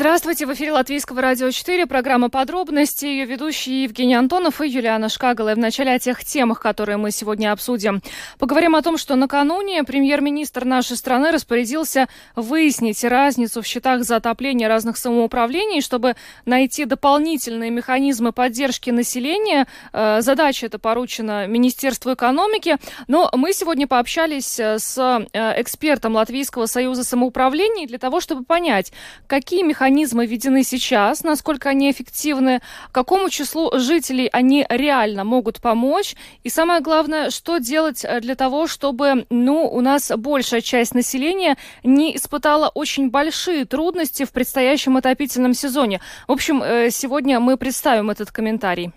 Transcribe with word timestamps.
Здравствуйте, 0.00 0.46
в 0.46 0.54
эфире 0.54 0.72
Латвийского 0.72 1.20
радио 1.20 1.50
4, 1.50 1.84
программа 1.84 2.30
«Подробности», 2.30 3.04
ее 3.04 3.26
ведущие 3.26 3.82
Евгений 3.82 4.14
Антонов 4.14 4.62
и 4.62 4.66
Юлиана 4.66 5.10
Шкагала. 5.10 5.50
И 5.50 5.54
вначале 5.54 5.92
о 5.92 5.98
тех 5.98 6.24
темах, 6.24 6.58
которые 6.58 6.96
мы 6.96 7.10
сегодня 7.10 7.52
обсудим. 7.52 8.00
Поговорим 8.38 8.74
о 8.76 8.80
том, 8.80 8.96
что 8.96 9.14
накануне 9.14 9.84
премьер-министр 9.84 10.64
нашей 10.64 10.96
страны 10.96 11.32
распорядился 11.32 12.08
выяснить 12.34 13.04
разницу 13.04 13.60
в 13.60 13.66
счетах 13.66 14.04
за 14.04 14.16
отопление 14.16 14.68
разных 14.68 14.96
самоуправлений, 14.96 15.82
чтобы 15.82 16.16
найти 16.46 16.86
дополнительные 16.86 17.70
механизмы 17.70 18.32
поддержки 18.32 18.88
населения. 18.88 19.66
Э, 19.92 20.22
задача 20.22 20.64
эта 20.64 20.78
поручена 20.78 21.46
Министерству 21.46 22.14
экономики. 22.14 22.78
Но 23.06 23.28
мы 23.34 23.52
сегодня 23.52 23.86
пообщались 23.86 24.58
э, 24.58 24.78
с 24.78 24.96
э, 25.34 25.60
экспертом 25.60 26.14
Латвийского 26.14 26.64
союза 26.64 27.04
самоуправлений 27.04 27.86
для 27.86 27.98
того, 27.98 28.20
чтобы 28.20 28.44
понять, 28.44 28.94
какие 29.26 29.62
механизмы 29.62 29.89
механизмы 29.90 30.26
введены 30.26 30.62
сейчас, 30.62 31.24
насколько 31.24 31.68
они 31.68 31.90
эффективны, 31.90 32.60
какому 32.92 33.28
числу 33.28 33.76
жителей 33.76 34.28
они 34.32 34.64
реально 34.68 35.24
могут 35.24 35.60
помочь, 35.60 36.14
и 36.44 36.48
самое 36.48 36.80
главное, 36.80 37.30
что 37.30 37.58
делать 37.58 38.04
э, 38.04 38.20
для 38.20 38.36
того, 38.36 38.68
чтобы 38.68 39.26
ну, 39.30 39.68
у 39.68 39.80
нас 39.80 40.12
большая 40.16 40.60
часть 40.60 40.94
населения 40.94 41.56
не 41.82 42.16
испытала 42.16 42.68
очень 42.68 43.10
большие 43.10 43.64
трудности 43.64 44.24
в 44.24 44.30
предстоящем 44.30 44.96
отопительном 44.96 45.54
сезоне. 45.54 46.00
В 46.28 46.32
общем, 46.32 46.62
э, 46.62 46.90
сегодня 46.90 47.40
мы 47.40 47.56
представим 47.56 48.10
этот 48.10 48.30
комментарий. 48.30 48.92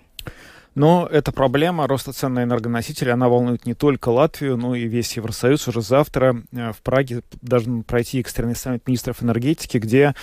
Но 0.76 1.08
эта 1.12 1.32
проблема 1.32 1.88
роста 1.88 2.14
цен 2.14 2.34
на 2.34 2.44
энергоносители, 2.44 3.10
она 3.10 3.30
волнует 3.30 3.66
не 3.66 3.76
только 3.76 4.10
Латвию, 4.10 4.58
но 4.58 4.76
и 4.76 4.86
весь 4.86 5.16
Евросоюз. 5.16 5.68
Уже 5.68 5.82
завтра 5.82 6.42
э, 6.52 6.72
в 6.72 6.82
Праге 6.82 7.22
должен 7.42 7.84
пройти 7.84 8.20
экстренный 8.20 8.56
саммит 8.56 8.88
министров 8.88 9.22
энергетики, 9.22 9.78
где 9.78 10.16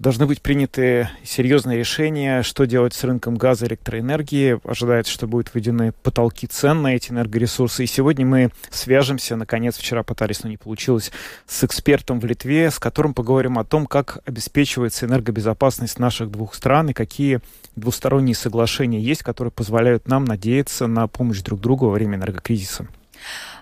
должны 0.00 0.24
быть 0.26 0.40
приняты 0.40 1.10
серьезные 1.22 1.78
решения, 1.78 2.42
что 2.42 2.64
делать 2.64 2.94
с 2.94 3.04
рынком 3.04 3.36
газа 3.36 3.66
и 3.66 3.68
электроэнергии. 3.68 4.58
Ожидается, 4.64 5.12
что 5.12 5.26
будут 5.26 5.54
введены 5.54 5.92
потолки 5.92 6.46
цен 6.46 6.80
на 6.80 6.96
эти 6.96 7.10
энергоресурсы. 7.10 7.84
И 7.84 7.86
сегодня 7.86 8.24
мы 8.24 8.50
свяжемся, 8.70 9.36
наконец, 9.36 9.76
вчера 9.76 10.02
пытались, 10.02 10.42
но 10.42 10.48
не 10.48 10.56
получилось, 10.56 11.12
с 11.46 11.62
экспертом 11.64 12.18
в 12.18 12.24
Литве, 12.24 12.70
с 12.70 12.78
которым 12.78 13.12
поговорим 13.12 13.58
о 13.58 13.64
том, 13.64 13.86
как 13.86 14.18
обеспечивается 14.24 15.04
энергобезопасность 15.04 15.98
наших 15.98 16.30
двух 16.30 16.54
стран 16.54 16.88
и 16.88 16.94
какие 16.94 17.40
двусторонние 17.76 18.34
соглашения 18.34 19.00
есть, 19.00 19.22
которые 19.22 19.52
позволяют 19.52 20.08
нам 20.08 20.24
надеяться 20.24 20.86
на 20.86 21.06
помощь 21.08 21.40
друг 21.42 21.60
другу 21.60 21.86
во 21.86 21.92
время 21.92 22.16
энергокризиса. 22.16 22.88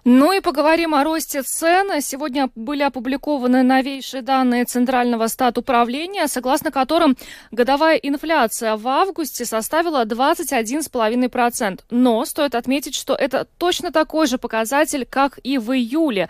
Ну 0.04 0.32
и 0.32 0.40
поговорим 0.40 0.94
о 0.94 1.04
росте 1.04 1.42
цен. 1.42 2.00
Сегодня 2.00 2.50
были 2.54 2.82
опубликованы 2.82 3.62
новейшие 3.62 4.22
данные 4.22 4.64
Центрального 4.64 5.26
стат 5.26 5.58
управления, 5.58 6.28
согласно 6.28 6.70
которым 6.70 7.16
годовая 7.50 7.96
инфляция 7.96 8.76
в 8.76 8.86
августе 8.86 9.44
составила 9.44 10.04
21,5%. 10.04 11.80
Но 11.90 12.24
стоит 12.24 12.54
отметить, 12.54 12.94
что 12.94 13.14
это 13.14 13.46
точно 13.58 13.92
такой 13.92 14.26
же 14.26 14.38
показатель, 14.38 15.06
как 15.08 15.38
и 15.42 15.58
в 15.58 15.72
июле. 15.72 16.28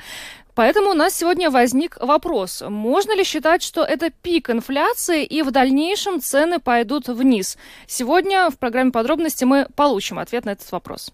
Поэтому 0.55 0.91
у 0.91 0.95
нас 0.95 1.15
сегодня 1.15 1.51
возник 1.51 1.97
вопрос, 2.01 2.65
можно 2.69 3.15
ли 3.15 3.23
считать, 3.23 3.63
что 3.63 3.85
это 3.85 4.11
пик 4.11 4.51
инфляции 4.51 5.25
и 5.25 5.43
в 5.43 5.53
дальнейшем 5.53 6.21
цены 6.21 6.59
пойдут 6.59 7.07
вниз? 7.07 7.57
Сегодня 7.87 8.51
в 8.51 8.59
программе 8.59 8.91
подробности 8.91 9.45
мы 9.45 9.69
получим 9.77 10.19
ответ 10.19 10.47
на 10.47 10.51
этот 10.51 10.73
вопрос. 10.73 11.13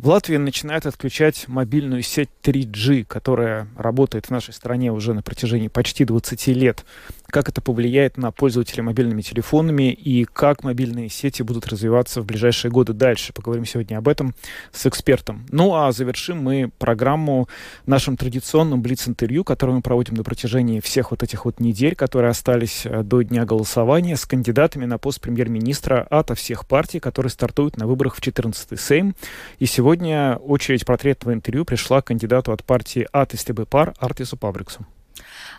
В 0.00 0.08
Латвии 0.08 0.38
начинают 0.38 0.86
отключать 0.86 1.46
мобильную 1.46 2.00
сеть 2.00 2.30
3G, 2.42 3.04
которая 3.04 3.68
работает 3.76 4.24
в 4.24 4.30
нашей 4.30 4.54
стране 4.54 4.90
уже 4.90 5.12
на 5.12 5.20
протяжении 5.22 5.68
почти 5.68 6.06
20 6.06 6.46
лет 6.46 6.86
как 7.30 7.48
это 7.48 7.60
повлияет 7.60 8.16
на 8.16 8.30
пользователей 8.30 8.82
мобильными 8.82 9.22
телефонами 9.22 9.92
и 9.92 10.24
как 10.24 10.64
мобильные 10.64 11.08
сети 11.08 11.42
будут 11.42 11.66
развиваться 11.66 12.20
в 12.20 12.26
ближайшие 12.26 12.70
годы 12.70 12.92
дальше. 12.92 13.32
Поговорим 13.32 13.64
сегодня 13.64 13.98
об 13.98 14.08
этом 14.08 14.34
с 14.72 14.86
экспертом. 14.86 15.46
Ну 15.50 15.74
а 15.74 15.92
завершим 15.92 16.42
мы 16.42 16.70
программу 16.78 17.48
нашим 17.86 18.16
традиционным 18.16 18.82
блиц-интервью, 18.82 19.44
которое 19.44 19.74
мы 19.74 19.82
проводим 19.82 20.14
на 20.14 20.24
протяжении 20.24 20.80
всех 20.80 21.10
вот 21.10 21.22
этих 21.22 21.44
вот 21.44 21.60
недель, 21.60 21.94
которые 21.94 22.30
остались 22.30 22.84
э, 22.84 23.02
до 23.02 23.22
дня 23.22 23.44
голосования 23.44 24.16
с 24.16 24.26
кандидатами 24.26 24.84
на 24.84 24.98
пост 24.98 25.20
премьер-министра 25.20 26.06
от 26.10 26.36
всех 26.38 26.66
партий, 26.66 27.00
которые 27.00 27.30
стартуют 27.30 27.76
на 27.76 27.86
выборах 27.86 28.16
в 28.16 28.20
14-й 28.20 28.76
Сейм. 28.76 29.14
И 29.58 29.66
сегодня 29.66 30.36
очередь 30.36 30.84
портретного 30.84 31.34
интервью 31.34 31.64
пришла 31.64 32.02
кандидату 32.02 32.52
от 32.52 32.64
партии 32.64 33.06
Attīstībai/Par 33.12 33.94
Артису 33.98 34.36
Пабриксу. 34.36 34.86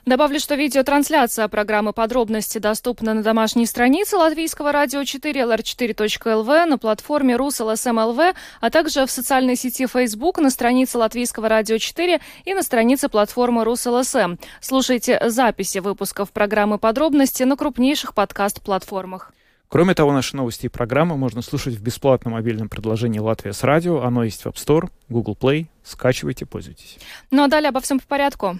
Добавлю, 0.06 0.40
что 0.40 0.56
видеотрансляция 0.56 1.48
программы 1.48 1.94
«Подробности» 1.94 2.58
доступна 2.58 3.14
на 3.14 3.22
домашней 3.22 3.68
странице 3.68 4.18
Латвийского 4.18 4.72
радио 4.72 5.04
4 5.04 5.42
lr4.lv, 5.42 6.66
на 6.66 6.80
платформе 6.80 7.36
Rus.LSM.lv, 7.36 8.34
а 8.62 8.70
также 8.72 9.06
в 9.06 9.12
социальной 9.12 9.56
сети 9.56 9.86
Facebook, 9.86 10.40
на 10.40 10.50
странице 10.50 10.98
Латвийского 10.98 11.50
радио 11.50 11.78
4 11.78 12.20
и 12.46 12.54
на 12.56 12.64
странице 12.64 13.10
платформы 13.10 13.64
РусЛСМ. 13.64 14.38
Слушайте 14.60 15.22
записи 15.30 15.78
выпусков 15.78 16.32
программы 16.32 16.80
«Подробности» 16.80 17.44
на 17.44 17.56
крупнейших 17.56 18.16
подкаст-платформах. 18.16 19.32
Кроме 19.68 19.94
того, 19.94 20.12
наши 20.12 20.36
новости 20.36 20.66
и 20.66 20.70
программы 20.70 21.16
можно 21.16 21.44
слушать 21.44 21.76
в 21.76 21.82
бесплатном 21.82 22.34
мобильном 22.34 22.70
приложении 22.70 23.20
«Латвия 23.20 23.54
с 23.54 23.64
радио». 23.64 24.02
Оно 24.02 24.24
есть 24.24 24.42
в 24.42 24.48
App 24.48 24.56
Store, 24.56 24.90
Google 25.10 25.38
Play. 25.40 25.68
Скачивайте, 25.84 26.48
пользуйтесь. 26.48 26.98
Ну 27.30 27.44
а 27.44 27.48
далее 27.48 27.70
обо 27.70 27.82
всем 27.82 28.00
по 28.00 28.08
порядку. 28.08 28.60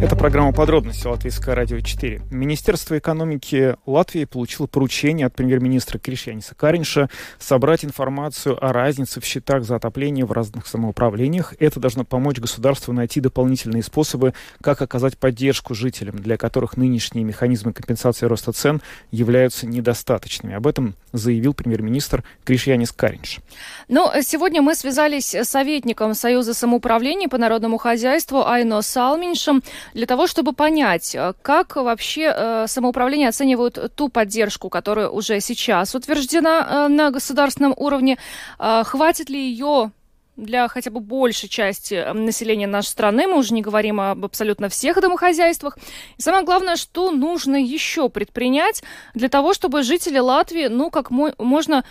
Это 0.00 0.14
программа 0.14 0.52
«Подробности» 0.52 1.08
Латвийское 1.08 1.56
радио 1.56 1.80
4. 1.80 2.22
Министерство 2.30 2.96
экономики 2.96 3.74
Латвии 3.84 4.26
получило 4.26 4.68
поручение 4.68 5.26
от 5.26 5.34
премьер-министра 5.34 5.98
Кришьяниса 5.98 6.54
Каринша 6.54 7.10
собрать 7.40 7.84
информацию 7.84 8.64
о 8.64 8.72
разнице 8.72 9.20
в 9.20 9.24
счетах 9.24 9.64
за 9.64 9.74
отопление 9.74 10.24
в 10.24 10.30
разных 10.30 10.68
самоуправлениях. 10.68 11.54
Это 11.58 11.80
должно 11.80 12.04
помочь 12.04 12.38
государству 12.38 12.92
найти 12.92 13.18
дополнительные 13.20 13.82
способы, 13.82 14.34
как 14.62 14.80
оказать 14.80 15.18
поддержку 15.18 15.74
жителям, 15.74 16.16
для 16.16 16.36
которых 16.36 16.76
нынешние 16.76 17.24
механизмы 17.24 17.72
компенсации 17.72 18.26
роста 18.26 18.52
цен 18.52 18.80
являются 19.10 19.66
недостаточными. 19.66 20.54
Об 20.54 20.68
этом 20.68 20.94
заявил 21.12 21.54
премьер-министр 21.54 22.22
Кришьянис 22.44 22.92
Каринш. 22.92 23.40
Ну, 23.88 24.08
сегодня 24.22 24.62
мы 24.62 24.76
связались 24.76 25.34
с 25.34 25.48
советником 25.48 26.14
Союза 26.14 26.54
самоуправления 26.54 27.28
по 27.28 27.36
народному 27.38 27.78
хозяйству 27.78 28.46
Айно 28.46 28.80
Салминшем 28.80 29.64
для 29.94 30.06
того, 30.06 30.26
чтобы 30.26 30.52
понять, 30.52 31.14
э, 31.14 31.32
как 31.42 31.76
вообще 31.76 32.32
э, 32.34 32.66
самоуправление 32.66 33.28
оценивают 33.28 33.94
ту 33.94 34.08
поддержку, 34.08 34.68
которая 34.68 35.08
уже 35.08 35.40
сейчас 35.40 35.94
утверждена 35.94 36.66
э, 36.68 36.88
на 36.88 37.10
государственном 37.10 37.74
уровне, 37.76 38.18
хватит 38.58 39.30
ли 39.30 39.38
ее 39.38 39.92
для 40.38 40.68
хотя 40.68 40.90
бы 40.90 41.00
большей 41.00 41.48
части 41.48 42.12
населения 42.12 42.66
нашей 42.66 42.88
страны. 42.88 43.26
Мы 43.26 43.38
уже 43.38 43.52
не 43.52 43.60
говорим 43.60 44.00
об 44.00 44.24
абсолютно 44.24 44.68
всех 44.68 45.00
домохозяйствах. 45.00 45.76
И 46.16 46.22
самое 46.22 46.44
главное, 46.44 46.76
что 46.76 47.10
нужно 47.10 47.56
еще 47.56 48.08
предпринять 48.08 48.82
для 49.14 49.28
того, 49.28 49.52
чтобы 49.52 49.82
жители 49.82 50.18
Латвии, 50.18 50.68
ну, 50.68 50.90
как 50.90 51.10
можно 51.10 51.84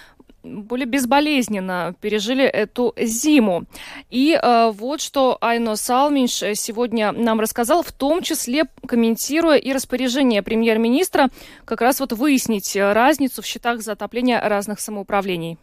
более 0.48 0.86
безболезненно 0.86 1.96
пережили 2.02 2.44
эту 2.46 2.94
зиму. 2.98 3.66
И 4.10 4.34
э, 4.42 4.72
вот 4.72 5.02
что 5.02 5.38
Айно 5.42 5.76
Салминш 5.76 6.44
сегодня 6.58 7.12
нам 7.12 7.40
рассказал, 7.40 7.84
в 7.84 7.92
том 7.92 8.22
числе 8.22 8.66
комментируя 8.88 9.58
и 9.58 9.74
распоряжение 9.74 10.42
премьер-министра 10.42 11.30
как 11.66 11.82
раз 11.82 12.00
вот 12.00 12.14
выяснить 12.14 12.76
разницу 12.76 13.42
в 13.42 13.46
счетах 13.46 13.82
за 13.82 13.94
отопление 13.94 14.40
разных 14.40 14.80
самоуправлений. 14.80 15.58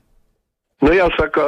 Nu, 0.82 0.90
jāsaka 0.92 1.44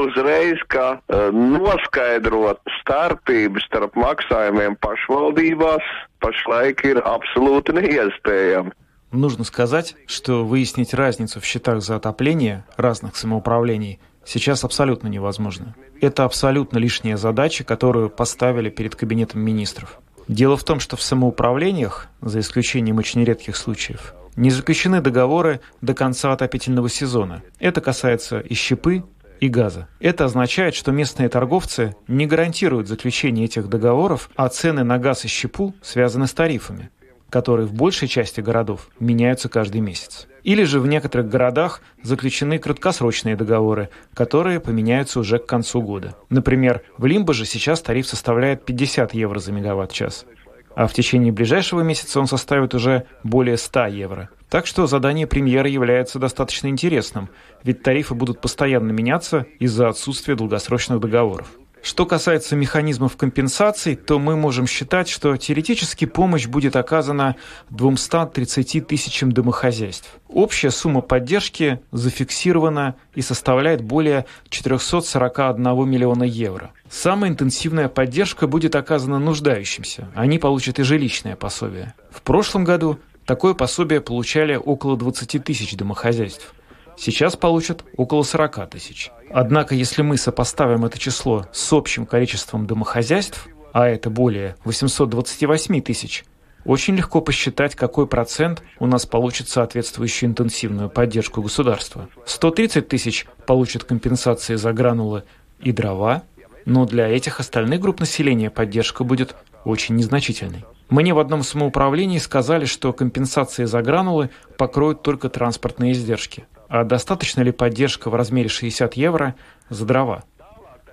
uzreiz, 0.00 0.58
ka 0.72 0.98
noskaidrot 1.30 2.58
starpības 2.80 3.66
starp 3.68 3.94
maksājumiem 4.00 4.74
pašvaldībās 4.82 5.84
pašlaik 6.24 6.82
ir 6.88 7.02
absolūti 7.04 7.76
neiespējami. 7.76 8.72
Нужно 9.12 9.42
сказать, 9.42 9.96
что 10.06 10.44
выяснить 10.44 10.94
разницу 10.94 11.40
в 11.40 11.44
счетах 11.44 11.82
за 11.82 11.96
отопление 11.96 12.64
разных 12.76 13.16
самоуправлений 13.16 13.98
сейчас 14.24 14.62
абсолютно 14.62 15.08
невозможно. 15.08 15.74
Это 16.00 16.24
абсолютно 16.24 16.78
лишняя 16.78 17.16
задача, 17.16 17.64
которую 17.64 18.08
поставили 18.08 18.70
перед 18.70 18.94
Кабинетом 18.94 19.40
министров. 19.40 19.98
Дело 20.28 20.56
в 20.56 20.62
том, 20.62 20.78
что 20.78 20.96
в 20.96 21.02
самоуправлениях, 21.02 22.06
за 22.20 22.38
исключением 22.38 22.98
очень 22.98 23.24
редких 23.24 23.56
случаев, 23.56 24.14
не 24.36 24.50
заключены 24.50 25.00
договоры 25.00 25.60
до 25.80 25.92
конца 25.92 26.32
отопительного 26.32 26.88
сезона. 26.88 27.42
Это 27.58 27.80
касается 27.80 28.38
и 28.38 28.54
щепы, 28.54 29.02
и 29.40 29.48
газа. 29.48 29.88
Это 29.98 30.26
означает, 30.26 30.74
что 30.74 30.92
местные 30.92 31.28
торговцы 31.28 31.96
не 32.06 32.26
гарантируют 32.26 32.86
заключение 32.86 33.46
этих 33.46 33.68
договоров, 33.68 34.30
а 34.36 34.48
цены 34.48 34.84
на 34.84 34.98
газ 34.98 35.24
и 35.24 35.28
щепу 35.28 35.74
связаны 35.82 36.26
с 36.26 36.32
тарифами, 36.32 36.90
которые 37.30 37.66
в 37.66 37.72
большей 37.72 38.08
части 38.08 38.40
городов 38.40 38.88
меняются 38.98 39.48
каждый 39.48 39.80
месяц. 39.80 40.26
Или 40.42 40.64
же 40.64 40.80
в 40.80 40.86
некоторых 40.86 41.28
городах 41.28 41.80
заключены 42.02 42.58
краткосрочные 42.58 43.36
договоры, 43.36 43.90
которые 44.14 44.60
поменяются 44.60 45.20
уже 45.20 45.38
к 45.38 45.46
концу 45.46 45.82
года. 45.82 46.16
Например, 46.28 46.82
в 46.98 47.06
Лимбоже 47.06 47.44
сейчас 47.44 47.80
тариф 47.80 48.06
составляет 48.06 48.64
50 48.64 49.14
евро 49.14 49.38
за 49.38 49.52
мегаватт-час, 49.52 50.26
а 50.74 50.86
в 50.86 50.92
течение 50.92 51.32
ближайшего 51.32 51.82
месяца 51.82 52.20
он 52.20 52.26
составит 52.26 52.74
уже 52.74 53.04
более 53.22 53.56
100 53.56 53.86
евро. 53.86 54.28
Так 54.48 54.66
что 54.66 54.86
задание 54.86 55.26
премьера 55.26 55.68
является 55.68 56.18
достаточно 56.18 56.66
интересным, 56.68 57.28
ведь 57.62 57.82
тарифы 57.82 58.14
будут 58.14 58.40
постоянно 58.40 58.90
меняться 58.90 59.46
из-за 59.58 59.88
отсутствия 59.88 60.34
долгосрочных 60.34 61.00
договоров. 61.00 61.48
Что 61.82 62.04
касается 62.04 62.56
механизмов 62.56 63.16
компенсаций, 63.16 63.96
то 63.96 64.18
мы 64.18 64.36
можем 64.36 64.66
считать, 64.66 65.08
что 65.08 65.36
теоретически 65.36 66.04
помощь 66.04 66.46
будет 66.46 66.76
оказана 66.76 67.36
230 67.70 68.86
тысячам 68.86 69.32
домохозяйств. 69.32 70.10
Общая 70.28 70.70
сумма 70.70 71.00
поддержки 71.00 71.80
зафиксирована 71.90 72.96
и 73.14 73.22
составляет 73.22 73.80
более 73.82 74.26
441 74.50 75.88
миллиона 75.88 76.24
евро. 76.24 76.72
Самая 76.90 77.30
интенсивная 77.30 77.88
поддержка 77.88 78.46
будет 78.46 78.76
оказана 78.76 79.18
нуждающимся. 79.18 80.08
Они 80.14 80.38
получат 80.38 80.78
и 80.78 80.82
жилищное 80.82 81.36
пособие. 81.36 81.94
В 82.10 82.20
прошлом 82.22 82.64
году 82.64 82.98
такое 83.24 83.54
пособие 83.54 84.00
получали 84.00 84.54
около 84.54 84.96
20 84.96 85.42
тысяч 85.42 85.74
домохозяйств. 85.76 86.54
Сейчас 87.00 87.34
получат 87.34 87.82
около 87.96 88.24
40 88.24 88.68
тысяч. 88.68 89.10
Однако, 89.30 89.74
если 89.74 90.02
мы 90.02 90.18
сопоставим 90.18 90.84
это 90.84 90.98
число 90.98 91.46
с 91.50 91.72
общим 91.72 92.04
количеством 92.04 92.66
домохозяйств, 92.66 93.48
а 93.72 93.88
это 93.88 94.10
более 94.10 94.56
828 94.64 95.80
тысяч, 95.80 96.26
очень 96.66 96.94
легко 96.96 97.22
посчитать, 97.22 97.74
какой 97.74 98.06
процент 98.06 98.62
у 98.80 98.86
нас 98.86 99.06
получит 99.06 99.48
соответствующую 99.48 100.28
интенсивную 100.28 100.90
поддержку 100.90 101.40
государства. 101.40 102.10
130 102.26 102.86
тысяч 102.86 103.26
получат 103.46 103.84
компенсации 103.84 104.56
за 104.56 104.74
гранулы 104.74 105.22
и 105.58 105.72
дрова, 105.72 106.24
но 106.66 106.84
для 106.84 107.08
этих 107.08 107.40
остальных 107.40 107.80
групп 107.80 108.00
населения 108.00 108.50
поддержка 108.50 109.04
будет 109.04 109.36
очень 109.64 109.96
незначительной. 109.96 110.66
Мне 110.90 111.14
в 111.14 111.18
одном 111.18 111.44
самоуправлении 111.44 112.18
сказали, 112.18 112.66
что 112.66 112.92
компенсации 112.92 113.64
за 113.64 113.80
гранулы 113.80 114.28
покроют 114.58 115.00
только 115.02 115.30
транспортные 115.30 115.92
издержки. 115.92 116.44
А 116.70 116.84
достаточно 116.84 117.40
ли 117.40 117.50
поддержка 117.50 118.10
в 118.10 118.14
размере 118.14 118.48
60 118.48 118.94
евро 118.94 119.34
за 119.70 119.84
дрова? 119.84 120.22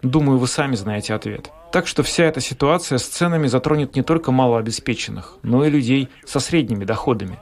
Думаю, 0.01 0.39
вы 0.39 0.47
сами 0.47 0.75
знаете 0.75 1.13
ответ. 1.13 1.51
Так 1.71 1.85
что 1.85 2.01
вся 2.01 2.25
эта 2.25 2.41
ситуация 2.41 2.97
с 2.97 3.03
ценами 3.03 3.45
затронет 3.45 3.95
не 3.95 4.01
только 4.01 4.31
малообеспеченных, 4.31 5.37
но 5.43 5.63
и 5.63 5.69
людей 5.69 6.09
со 6.25 6.39
средними 6.39 6.83
доходами. 6.83 7.39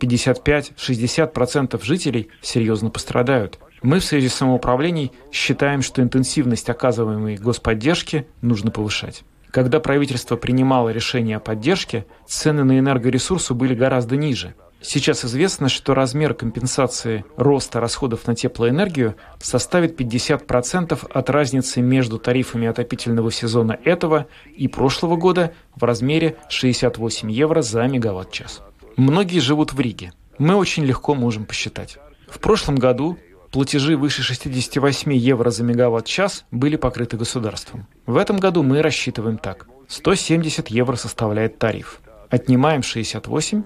55-60% 0.00 1.82
жителей 1.82 2.28
серьезно 2.42 2.90
пострадают. 2.90 3.58
Мы 3.80 4.00
в 4.00 4.04
Союзе 4.04 4.28
самоуправлений 4.28 5.12
считаем, 5.32 5.80
что 5.80 6.02
интенсивность 6.02 6.68
оказываемой 6.68 7.36
господдержки 7.36 8.26
нужно 8.42 8.70
повышать. 8.70 9.22
Когда 9.50 9.80
правительство 9.80 10.36
принимало 10.36 10.90
решение 10.90 11.38
о 11.38 11.40
поддержке, 11.40 12.04
цены 12.26 12.64
на 12.64 12.78
энергоресурсы 12.78 13.54
были 13.54 13.74
гораздо 13.74 14.16
ниже– 14.16 14.54
Сейчас 14.80 15.24
известно, 15.24 15.68
что 15.68 15.92
размер 15.92 16.34
компенсации 16.34 17.24
роста 17.36 17.80
расходов 17.80 18.26
на 18.28 18.36
теплоэнергию 18.36 19.16
составит 19.40 20.00
50% 20.00 21.10
от 21.10 21.30
разницы 21.30 21.80
между 21.80 22.18
тарифами 22.18 22.68
отопительного 22.68 23.32
сезона 23.32 23.78
этого 23.84 24.26
и 24.54 24.68
прошлого 24.68 25.16
года 25.16 25.52
в 25.74 25.82
размере 25.82 26.36
68 26.48 27.30
евро 27.30 27.60
за 27.62 27.82
мегаватт-час. 27.88 28.62
Многие 28.96 29.40
живут 29.40 29.72
в 29.72 29.80
Риге. 29.80 30.12
Мы 30.38 30.54
очень 30.54 30.84
легко 30.84 31.14
можем 31.14 31.44
посчитать. 31.44 31.98
В 32.28 32.38
прошлом 32.38 32.76
году 32.76 33.18
платежи 33.50 33.96
выше 33.96 34.22
68 34.22 35.12
евро 35.12 35.50
за 35.50 35.64
мегаватт-час 35.64 36.44
были 36.52 36.76
покрыты 36.76 37.16
государством. 37.16 37.88
В 38.06 38.16
этом 38.16 38.38
году 38.38 38.62
мы 38.62 38.82
рассчитываем 38.82 39.38
так. 39.38 39.66
170 39.88 40.68
евро 40.68 40.94
составляет 40.94 41.58
тариф. 41.58 42.00
Отнимаем 42.30 42.82
68 42.82 43.64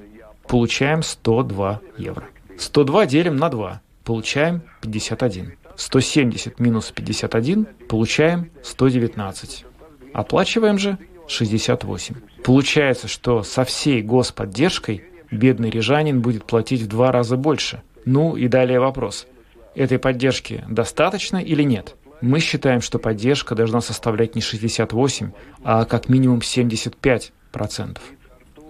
получаем 0.53 1.03
102 1.03 1.81
евро. 1.97 2.29
102 2.59 3.07
делим 3.07 3.37
на 3.37 3.49
2, 3.49 3.81
получаем 4.05 4.61
51. 4.83 5.55
170 5.77 6.61
минус 6.61 6.93
51, 6.95 7.67
получаем 7.89 8.51
119. 8.63 9.65
Оплачиваем 10.13 10.77
же 10.77 10.99
68. 11.27 12.17
Получается, 12.45 13.09
что 13.09 13.43
со 13.43 13.65
всей 13.65 14.03
господдержкой 14.03 15.05
бедный 15.31 15.71
рижанин 15.71 16.21
будет 16.21 16.45
платить 16.45 16.83
в 16.83 16.87
два 16.87 17.13
раза 17.13 17.39
больше. 17.39 17.81
Ну 18.05 18.37
и 18.37 18.47
далее 18.47 18.79
вопрос. 18.79 19.27
Этой 19.75 19.99
поддержки 19.99 20.65
достаточно 20.69 21.39
или 21.39 21.63
нет? 21.63 21.97
Мы 22.21 22.41
считаем, 22.41 22.83
что 22.83 22.99
поддержка 22.99 23.55
должна 23.55 23.81
составлять 23.81 24.35
не 24.35 24.43
68, 24.43 25.31
а 25.65 25.87
как 25.87 26.11
минимум 26.11 26.41
75%. 26.41 27.33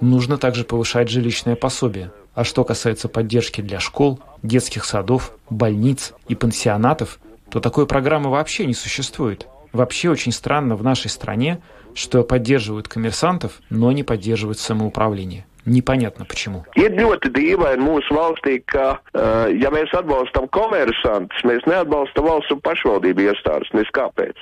Нужно 0.03 0.37
также 0.37 0.65
повышать 0.65 1.09
жилищное 1.09 1.55
пособие. 1.55 2.11
А 2.35 2.43
что 2.43 2.65
касается 2.65 3.09
поддержки 3.09 3.61
для 3.61 3.79
школ, 3.79 4.19
детских 4.43 4.85
садов, 4.85 5.33
больниц 5.49 6.13
и 6.27 6.35
пансионатов, 6.35 7.21
то 7.49 7.61
такой 7.61 7.87
программы 7.87 8.29
вообще 8.29 8.67
не 8.67 8.75
существует. 8.75 9.47
Вообще 9.73 10.11
очень 10.11 10.33
странно 10.33 10.75
в 10.75 10.83
нашей 10.83 11.09
стране, 11.09 11.63
что 11.95 12.25
поддерживают 12.25 12.89
коммерсантов, 12.89 13.61
но 13.71 13.93
не 13.93 14.03
поддерживают 14.03 14.59
самоуправление. 14.59 15.47
Непонятно 15.67 16.25
почему. 16.25 16.65
Ir 16.75 16.91
ļoti 16.99 17.31
dīvaini 17.31 17.87
mūsu 17.87 18.17
valstī, 18.19 18.57
ka, 18.67 18.99
uh, 19.15 19.47
ja 19.55 19.71
mēs 19.71 19.95
atbalstam 19.95 20.49
komersantus, 20.51 21.45
mēs 21.47 21.63
neatbalstam 21.71 22.27
valsts 22.27 22.51
un 22.51 22.59
pašvaldību 22.67 23.29
iestādes. 23.31 23.71
Kāpēc? 23.95 24.35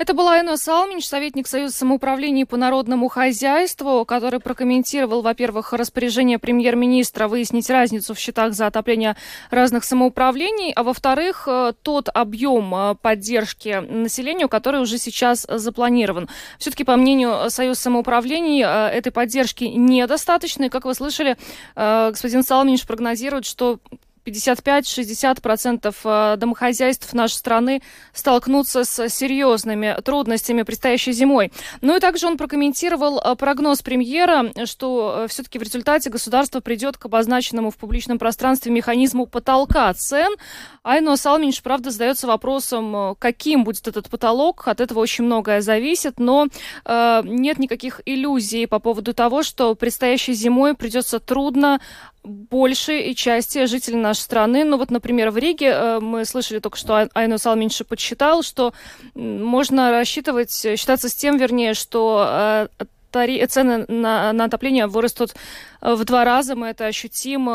Это 0.00 0.14
была 0.14 0.36
Айна 0.36 0.56
Салминч, 0.56 1.04
советник 1.04 1.46
Союза 1.46 1.76
самоуправления 1.76 2.46
по 2.46 2.56
народному 2.56 3.08
хозяйству, 3.08 4.06
который 4.06 4.40
прокомментировал, 4.40 5.20
во-первых, 5.20 5.74
распоряжение 5.74 6.38
премьер-министра 6.38 7.28
выяснить 7.28 7.68
разницу 7.68 8.14
в 8.14 8.18
счетах 8.18 8.54
за 8.54 8.66
отопление 8.66 9.14
разных 9.50 9.84
самоуправлений, 9.84 10.72
а 10.72 10.84
во-вторых, 10.84 11.46
э, 11.46 11.74
тот 11.82 12.08
объем 12.14 12.74
э, 12.74 12.94
поддержки 12.94 13.84
населению, 13.90 14.48
который 14.48 14.80
уже 14.80 14.96
сейчас 14.96 15.46
запланирован. 15.46 16.30
Все-таки, 16.58 16.84
по 16.84 16.96
мнению 16.96 17.50
Союза 17.50 17.82
самоуправлений, 17.82 18.62
э, 18.62 18.96
этой 18.96 19.12
поддержки 19.12 19.64
недостаточно. 19.64 20.64
И, 20.64 20.68
как 20.70 20.86
вы 20.86 20.94
слышали, 20.94 21.36
господин 21.76 22.42
Салминч 22.42 22.86
прогнозирует, 22.86 23.44
что 23.44 23.80
55-60% 24.24 25.94
э, 26.04 26.36
домохозяйств 26.36 27.12
нашей 27.12 27.34
страны 27.34 27.82
столкнутся 28.12 28.84
с 28.84 29.08
серьезными 29.08 29.96
трудностями 30.04 30.62
предстоящей 30.62 31.12
зимой. 31.12 31.52
Ну 31.80 31.96
и 31.96 32.00
также 32.00 32.26
он 32.26 32.36
прокомментировал 32.36 33.20
э, 33.20 33.34
прогноз 33.36 33.82
премьера, 33.82 34.52
что 34.66 35.24
э, 35.24 35.28
все-таки 35.28 35.58
в 35.58 35.62
результате 35.62 36.10
государство 36.10 36.60
придет 36.60 36.96
к 36.96 37.06
обозначенному 37.06 37.70
в 37.70 37.76
публичном 37.76 38.18
пространстве 38.18 38.72
механизму 38.72 39.26
потолка 39.26 39.92
цен. 39.94 40.34
Айно 40.82 41.16
Салминч, 41.16 41.62
правда, 41.62 41.90
задается 41.90 42.26
вопросом, 42.26 43.16
каким 43.18 43.64
будет 43.64 43.86
этот 43.86 44.08
потолок. 44.08 44.66
От 44.68 44.80
этого 44.80 45.00
очень 45.00 45.24
многое 45.24 45.60
зависит, 45.60 46.18
но 46.18 46.46
э, 46.84 47.22
нет 47.24 47.58
никаких 47.58 48.00
иллюзий 48.04 48.66
по 48.66 48.78
поводу 48.78 49.14
того, 49.14 49.42
что 49.42 49.74
предстоящей 49.74 50.32
зимой 50.32 50.74
придется 50.74 51.20
трудно 51.20 51.80
большей 52.22 53.14
части 53.14 53.64
жителей 53.66 53.96
нашей 53.96 54.20
страны. 54.20 54.64
Ну 54.64 54.76
вот, 54.76 54.90
например, 54.90 55.30
в 55.30 55.38
Риге 55.38 55.68
э, 55.68 56.00
мы 56.00 56.24
слышали 56.24 56.58
только, 56.58 56.76
что 56.76 57.08
Айно 57.14 57.38
Салменьше 57.38 57.84
подсчитал, 57.84 58.42
что 58.42 58.72
можно 59.14 59.90
рассчитывать, 59.90 60.52
считаться 60.52 61.08
с 61.08 61.14
тем, 61.14 61.38
вернее, 61.38 61.74
что 61.74 62.68
э, 62.78 63.46
цены 63.48 63.84
на, 63.88 64.32
на 64.32 64.44
отопление 64.44 64.86
вырастут 64.86 65.34
э, 65.80 65.94
в 65.94 66.04
два 66.04 66.24
раза. 66.24 66.54
Мы 66.56 66.68
это 66.68 66.86
ощутим 66.86 67.46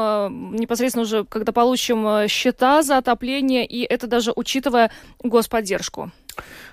непосредственно 0.55 1.03
уже, 1.03 1.25
когда 1.25 1.51
получим 1.51 2.27
счета 2.27 2.81
за 2.81 2.97
отопление, 2.97 3.65
и 3.65 3.83
это 3.83 4.07
даже 4.07 4.33
учитывая 4.35 4.91
господдержку. 5.23 6.11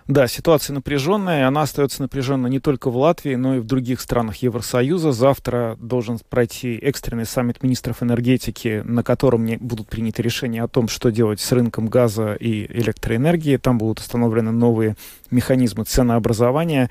Да, 0.09 0.26
ситуация 0.26 0.75
напряженная, 0.75 1.47
она 1.47 1.62
остается 1.62 2.02
напряженной 2.02 2.50
не 2.50 2.59
только 2.59 2.90
в 2.90 2.97
Латвии, 2.97 3.37
но 3.37 3.56
и 3.56 3.59
в 3.61 3.64
других 3.64 4.00
странах 4.00 4.37
Евросоюза. 4.37 5.12
Завтра 5.12 5.76
должен 5.80 6.18
пройти 6.28 6.76
экстренный 6.76 7.25
саммит 7.25 7.62
министров 7.62 8.02
энергетики, 8.02 8.82
на 8.85 9.04
котором 9.04 9.47
будут 9.61 9.88
приняты 9.88 10.23
решения 10.23 10.62
о 10.62 10.68
том, 10.68 10.88
что 10.88 11.11
делать 11.11 11.40
с 11.40 11.52
рынком 11.52 11.87
газа 11.87 12.35
и 12.35 12.66
электроэнергии. 12.66 13.59
Там 13.59 13.78
будут 13.78 14.00
установлены 14.00 14.50
новые 14.50 14.97
механизмы 15.30 15.85
ценообразования. 15.85 16.90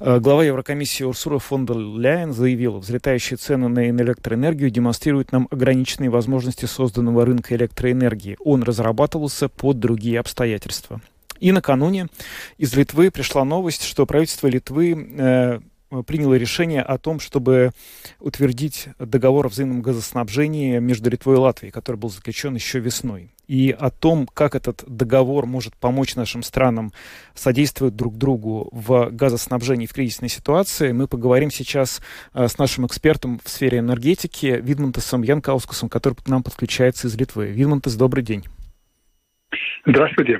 Э, 0.00 0.18
глава 0.18 0.44
Еврокомиссии 0.44 1.04
Урсура 1.04 1.38
фон 1.38 1.66
дер 1.66 1.76
Ляйен 1.76 2.32
заявила, 2.32 2.78
взлетающие 2.78 3.36
цены 3.36 3.68
на 3.68 3.90
электроэнергию 3.90 4.70
демонстрируют 4.70 5.30
нам 5.30 5.46
ограниченные 5.50 6.10
возможности 6.10 6.64
созданного 6.64 7.24
рынка 7.24 7.54
электроэнергии. 7.54 8.36
Он 8.40 8.64
разрабатывался 8.64 9.48
под 9.48 9.78
другие 9.78 10.18
обстоятельства. 10.18 11.00
И 11.40 11.52
накануне 11.52 12.06
из 12.58 12.74
Литвы 12.74 13.10
пришла 13.10 13.44
новость, 13.44 13.84
что 13.84 14.06
правительство 14.06 14.46
Литвы 14.46 14.92
э, 14.92 15.60
приняло 16.06 16.34
решение 16.34 16.82
о 16.82 16.98
том, 16.98 17.18
чтобы 17.18 17.72
утвердить 18.20 18.88
договор 18.98 19.46
о 19.46 19.48
взаимном 19.48 19.82
газоснабжении 19.82 20.78
между 20.78 21.10
Литвой 21.10 21.36
и 21.36 21.38
Латвией, 21.38 21.72
который 21.72 21.96
был 21.96 22.10
заключен 22.10 22.54
еще 22.54 22.78
весной. 22.78 23.32
И 23.48 23.74
о 23.76 23.90
том, 23.90 24.28
как 24.32 24.54
этот 24.54 24.84
договор 24.86 25.46
может 25.46 25.74
помочь 25.76 26.14
нашим 26.14 26.44
странам 26.44 26.92
содействовать 27.34 27.96
друг 27.96 28.16
другу 28.16 28.68
в 28.70 29.10
газоснабжении 29.10 29.86
в 29.86 29.92
кризисной 29.92 30.28
ситуации, 30.28 30.92
мы 30.92 31.08
поговорим 31.08 31.50
сейчас 31.50 32.00
э, 32.32 32.46
с 32.46 32.58
нашим 32.58 32.86
экспертом 32.86 33.40
в 33.42 33.48
сфере 33.48 33.78
энергетики 33.78 34.60
Видмантасом 34.62 35.22
Янкаускусом, 35.22 35.88
который 35.88 36.14
к 36.14 36.28
нам 36.28 36.44
подключается 36.44 37.08
из 37.08 37.16
Литвы. 37.16 37.46
Видмантас, 37.46 37.96
добрый 37.96 38.22
день. 38.22 38.44
Здравствуйте. 39.84 40.38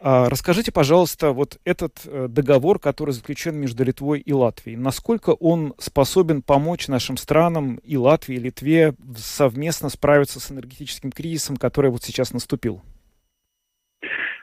А, 0.00 0.28
расскажите, 0.28 0.72
пожалуйста, 0.72 1.32
вот 1.32 1.58
этот 1.64 2.02
э, 2.04 2.26
договор, 2.28 2.78
который 2.78 3.12
заключен 3.12 3.56
между 3.56 3.84
Литвой 3.84 4.20
и 4.20 4.32
Латвией, 4.32 4.76
насколько 4.76 5.30
он 5.30 5.74
способен 5.78 6.42
помочь 6.42 6.88
нашим 6.88 7.16
странам 7.16 7.76
и 7.82 7.96
Латвии, 7.96 8.36
и 8.36 8.40
Литве 8.40 8.92
совместно 9.16 9.88
справиться 9.88 10.38
с 10.38 10.52
энергетическим 10.52 11.10
кризисом, 11.10 11.56
который 11.56 11.90
вот 11.90 12.02
сейчас 12.02 12.34
наступил? 12.34 12.82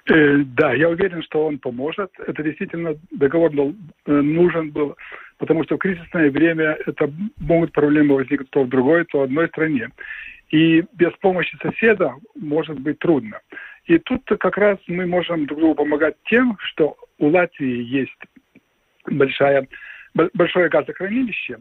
Э, 0.09 0.37
да, 0.57 0.73
я 0.73 0.89
уверен, 0.89 1.21
что 1.23 1.45
он 1.45 1.59
поможет. 1.59 2.11
Это 2.25 2.43
действительно 2.43 2.95
договор 3.11 3.51
был, 3.51 3.75
э, 4.05 4.11
нужен 4.11 4.71
был, 4.71 4.97
потому 5.37 5.63
что 5.63 5.75
в 5.75 5.79
кризисное 5.79 6.29
время 6.31 6.77
это 6.85 7.11
могут 7.37 7.71
проблемы 7.71 8.15
возникнуть 8.15 8.49
то 8.49 8.63
в 8.63 8.69
другой, 8.69 9.05
то 9.05 9.19
в 9.19 9.23
одной 9.23 9.47
стране. 9.49 9.89
И 10.49 10.83
без 10.93 11.11
помощи 11.21 11.57
соседа 11.61 12.13
может 12.35 12.79
быть 12.79 12.99
трудно. 12.99 13.39
И 13.85 13.97
тут 13.99 14.23
как 14.39 14.57
раз 14.57 14.77
мы 14.87 15.05
можем 15.05 15.45
друг 15.45 15.59
другу 15.59 15.75
помогать 15.75 16.15
тем, 16.25 16.57
что 16.59 16.95
у 17.17 17.27
Латвии 17.27 17.83
есть 17.83 18.17
большая, 19.05 19.67
большое 20.33 20.69
газохранилище, 20.69 21.59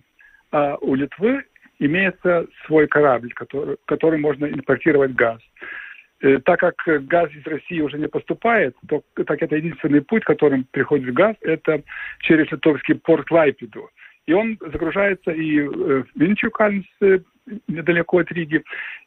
а 0.53 0.77
у 0.81 0.95
Литвы 0.95 1.45
имеется 1.79 2.47
свой 2.67 2.87
корабль, 2.87 3.33
который, 3.33 3.77
который 3.87 4.21
можно 4.21 4.47
импортировать 4.47 5.15
газ. 5.15 5.41
Э, 6.21 6.39
так 6.39 6.61
как 6.61 7.07
газ 7.07 7.31
из 7.33 7.45
России 7.45 7.81
уже 7.81 7.99
не 7.99 8.07
поступает, 8.07 8.77
то 8.89 9.03
так 9.27 9.43
это 9.43 9.57
единственный 9.57 10.03
путь, 10.03 10.25
которым 10.25 10.65
приходит 10.71 11.13
газ, 11.13 11.37
это 11.41 11.83
через 12.21 12.51
литовский 12.53 12.95
порт 12.95 13.31
Лайпиду. 13.31 13.91
И 14.27 14.33
он 14.33 14.57
загружается 14.61 15.33
и 15.33 15.59
э, 15.59 15.65
в 15.65 16.07
Винчукальнс, 16.15 16.87
э, 17.01 17.19
недалеко 17.69 18.19
от 18.19 18.31
Риги, 18.33 18.63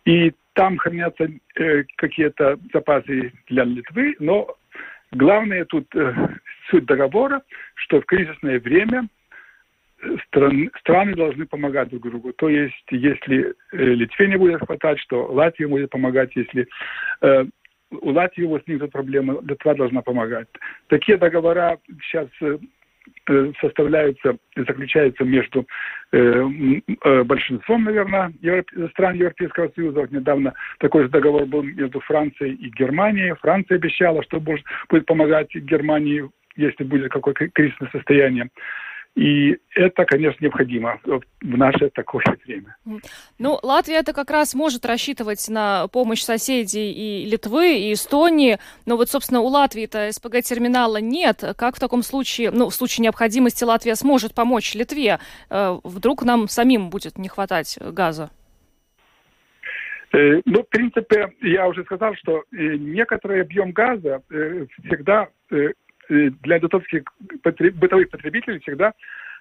и 0.06 0.34
там 0.54 0.78
хранятся 0.78 1.30
э, 1.56 1.84
какие-то 1.98 2.58
запасы 2.74 3.34
для 3.48 3.64
Литвы, 3.64 4.16
но 4.20 4.56
главное 5.12 5.66
тут 5.66 5.94
э, 5.96 6.14
суть 6.70 6.86
договора, 6.86 7.42
что 7.76 8.02
в 8.02 8.06
кризисное 8.06 8.60
время 8.60 9.08
э, 10.02 10.16
стран, 10.28 10.72
страны 10.80 11.16
должны 11.16 11.46
помогать 11.46 11.90
друг 11.90 12.04
другу. 12.04 12.34
То 12.34 12.50
есть, 12.50 12.86
если 12.90 13.54
э, 13.72 13.78
Литве 13.78 14.28
не 14.28 14.38
будет 14.38 14.66
хватать, 14.66 15.00
что 15.00 15.26
Латвия 15.26 15.68
будет 15.68 15.90
помогать, 15.90 16.36
если 16.36 16.68
э, 17.22 17.46
у 17.92 18.10
Латвии 18.12 18.46
возникнут 18.46 18.92
проблемы, 18.92 19.40
Литва 19.44 19.76
должна 19.76 20.02
помогать. 20.02 20.48
Такие 20.88 21.18
договора 21.18 21.80
сейчас 22.02 22.28
э, 22.42 22.58
составляются, 23.60 24.38
заключаются 24.56 25.24
между 25.24 25.66
э, 26.12 26.46
э, 27.04 27.24
большинством, 27.24 27.84
наверное, 27.84 28.34
Европ... 28.42 28.68
стран 28.92 29.16
Европейского 29.16 29.72
Союза. 29.76 30.02
Вот 30.02 30.12
недавно 30.12 30.54
такой 30.80 31.04
же 31.04 31.10
договор 31.10 31.46
был 31.46 31.64
между 31.64 32.00
Францией 32.02 32.56
и 32.56 32.70
Германией. 32.70 33.36
Франция 33.42 33.76
обещала, 33.76 34.24
что 34.24 34.40
будет 34.40 35.06
помогать 35.06 35.54
Германии, 35.56 36.30
если 36.56 36.84
будет 36.84 37.12
какое-то 37.12 37.48
кризисное 37.50 37.90
состояние. 37.92 38.50
И 39.16 39.58
это, 39.74 40.04
конечно, 40.04 40.44
необходимо 40.44 41.00
в 41.06 41.22
наше 41.42 41.90
такое 41.90 42.26
время. 42.46 42.76
Ну, 43.40 43.58
Латвия 43.64 43.96
это 43.96 44.12
как 44.12 44.30
раз 44.30 44.54
может 44.54 44.86
рассчитывать 44.86 45.48
на 45.48 45.88
помощь 45.88 46.22
соседей 46.22 46.92
и 46.92 47.26
Литвы, 47.26 47.78
и 47.80 47.94
Эстонии, 47.94 48.58
но 48.86 48.98
вот, 48.98 49.10
собственно, 49.10 49.40
у 49.40 49.48
Латвии-то 49.48 50.12
СПГ-терминала 50.12 50.98
нет. 50.98 51.44
Как 51.58 51.78
в 51.78 51.80
таком 51.80 52.04
случае, 52.04 52.52
ну, 52.52 52.70
в 52.70 52.76
случае 52.76 53.04
необходимости 53.04 53.64
Латвия 53.64 53.96
сможет 53.96 54.36
помочь 54.36 54.76
Литве? 54.76 55.20
Э, 55.50 55.80
вдруг 55.84 56.24
нам 56.24 56.50
самим 56.50 56.90
будет 56.90 57.18
не 57.18 57.30
хватать 57.30 57.78
газа? 57.82 58.32
Э, 60.12 60.42
ну, 60.44 60.62
в 60.64 60.68
принципе, 60.68 61.34
я 61.42 61.70
уже 61.70 61.86
сказал, 61.86 62.16
что 62.16 62.44
э, 62.52 62.76
некоторый 62.76 63.42
объем 63.44 63.72
газа 63.72 64.22
всегда 64.84 65.30
для 66.10 66.58
литовских 66.58 67.04
бытовых 67.44 68.10
потребителей 68.10 68.60
всегда 68.60 68.94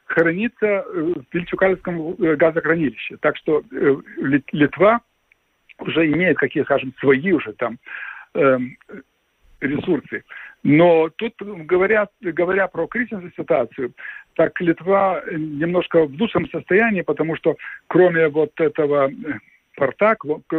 хранится 0.07 0.67
э, 0.67 0.83
в 0.85 1.25
Вильчукальском 1.33 2.13
э, 2.13 2.37
газохранилище. 2.37 3.17
Так 3.19 3.37
что 3.37 3.63
э, 3.71 3.97
Литва 4.53 5.01
уже 5.79 6.07
имеет 6.13 6.39
какие, 6.39 6.63
скажем, 6.65 6.93
свои 7.01 7.33
уже 7.33 7.53
там 7.55 7.79
э, 8.35 8.59
ресурсы. 9.61 10.25
Но 10.63 11.11
тут, 11.17 11.35
говоря, 11.41 12.09
говоря 12.21 12.69
про 12.69 12.87
кризисную 12.87 13.33
ситуацию, 13.37 13.93
так 14.35 14.61
Литва 14.61 15.23
немножко 15.31 16.07
в 16.07 16.13
лучшем 16.21 16.49
состоянии, 16.51 17.03
потому 17.03 17.37
что 17.37 17.57
кроме 17.87 18.29
вот 18.29 18.53
этого 18.59 19.11
порта, 19.77 20.17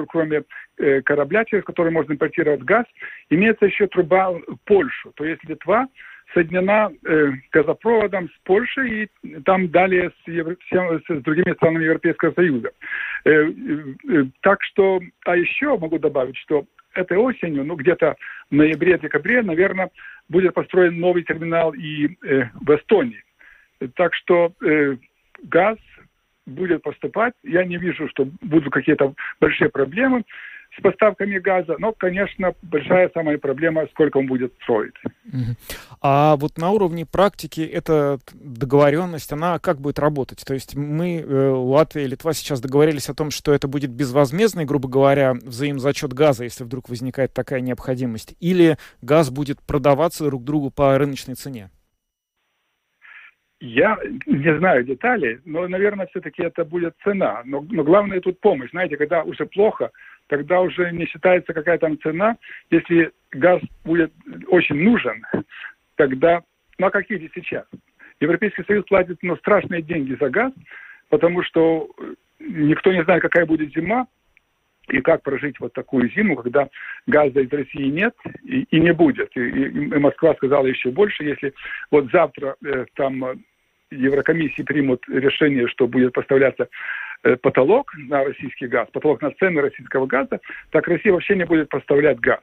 кроме 0.10 0.44
э, 0.78 1.02
корабля, 1.02 1.46
через 1.46 1.64
который 1.64 1.92
можно 1.92 2.14
импортировать 2.14 2.62
газ, 2.62 2.86
имеется 3.30 3.66
еще 3.66 3.88
труба 3.88 4.32
в 4.32 4.58
Польшу. 4.66 5.12
То 5.16 5.26
есть 5.26 5.44
Литва 5.46 5.88
соединена 6.34 6.92
э, 7.06 7.32
газопроводом 7.52 8.30
с 8.30 8.38
Польшей 8.44 9.04
и 9.04 9.40
там 9.46 9.70
далее 9.70 10.12
с, 10.24 10.28
Евро... 10.28 10.56
с 10.70 11.22
другими 11.24 11.54
странами 11.54 11.86
Европейского 11.86 12.34
Союза. 12.34 12.72
Э, 13.24 13.32
э, 13.32 14.26
так 14.42 14.62
что, 14.64 15.00
а 15.26 15.36
еще 15.36 15.78
могу 15.78 16.00
добавить, 16.00 16.38
что 16.38 16.66
этой 16.94 17.18
осенью, 17.18 17.66
ну 17.66 17.76
где-то 17.76 18.16
в 18.50 18.56
ноябре-декабре, 18.56 19.42
наверное, 19.42 19.90
будет 20.30 20.54
построен 20.54 21.00
новый 21.00 21.24
терминал 21.24 21.74
и 21.74 22.08
в 22.54 22.76
Эстонии. 22.76 23.22
Так 23.96 24.14
что 24.14 24.54
газ 25.44 25.78
будет 26.46 26.84
поступать. 26.84 27.34
Я 27.44 27.66
не 27.66 27.78
вижу, 27.78 28.08
что 28.10 28.28
будут 28.42 28.72
какие-то 28.72 29.14
большие 29.40 29.70
проблемы 29.70 30.24
с 30.78 30.82
поставками 30.82 31.38
газа, 31.40 31.76
но, 31.80 31.94
конечно, 31.94 32.54
большая 32.62 33.10
самая 33.14 33.38
проблема, 33.38 33.88
сколько 33.92 34.18
он 34.18 34.28
будет 34.28 34.54
строить. 34.62 34.94
А 36.02 36.36
вот 36.36 36.58
на 36.58 36.72
уровне 36.72 37.06
практики 37.06 37.62
эта 37.62 38.20
договоренность, 38.34 39.32
она 39.32 39.60
как 39.60 39.80
будет 39.80 40.00
работать? 40.00 40.44
То 40.46 40.54
есть 40.54 40.76
мы, 40.76 41.18
э, 41.18 41.50
Латвия 41.50 42.04
и 42.04 42.08
Литва 42.08 42.34
сейчас 42.34 42.62
договорились 42.62 43.10
о 43.10 43.16
том, 43.16 43.32
что 43.32 43.54
это 43.54 43.68
будет 43.68 43.92
безвозмездный, 43.92 44.66
грубо 44.66 44.90
говоря, 44.90 45.34
взаимозачет 45.34 46.14
газа, 46.14 46.44
если 46.44 46.64
вдруг 46.64 46.90
возникает 46.90 47.34
такая 47.34 47.62
необходимость, 47.62 48.36
или 48.40 48.78
газ 49.02 49.30
будет 49.30 49.62
продаваться 49.62 50.26
друг 50.26 50.44
другу 50.44 50.72
по 50.72 50.98
рыночной 50.98 51.36
цене? 51.36 51.70
Я 53.66 53.98
не 54.28 54.58
знаю 54.60 54.84
деталей, 54.84 55.40
но, 55.44 55.68
наверное, 55.68 56.06
все-таки 56.08 56.44
это 56.44 56.64
будет 56.64 56.94
цена. 57.04 57.42
Но, 57.46 57.66
но 57.68 57.84
главное 57.84 58.22
тут 58.22 58.40
помощь. 58.40 58.70
Знаете, 58.70 58.96
когда 58.96 59.24
уже 59.24 59.48
плохо, 59.48 59.90
тогда 60.28 60.62
уже 60.62 60.92
не 60.92 61.08
считается 61.08 61.52
какая 61.52 61.80
там 61.80 62.00
цена. 62.00 62.38
Если 62.70 63.12
газ 63.32 63.60
будет 63.84 64.14
очень 64.50 64.76
нужен, 64.76 65.26
тогда, 65.96 66.44
ну 66.78 66.86
а 66.86 66.92
как 66.92 67.10
видите 67.10 67.32
сейчас? 67.34 67.66
Европейский 68.20 68.64
Союз 68.66 68.86
платит 68.86 69.18
ну, 69.24 69.36
страшные 69.38 69.82
деньги 69.82 70.16
за 70.20 70.30
газ, 70.30 70.54
потому 71.10 71.42
что 71.42 71.90
никто 72.40 72.94
не 72.94 73.04
знает, 73.04 73.24
какая 73.24 73.48
будет 73.48 73.74
зима, 73.74 74.06
и 74.90 75.02
как 75.02 75.24
прожить 75.24 75.60
вот 75.60 75.74
такую 75.74 76.12
зиму, 76.12 76.36
когда 76.36 76.70
газа 77.08 77.40
из 77.40 77.52
России 77.52 77.90
нет 77.90 78.14
и, 78.44 78.62
и 78.70 78.80
не 78.80 78.94
будет. 78.94 79.36
И, 79.36 79.40
и 79.40 79.70
Москва 79.98 80.36
сказала 80.36 80.68
еще 80.68 80.92
больше, 80.92 81.24
если 81.24 81.56
вот 81.90 82.12
завтра 82.12 82.56
э, 82.64 82.86
там 82.94 83.44
Еврокомиссии 83.96 84.64
примут 84.64 85.04
решение, 85.08 85.68
что 85.68 85.88
будет 85.88 86.14
поставляться 86.14 86.68
э, 87.24 87.36
потолок 87.38 87.92
на 87.98 88.24
российский 88.24 88.68
газ, 88.68 88.88
потолок 88.92 89.22
на 89.22 89.32
цены 89.32 89.62
российского 89.62 90.06
газа, 90.06 90.40
так 90.72 90.88
Россия 90.88 91.14
вообще 91.14 91.36
не 91.36 91.46
будет 91.46 91.70
поставлять 91.70 92.20
газ. 92.20 92.42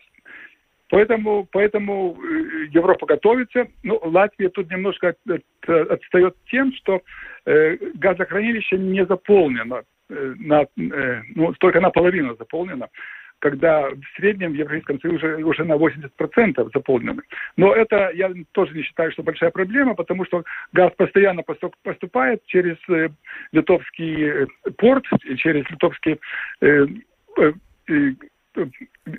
Поэтому, 0.93 1.49
поэтому 1.51 2.19
э, 2.23 2.67
Европа 2.71 3.07
готовится. 3.07 3.67
Ну, 3.83 3.99
Латвия 4.03 4.51
тут 4.51 4.71
немножко 4.71 5.09
от, 5.09 5.17
от, 5.27 5.91
отстает 5.91 6.37
тем, 6.51 6.73
что 6.75 7.01
э, 7.47 7.77
газохранилище 7.95 8.77
не 8.77 9.07
заполнено, 9.07 9.85
э, 10.11 10.35
на, 10.39 10.63
э, 10.63 11.23
ну, 11.35 11.55
только 11.55 11.81
наполовину 11.81 12.37
заполнено 12.37 12.89
когда 13.43 13.91
в 13.91 14.17
среднем 14.17 14.53
в 14.53 14.55
Европейском 14.55 15.01
Союзе 15.01 15.45
уже 15.45 15.65
на 15.65 15.75
80% 15.75 16.71
заполнены. 16.73 17.23
Но 17.57 17.75
это 17.75 18.13
я 18.15 18.33
тоже 18.53 18.73
не 18.73 18.83
считаю, 18.83 19.11
что 19.11 19.25
большая 19.25 19.51
проблема, 19.51 19.95
потому 19.95 20.25
что 20.25 20.45
газ 20.73 20.93
постоянно 20.97 21.43
поступает 21.83 22.47
через 22.47 22.77
э, 22.89 23.09
литовский 23.51 24.45
э, 24.45 24.47
порт, 24.79 25.05
через 25.39 25.69
литовский 25.71 26.21
э, 26.61 26.87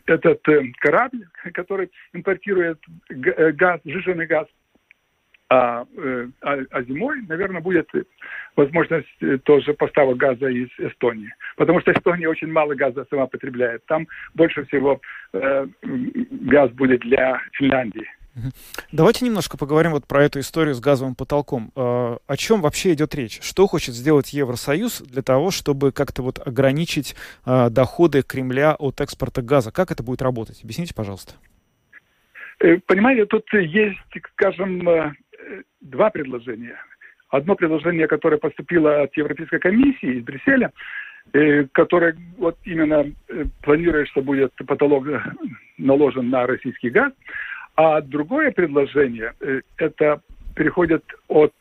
этот 0.05 0.41
корабль, 0.79 1.25
который 1.53 1.91
импортирует 2.13 2.79
газ, 3.09 3.81
сжиженный 3.83 4.25
газ 4.25 4.47
а, 5.53 5.85
э, 5.97 6.27
а, 6.41 6.57
а 6.71 6.83
зимой, 6.83 7.21
наверное, 7.27 7.61
будет 7.61 7.87
возможность 8.55 9.07
э, 9.21 9.37
тоже 9.37 9.73
поставок 9.73 10.17
газа 10.17 10.47
из 10.47 10.69
Эстонии. 10.79 11.31
Потому 11.57 11.79
что 11.81 11.91
Эстония 11.91 12.27
очень 12.27 12.51
мало 12.51 12.73
газа 12.73 13.05
сама 13.09 13.27
потребляет. 13.27 13.85
Там 13.85 14.07
больше 14.33 14.65
всего 14.65 14.99
э, 15.33 15.67
газ 15.83 16.71
будет 16.71 17.01
для 17.01 17.39
Финляндии. 17.51 18.07
Давайте 18.91 19.25
немножко 19.25 19.57
поговорим 19.57 19.91
вот 19.91 20.07
про 20.07 20.23
эту 20.23 20.39
историю 20.39 20.73
с 20.73 20.79
газовым 20.79 21.13
потолком. 21.13 21.71
Э, 21.75 22.17
о 22.25 22.37
чем 22.37 22.61
вообще 22.61 22.93
идет 22.93 23.13
речь? 23.13 23.39
Что 23.43 23.67
хочет 23.67 23.93
сделать 23.93 24.33
Евросоюз 24.33 25.01
для 25.01 25.21
того, 25.21 25.51
чтобы 25.51 25.91
как-то 25.91 26.23
вот 26.23 26.39
ограничить 26.45 27.15
э, 27.45 27.69
доходы 27.69 28.23
Кремля 28.23 28.73
от 28.73 29.01
экспорта 29.01 29.43
газа? 29.43 29.71
Как 29.71 29.91
это 29.91 30.01
будет 30.01 30.23
работать? 30.23 30.63
Объясните, 30.63 30.95
пожалуйста. 30.95 31.33
Понимаете, 32.87 33.25
тут 33.25 33.45
есть, 33.53 33.99
скажем, 34.33 35.13
два 35.81 36.09
предложения. 36.09 36.77
Одно 37.33 37.55
предложение, 37.55 38.07
которое 38.07 38.37
поступило 38.37 39.01
от 39.01 39.17
Европейской 39.17 39.57
комиссии 39.57 40.19
из 40.19 40.23
Брюсселя, 40.23 40.71
э, 41.33 41.63
которое 41.71 42.15
вот 42.37 42.59
именно 42.63 43.11
э, 43.27 43.45
планирует, 43.63 44.07
что 44.09 44.21
будет 44.21 44.53
потолок 44.67 45.07
э, 45.07 45.19
наложен 45.79 46.29
на 46.29 46.45
российский 46.45 46.91
газ, 46.91 47.11
а 47.75 48.01
другое 48.01 48.51
предложение, 48.51 49.33
это 49.77 50.21
переходит 50.55 51.03
от, 51.27 51.55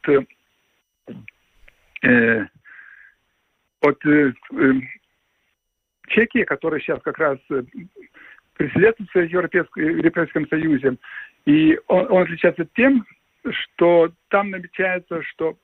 от 3.81 3.99
Чехии, 6.09 6.45
которая 6.45 6.81
сейчас 6.81 7.01
как 7.01 7.17
раз 7.17 7.39
председательствует 8.59 9.31
в 9.31 9.79
Европейском 9.79 10.47
Союзе, 10.49 10.97
и 11.47 11.81
он, 11.87 12.13
он 12.13 12.23
отличается 12.25 12.67
тем, 12.77 13.07
что 13.51 14.11
там 14.29 14.51
намечается, 14.51 15.23
что 15.23 15.57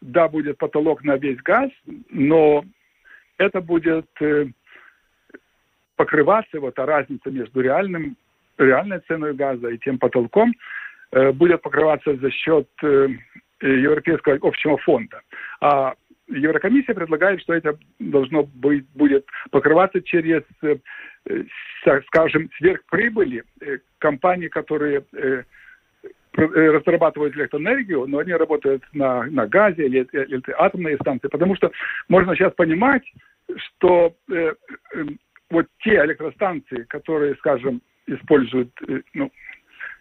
да, 0.00 0.28
будет 0.28 0.58
потолок 0.58 1.04
на 1.04 1.16
весь 1.16 1.38
газ, 1.38 1.70
но 2.10 2.64
это 3.38 3.60
будет 3.60 4.06
э, 4.20 4.46
покрываться, 5.96 6.60
вот 6.60 6.78
а 6.78 6.86
разница 6.86 7.30
между 7.30 7.60
реальным, 7.60 8.16
реальной 8.58 9.00
ценой 9.06 9.34
газа 9.34 9.68
и 9.68 9.78
тем 9.78 9.98
потолком 9.98 10.52
э, 11.12 11.32
будет 11.32 11.62
покрываться 11.62 12.16
за 12.16 12.30
счет 12.30 12.68
э, 12.82 13.08
Европейского 13.62 14.38
общего 14.42 14.76
фонда. 14.78 15.22
А 15.60 15.94
Еврокомиссия 16.28 16.94
предлагает, 16.94 17.40
что 17.42 17.52
это 17.52 17.78
должно 17.98 18.44
быть, 18.44 18.86
будет 18.94 19.26
покрываться 19.50 20.00
через, 20.00 20.42
скажем, 22.06 22.48
сверхприбыли 22.56 23.44
компаний, 23.98 24.48
которые 24.48 25.04
разрабатывают 26.34 27.36
электроэнергию, 27.36 28.06
но 28.06 28.18
они 28.18 28.32
работают 28.32 28.82
на, 28.92 29.24
на 29.24 29.46
газе 29.46 29.86
или, 29.86 30.06
или 30.12 30.42
атомные 30.58 30.96
станции, 30.96 31.28
потому 31.28 31.56
что 31.56 31.70
можно 32.08 32.34
сейчас 32.34 32.54
понимать, 32.54 33.02
что 33.56 34.14
э, 34.30 34.54
э, 34.94 35.04
вот 35.50 35.66
те 35.80 35.96
электростанции, 35.96 36.84
которые, 36.88 37.34
скажем, 37.36 37.82
используют 38.06 38.70
э, 38.88 39.02
ну, 39.14 39.30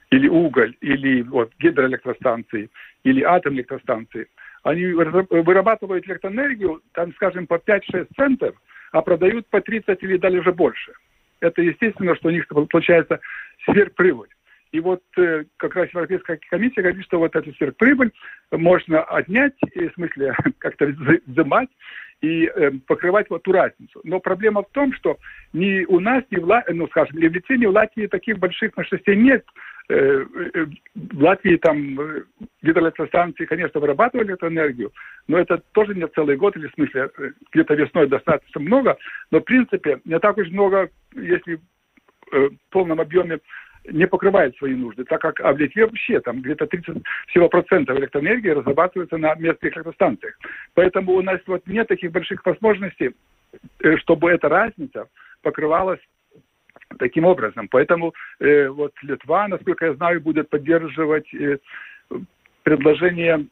или 0.10 0.28
уголь, 0.28 0.76
или 0.82 1.22
вот 1.24 1.52
гидроэлектростанции, 1.60 2.70
или 3.04 3.24
атомные 3.24 3.60
электростанции, 3.60 4.28
они 4.64 4.86
вырабатывают 4.86 6.06
электроэнергию, 6.06 6.82
там, 6.94 7.14
скажем, 7.14 7.48
по 7.48 7.56
5-6 7.56 8.08
центов, 8.16 8.56
а 8.92 9.02
продают 9.02 9.48
по 9.48 9.60
30 9.60 10.04
или 10.04 10.18
даже 10.18 10.52
больше. 10.52 10.94
Это 11.40 11.62
естественно, 11.62 12.16
что 12.16 12.28
у 12.28 12.32
них 12.32 12.48
получается 12.48 13.20
сверхприбыль. 13.66 14.30
И 14.72 14.80
вот 14.80 15.02
э, 15.18 15.44
как 15.58 15.76
раз 15.76 15.90
Европейская 15.90 16.40
комиссия 16.50 16.82
говорит, 16.82 17.04
что 17.06 17.20
вот 17.20 17.36
эту 17.36 17.54
сверхприбыль 17.54 18.12
можно 18.52 19.04
отнять, 19.04 19.54
в 19.62 19.94
смысле 19.94 20.36
как-то 20.60 20.86
взимать 21.28 21.70
и 22.22 22.46
э, 22.46 22.72
покрывать 22.88 23.30
вот 23.30 23.44
ту 23.44 23.52
разницу. 23.52 24.00
Но 24.04 24.20
проблема 24.20 24.64
в 24.64 24.70
том, 24.72 24.94
что 24.94 25.18
ни 25.54 25.84
у 25.86 26.00
нас, 26.00 26.24
ни 26.30 26.38
в, 26.38 26.46
Ла... 26.46 26.64
ну, 26.70 26.88
скажем, 26.88 27.18
ни 27.18 27.28
в 27.28 27.34
Литве, 27.34 27.58
ни 27.58 27.66
в 27.66 27.72
Латвии 27.72 28.08
таких 28.08 28.38
больших 28.38 28.78
мощностей 28.78 29.16
нет. 29.16 29.46
Э, 29.90 30.26
э, 30.54 30.66
в 30.96 31.24
Латвии 31.24 31.58
там 31.58 32.00
э, 32.00 32.24
гидроэлектростанции, 32.62 33.46
конечно, 33.46 33.80
вырабатывали 33.80 34.36
эту 34.36 34.48
энергию, 34.48 34.92
но 35.28 35.40
это 35.40 35.62
тоже 35.74 35.96
не 35.96 36.08
целый 36.10 36.38
год, 36.38 36.56
или 36.56 36.68
в 36.68 36.74
смысле 36.76 37.10
э, 37.18 37.32
где-то 37.52 37.74
весной 37.74 38.08
достаточно 38.08 38.62
много, 38.62 38.98
но 39.32 39.40
в 39.40 39.44
принципе 39.44 40.00
не 40.06 40.20
так 40.20 40.38
уж 40.38 40.48
много, 40.50 40.90
если 41.16 41.56
э, 41.56 42.50
в 42.50 42.70
полном 42.70 43.02
объеме 43.02 43.40
не 43.90 44.08
покрывает 44.08 44.56
свои 44.58 44.76
нужды, 44.76 45.04
так 45.04 45.22
как 45.22 45.40
а 45.40 45.54
в 45.54 45.58
Литве 45.58 45.86
вообще 45.86 46.20
там 46.20 46.42
где-то 46.42 46.68
30 46.68 47.04
всего 47.28 47.50
процентов 47.50 47.98
электроэнергии 47.98 48.50
разрабатывается 48.50 49.18
на 49.18 49.34
местных 49.36 49.76
электростанциях. 49.76 50.38
Поэтому 50.74 51.14
у 51.14 51.22
нас 51.22 51.40
вот 51.48 51.66
нет 51.68 51.88
таких 51.88 52.12
больших 52.12 52.46
возможностей, 52.46 53.16
э, 53.80 53.98
чтобы 53.98 54.32
эта 54.32 54.50
разница 54.50 55.08
покрывалась 55.42 56.00
таким 57.00 57.26
образом. 57.26 57.68
Поэтому 57.70 58.14
э, 58.40 58.68
вот 58.70 58.94
Литва, 59.02 59.48
насколько 59.48 59.86
я 59.86 59.94
знаю, 59.94 60.22
будет 60.22 60.50
поддерживать 60.50 61.34
э, 61.34 61.58
предложение 62.64 63.46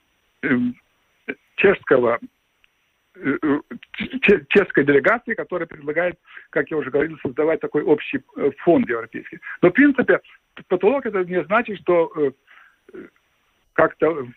э, 0.43 0.47
чешского 1.55 2.19
чешской 4.49 4.85
делегации, 4.85 5.33
которая 5.33 5.67
предлагает, 5.67 6.17
как 6.49 6.69
я 6.71 6.77
уже 6.77 6.89
говорил, 6.89 7.17
создавать 7.21 7.59
такой 7.59 7.83
общий 7.83 8.21
э, 8.37 8.51
фонд 8.59 8.89
европейский. 8.89 9.39
Но, 9.61 9.69
в 9.69 9.73
принципе, 9.73 10.21
потолок 10.67 11.05
это 11.05 11.23
не 11.23 11.43
значит, 11.43 11.79
что 11.79 12.33
как-то 13.73 14.27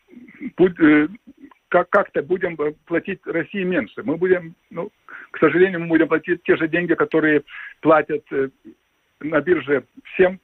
как, 1.68 1.88
как-то 1.88 2.22
будем 2.22 2.56
платить 2.84 3.20
России 3.24 3.64
меньше. 3.64 4.02
Мы 4.02 4.16
будем, 4.16 4.54
ну, 4.70 4.90
к 5.30 5.38
сожалению, 5.38 5.80
мы 5.80 5.86
будем 5.86 6.08
платить 6.08 6.42
те 6.42 6.56
же 6.56 6.68
деньги, 6.68 6.94
которые 6.94 7.42
платят 7.80 8.24
на 9.20 9.40
бирже 9.40 9.84
всем 10.12 10.38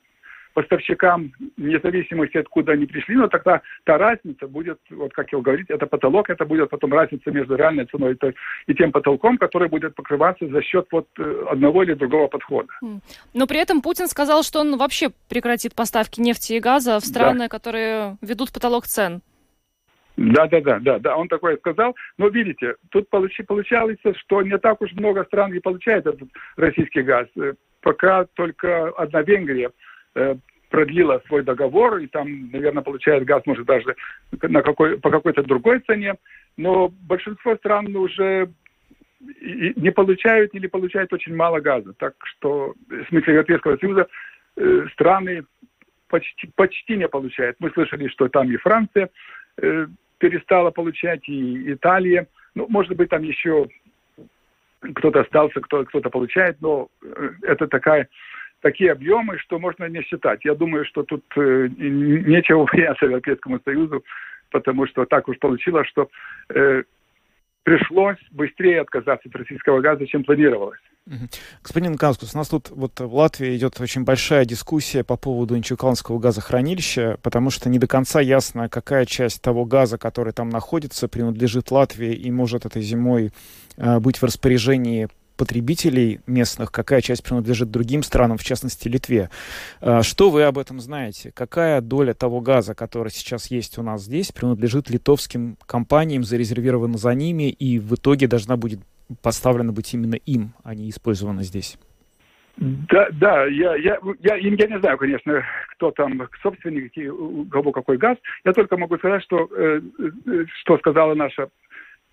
поставщикам, 0.58 1.32
вне 1.56 1.78
зависимости, 1.78 2.36
откуда 2.36 2.72
они 2.72 2.86
пришли, 2.86 3.14
но 3.14 3.28
тогда 3.28 3.62
та 3.84 3.96
разница 3.96 4.48
будет, 4.48 4.80
вот 4.90 5.12
как 5.12 5.32
я 5.32 5.38
говорить, 5.38 5.70
это 5.70 5.86
потолок, 5.86 6.30
это 6.30 6.44
будет 6.44 6.70
потом 6.70 6.92
разница 6.92 7.30
между 7.30 7.54
реальной 7.54 7.86
ценой 7.86 8.18
и 8.66 8.74
тем 8.74 8.90
потолком, 8.90 9.38
который 9.38 9.68
будет 9.68 9.94
покрываться 9.94 10.48
за 10.48 10.60
счет 10.62 10.88
вот 10.90 11.06
э, 11.18 11.44
одного 11.48 11.84
или 11.84 11.94
другого 11.94 12.26
подхода. 12.26 12.68
Но 13.34 13.46
при 13.46 13.60
этом 13.60 13.82
Путин 13.82 14.08
сказал, 14.08 14.42
что 14.42 14.58
он 14.60 14.76
вообще 14.76 15.10
прекратит 15.28 15.76
поставки 15.76 16.20
нефти 16.20 16.54
и 16.54 16.60
газа 16.60 16.98
в 16.98 17.04
страны, 17.04 17.44
да. 17.44 17.48
которые 17.48 18.16
ведут 18.20 18.52
потолок 18.52 18.86
цен. 18.86 19.20
Да, 20.16 20.48
да, 20.48 20.60
да, 20.60 20.78
да, 20.80 20.98
да, 20.98 21.16
он 21.16 21.28
такое 21.28 21.56
сказал. 21.58 21.94
Но 22.16 22.26
видите, 22.26 22.74
тут 22.90 23.08
получи, 23.10 23.44
получается, 23.44 24.12
что 24.14 24.42
не 24.42 24.58
так 24.58 24.82
уж 24.82 24.92
много 24.94 25.22
стран 25.24 25.52
не 25.52 25.60
получает 25.60 26.04
этот 26.06 26.28
российский 26.56 27.02
газ. 27.02 27.28
Э, 27.36 27.52
пока 27.80 28.24
только 28.34 28.88
одна 28.96 29.22
Венгрия 29.22 29.70
Э, 30.18 30.34
продлила 30.68 31.22
свой 31.26 31.42
договор, 31.42 31.98
и 31.98 32.06
там, 32.06 32.50
наверное, 32.52 32.82
получает 32.82 33.24
газ, 33.24 33.42
может, 33.46 33.66
даже 33.66 33.96
на 34.42 34.62
какой, 34.62 34.98
по 34.98 35.10
какой-то 35.10 35.42
другой 35.42 35.80
цене. 35.80 36.14
Но 36.56 36.88
большинство 36.88 37.56
стран 37.56 37.94
уже 37.96 38.50
не 39.20 39.90
получают 39.90 40.54
или 40.54 40.66
получают 40.66 41.12
очень 41.12 41.34
мало 41.34 41.60
газа. 41.60 41.92
Так 41.94 42.14
что, 42.24 42.74
в 42.88 43.08
смысле 43.08 43.34
Европейского 43.34 43.76
Союза, 43.76 44.06
э, 44.56 44.86
страны 44.92 45.44
почти, 46.08 46.50
почти 46.54 46.96
не 46.96 47.08
получают. 47.08 47.56
Мы 47.58 47.70
слышали, 47.70 48.08
что 48.08 48.28
там 48.28 48.50
и 48.50 48.56
Франция 48.56 49.10
э, 49.60 49.86
перестала 50.18 50.70
получать, 50.70 51.28
и 51.28 51.72
Италия. 51.72 52.28
Ну, 52.54 52.66
может 52.68 52.96
быть, 52.96 53.10
там 53.10 53.22
еще 53.22 53.68
кто-то 54.94 55.20
остался, 55.20 55.60
кто, 55.60 55.84
кто-то 55.84 56.10
получает, 56.10 56.60
но 56.60 56.88
это 57.42 57.66
такая 57.66 58.08
такие 58.60 58.92
объемы, 58.92 59.38
что 59.38 59.58
можно 59.58 59.88
не 59.88 60.02
считать. 60.02 60.44
Я 60.44 60.54
думаю, 60.54 60.84
что 60.84 61.02
тут 61.02 61.24
э, 61.36 61.68
нечего 61.78 62.66
бояться 62.72 63.06
Европейскому 63.06 63.60
Союзу, 63.64 64.04
потому 64.50 64.86
что 64.86 65.04
так 65.04 65.28
уж 65.28 65.38
получилось, 65.38 65.88
что 65.88 66.08
э, 66.54 66.82
пришлось 67.62 68.18
быстрее 68.30 68.80
отказаться 68.80 69.28
от 69.28 69.36
российского 69.36 69.80
газа, 69.80 70.06
чем 70.06 70.24
планировалось. 70.24 70.80
Господин 71.62 71.96
Канскус, 71.96 72.34
у 72.34 72.38
нас 72.38 72.48
тут 72.48 72.68
вот 72.70 73.00
в 73.00 73.14
Латвии 73.14 73.56
идет 73.56 73.80
очень 73.80 74.04
большая 74.04 74.44
дискуссия 74.44 75.04
по 75.04 75.16
поводу 75.16 75.56
Инчукалнского 75.56 76.18
газохранилища, 76.18 77.18
потому 77.22 77.50
что 77.50 77.70
не 77.70 77.78
до 77.78 77.86
конца 77.86 78.20
ясно, 78.20 78.68
какая 78.68 79.06
часть 79.06 79.40
того 79.40 79.64
газа, 79.64 79.96
который 79.96 80.34
там 80.34 80.50
находится, 80.50 81.08
принадлежит 81.08 81.70
Латвии 81.70 82.12
и 82.12 82.30
может 82.30 82.66
этой 82.66 82.82
зимой 82.82 83.32
э, 83.78 84.00
быть 84.00 84.18
в 84.18 84.22
распоряжении 84.22 85.08
потребителей 85.38 86.20
местных, 86.26 86.70
какая 86.70 87.00
часть 87.00 87.24
принадлежит 87.24 87.70
другим 87.70 88.02
странам, 88.02 88.36
в 88.36 88.44
частности 88.44 88.88
Литве. 88.88 89.30
Э, 89.80 90.02
что 90.02 90.28
вы 90.28 90.42
об 90.42 90.58
этом 90.58 90.80
знаете? 90.80 91.32
Какая 91.34 91.80
доля 91.80 92.12
того 92.12 92.40
газа, 92.40 92.74
который 92.74 93.10
сейчас 93.10 93.50
есть 93.50 93.78
у 93.78 93.82
нас 93.82 94.02
здесь, 94.02 94.32
принадлежит 94.32 94.90
литовским 94.90 95.56
компаниям, 95.64 96.24
зарезервирована 96.24 96.98
за 96.98 97.14
ними 97.14 97.48
и 97.48 97.78
в 97.78 97.94
итоге 97.94 98.26
должна 98.26 98.56
будет 98.56 98.80
поставлено 99.22 99.72
быть 99.72 99.94
именно 99.94 100.16
им, 100.16 100.52
а 100.64 100.74
не 100.74 100.90
использовано 100.90 101.42
здесь. 101.42 101.78
Да, 102.58 103.08
да, 103.12 103.44
я, 103.46 103.76
я, 103.76 103.98
я, 104.20 104.34
я 104.34 104.66
не 104.66 104.80
знаю, 104.80 104.98
конечно, 104.98 105.44
кто 105.74 105.92
там 105.92 106.20
собственник, 106.42 106.92
у 107.12 107.44
кого 107.44 107.70
какой 107.70 107.98
газ. 107.98 108.18
Я 108.44 108.52
только 108.52 108.76
могу 108.76 108.98
сказать, 108.98 109.22
что, 109.22 109.48
э, 109.56 109.80
э, 110.26 110.44
что 110.62 110.76
сказала 110.78 111.14
наша 111.14 111.50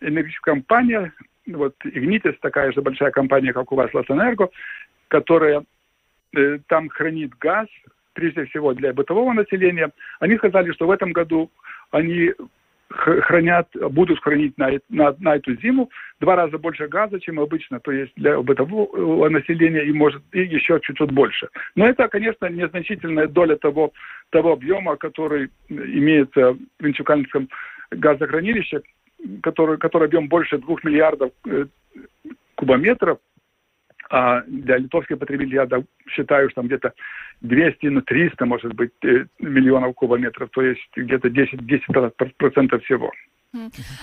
энергетическая 0.02 0.54
компания, 0.54 1.12
вот 1.48 1.76
Игнитис, 1.84 2.36
такая 2.42 2.72
же 2.72 2.82
большая 2.82 3.12
компания, 3.12 3.54
как 3.54 3.72
у 3.72 3.76
вас, 3.76 3.94
Латэнерго, 3.94 4.50
которая 5.08 5.64
э, 6.36 6.60
там 6.68 6.90
хранит 6.90 7.36
газ, 7.40 7.68
прежде 8.14 8.46
всего 8.46 8.74
для 8.74 8.94
бытового 8.94 9.34
населения. 9.34 9.92
Они 10.20 10.38
сказали, 10.38 10.72
что 10.72 10.88
в 10.88 10.92
этом 10.92 11.12
году 11.12 11.52
они 11.92 12.34
хранят, 12.90 13.68
будут 13.92 14.22
хранить 14.22 14.58
на, 14.58 14.72
на, 14.90 15.16
на 15.20 15.36
эту 15.36 15.56
зиму 15.56 15.90
два 16.20 16.36
раза 16.36 16.58
больше 16.58 16.88
газа, 16.88 17.20
чем 17.20 17.40
обычно, 17.40 17.80
то 17.80 17.92
есть 17.92 18.14
для 18.16 18.40
бытового 18.42 19.28
населения 19.30 19.84
и 19.84 19.92
может 19.92 20.22
и 20.32 20.42
еще 20.42 20.80
чуть-чуть 20.82 21.12
больше. 21.12 21.50
Но 21.76 21.88
это, 21.88 22.08
конечно, 22.08 22.46
незначительная 22.46 23.28
доля 23.28 23.56
того, 23.58 23.92
того 24.30 24.54
объема, 24.54 24.98
который 24.98 25.50
имеется 25.70 26.54
в 26.80 26.86
Инчукальском 26.86 27.50
газохранилище, 27.92 28.82
который, 29.42 29.78
который 29.78 30.08
объем 30.08 30.28
больше 30.28 30.58
двух 30.58 30.84
миллиардов 30.84 31.32
э, 31.48 31.66
кубометров, 32.56 33.20
а 34.10 34.42
для 34.48 34.78
литовских 34.78 35.18
потребителей 35.18 35.56
я 35.56 35.68
считаю, 36.10 36.50
что 36.50 36.62
там 36.62 36.68
где-то 36.68 36.94
200, 37.42 37.88
ну 37.88 38.02
300, 38.02 38.46
может 38.46 38.74
быть, 38.74 38.92
э, 39.04 39.26
миллионов 39.40 39.96
кубометров, 39.96 40.50
то 40.52 40.62
есть 40.62 40.88
где-то 40.96 41.30
10, 41.30 41.66
10 41.66 41.86
процентов 42.38 42.84
всего. 42.84 43.12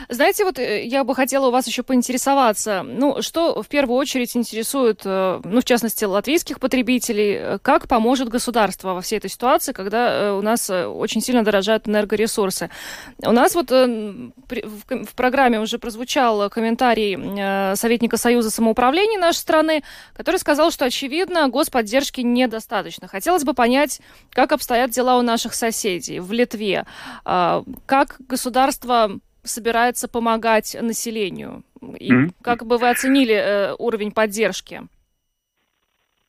Знаете, 0.09 0.45
вот 0.45 0.59
э, 0.59 0.85
я 0.85 1.05
бы 1.05 1.15
хотела 1.15 1.49
у 1.49 1.51
вас 1.51 1.67
еще 1.67 1.83
поинтересоваться, 1.83 2.83
ну, 2.83 3.23
что 3.23 3.63
в 3.63 3.69
первую 3.69 3.97
очередь 3.97 4.37
интересует, 4.37 5.03
э, 5.05 5.41
ну, 5.45 5.61
в 5.61 5.65
частности, 5.65 6.05
латвийских 6.05 6.61
потребителей, 6.61 7.59
как 7.61 7.89
поможет 7.89 8.29
государство 8.29 8.95
во 8.95 9.01
всей 9.01 9.19
этой 9.19 9.31
ситуации, 9.31 9.73
когда 9.73 10.35
у 10.35 10.43
нас 10.43 10.71
очень 10.71 11.21
сильно 11.21 11.45
дорожают 11.45 11.89
энергоресурсы. 11.89 12.71
У 13.19 13.33
нас 13.33 13.55
вот 13.55 13.71
в 13.71 15.15
программе 15.17 15.61
уже 15.61 15.79
прозвучал 15.79 16.51
комментарий 16.51 17.77
советника 17.77 18.17
Союза 18.17 18.51
самоуправления 18.51 19.19
нашей 19.19 19.39
страны, 19.39 19.83
который 20.15 20.37
сказал, 20.37 20.71
что, 20.71 20.85
очевидно, 20.85 21.49
господдержки 21.49 22.21
недостаточно. 22.21 23.09
Хотелось 23.09 23.45
бы 23.45 23.55
понять, 23.55 24.01
как 24.31 24.53
обстоят 24.53 24.91
дела 24.91 25.19
у 25.19 25.23
наших 25.23 25.55
соседей 25.55 26.21
в 26.21 26.33
Литве, 26.33 26.87
а, 27.25 27.65
как 27.87 28.17
государство 28.29 29.19
собирается 29.43 30.09
помогать 30.09 30.77
населению? 30.81 31.63
И 31.99 32.13
mm-hmm. 32.13 32.33
как 32.43 32.65
бы 32.65 32.79
вы 32.79 32.91
оценили 32.91 33.35
э, 33.35 33.75
уровень 33.79 34.13
поддержки? 34.13 34.83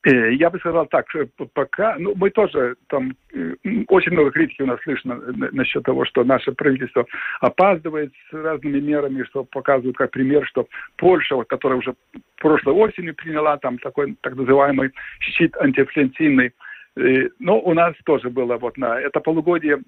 Э, 0.04 0.32
я 0.34 0.50
бы 0.50 0.58
сказал 0.58 0.86
так, 0.86 1.06
пока, 1.52 1.96
ну, 1.98 2.14
мы 2.16 2.30
тоже 2.30 2.76
там, 2.88 3.16
э, 3.32 3.54
очень 3.88 4.12
много 4.12 4.32
критики 4.32 4.62
у 4.62 4.66
нас 4.66 4.80
слышно 4.82 5.20
насчет 5.52 5.84
того, 5.84 6.04
что 6.04 6.24
наше 6.24 6.52
правительство 6.52 7.06
опаздывает 7.40 8.12
с 8.30 8.32
разными 8.32 8.80
мерами, 8.80 9.22
что 9.24 9.44
показывают 9.44 9.96
как 9.96 10.10
пример, 10.10 10.46
что 10.46 10.66
Польша, 10.96 11.36
вот, 11.36 11.48
которая 11.48 11.78
уже 11.78 11.94
прошлой 12.38 12.74
осенью 12.74 13.14
приняла 13.14 13.56
там 13.58 13.78
такой 13.78 14.16
так 14.20 14.34
называемый 14.34 14.90
щит 15.20 15.56
антиинфляционный, 15.56 16.52
но 17.38 17.58
у 17.58 17.74
нас 17.74 17.94
тоже 18.04 18.30
было 18.30 18.56
вот 18.56 18.76
на 18.76 19.00
это 19.00 19.18
полугодие 19.18 19.80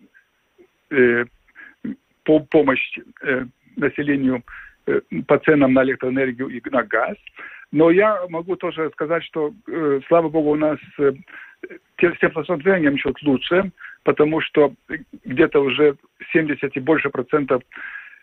по 2.26 2.40
помощь 2.40 2.98
э, 3.22 3.46
населению 3.76 4.42
э, 4.86 5.00
по 5.26 5.38
ценам 5.38 5.72
на 5.72 5.84
электроэнергию 5.84 6.48
и 6.48 6.60
на 6.70 6.82
газ. 6.82 7.16
Но 7.72 7.90
я 7.90 8.20
могу 8.28 8.56
тоже 8.56 8.90
сказать, 8.92 9.24
что, 9.24 9.54
э, 9.68 10.00
слава 10.08 10.28
богу, 10.28 10.50
у 10.50 10.56
нас 10.56 10.78
э, 10.98 11.12
с 11.98 12.18
теплоснабжением 12.20 12.96
чуть 12.96 13.22
лучше, 13.22 13.70
потому 14.02 14.40
что 14.40 14.74
где-то 15.24 15.60
уже 15.60 15.96
70 16.32 16.76
и 16.76 16.80
больше 16.80 17.08
процентов 17.10 17.62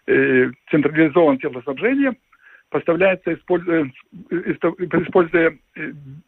централизованного 0.06 1.38
теплоснабжения 1.38 2.16
поставляется, 2.70 3.34
используя, 3.34 3.90
используя 4.30 5.58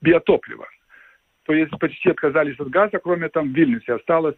биотопливо. 0.02 0.66
То 1.44 1.54
есть 1.54 1.72
почти 1.80 2.10
отказались 2.10 2.60
от 2.60 2.70
газа, 2.70 3.00
кроме 3.00 3.28
там 3.30 3.52
в 3.52 3.56
Вильнюсе 3.56 3.96
осталось, 3.96 4.36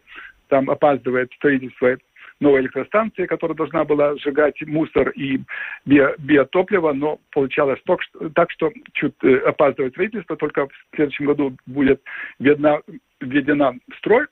там 0.48 0.68
опаздывает 0.70 1.32
строительство 1.34 1.96
новая 2.40 2.62
электростанция, 2.62 3.26
которая 3.26 3.56
должна 3.56 3.84
была 3.84 4.16
сжигать 4.16 4.60
мусор 4.66 5.10
и 5.10 5.40
био, 5.84 6.14
биотопливо, 6.18 6.92
но 6.92 7.18
получалось 7.32 7.80
так, 7.84 8.02
что, 8.02 8.30
так, 8.30 8.50
что 8.50 8.72
чуть 8.92 9.14
э, 9.22 9.38
опаздывает 9.38 9.94
строительство, 9.94 10.36
только 10.36 10.66
в 10.66 10.96
следующем 10.96 11.26
году 11.26 11.56
будет 11.66 12.00
введена, 12.38 12.80
введена 13.20 13.74
в 13.90 13.96
строй. 13.96 14.26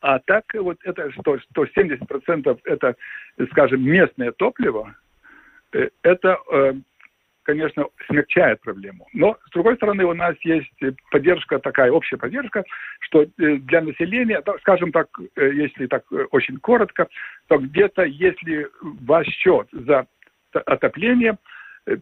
А 0.00 0.20
так 0.20 0.44
вот 0.54 0.78
это, 0.84 1.10
что, 1.12 1.38
что 1.38 1.64
70% 1.64 2.60
это, 2.64 2.94
скажем, 3.50 3.82
местное 3.82 4.32
топливо, 4.32 4.94
э, 5.72 5.88
это 6.02 6.38
э, 6.52 6.74
конечно, 7.48 7.86
смягчает 8.06 8.60
проблему. 8.60 9.06
Но, 9.14 9.38
с 9.46 9.50
другой 9.52 9.76
стороны, 9.76 10.04
у 10.04 10.12
нас 10.12 10.36
есть 10.42 10.70
поддержка, 11.10 11.58
такая 11.58 11.90
общая 11.90 12.18
поддержка, 12.18 12.62
что 13.00 13.22
э, 13.22 13.26
для 13.38 13.80
населения, 13.80 14.42
скажем 14.60 14.92
так, 14.92 15.08
э, 15.36 15.50
если 15.54 15.86
так 15.86 16.02
э, 16.12 16.26
очень 16.30 16.58
коротко, 16.58 17.08
то 17.46 17.56
где-то, 17.56 18.02
если 18.02 18.68
ваш 18.82 19.26
счет 19.28 19.66
за 19.72 20.06
отопление 20.52 21.38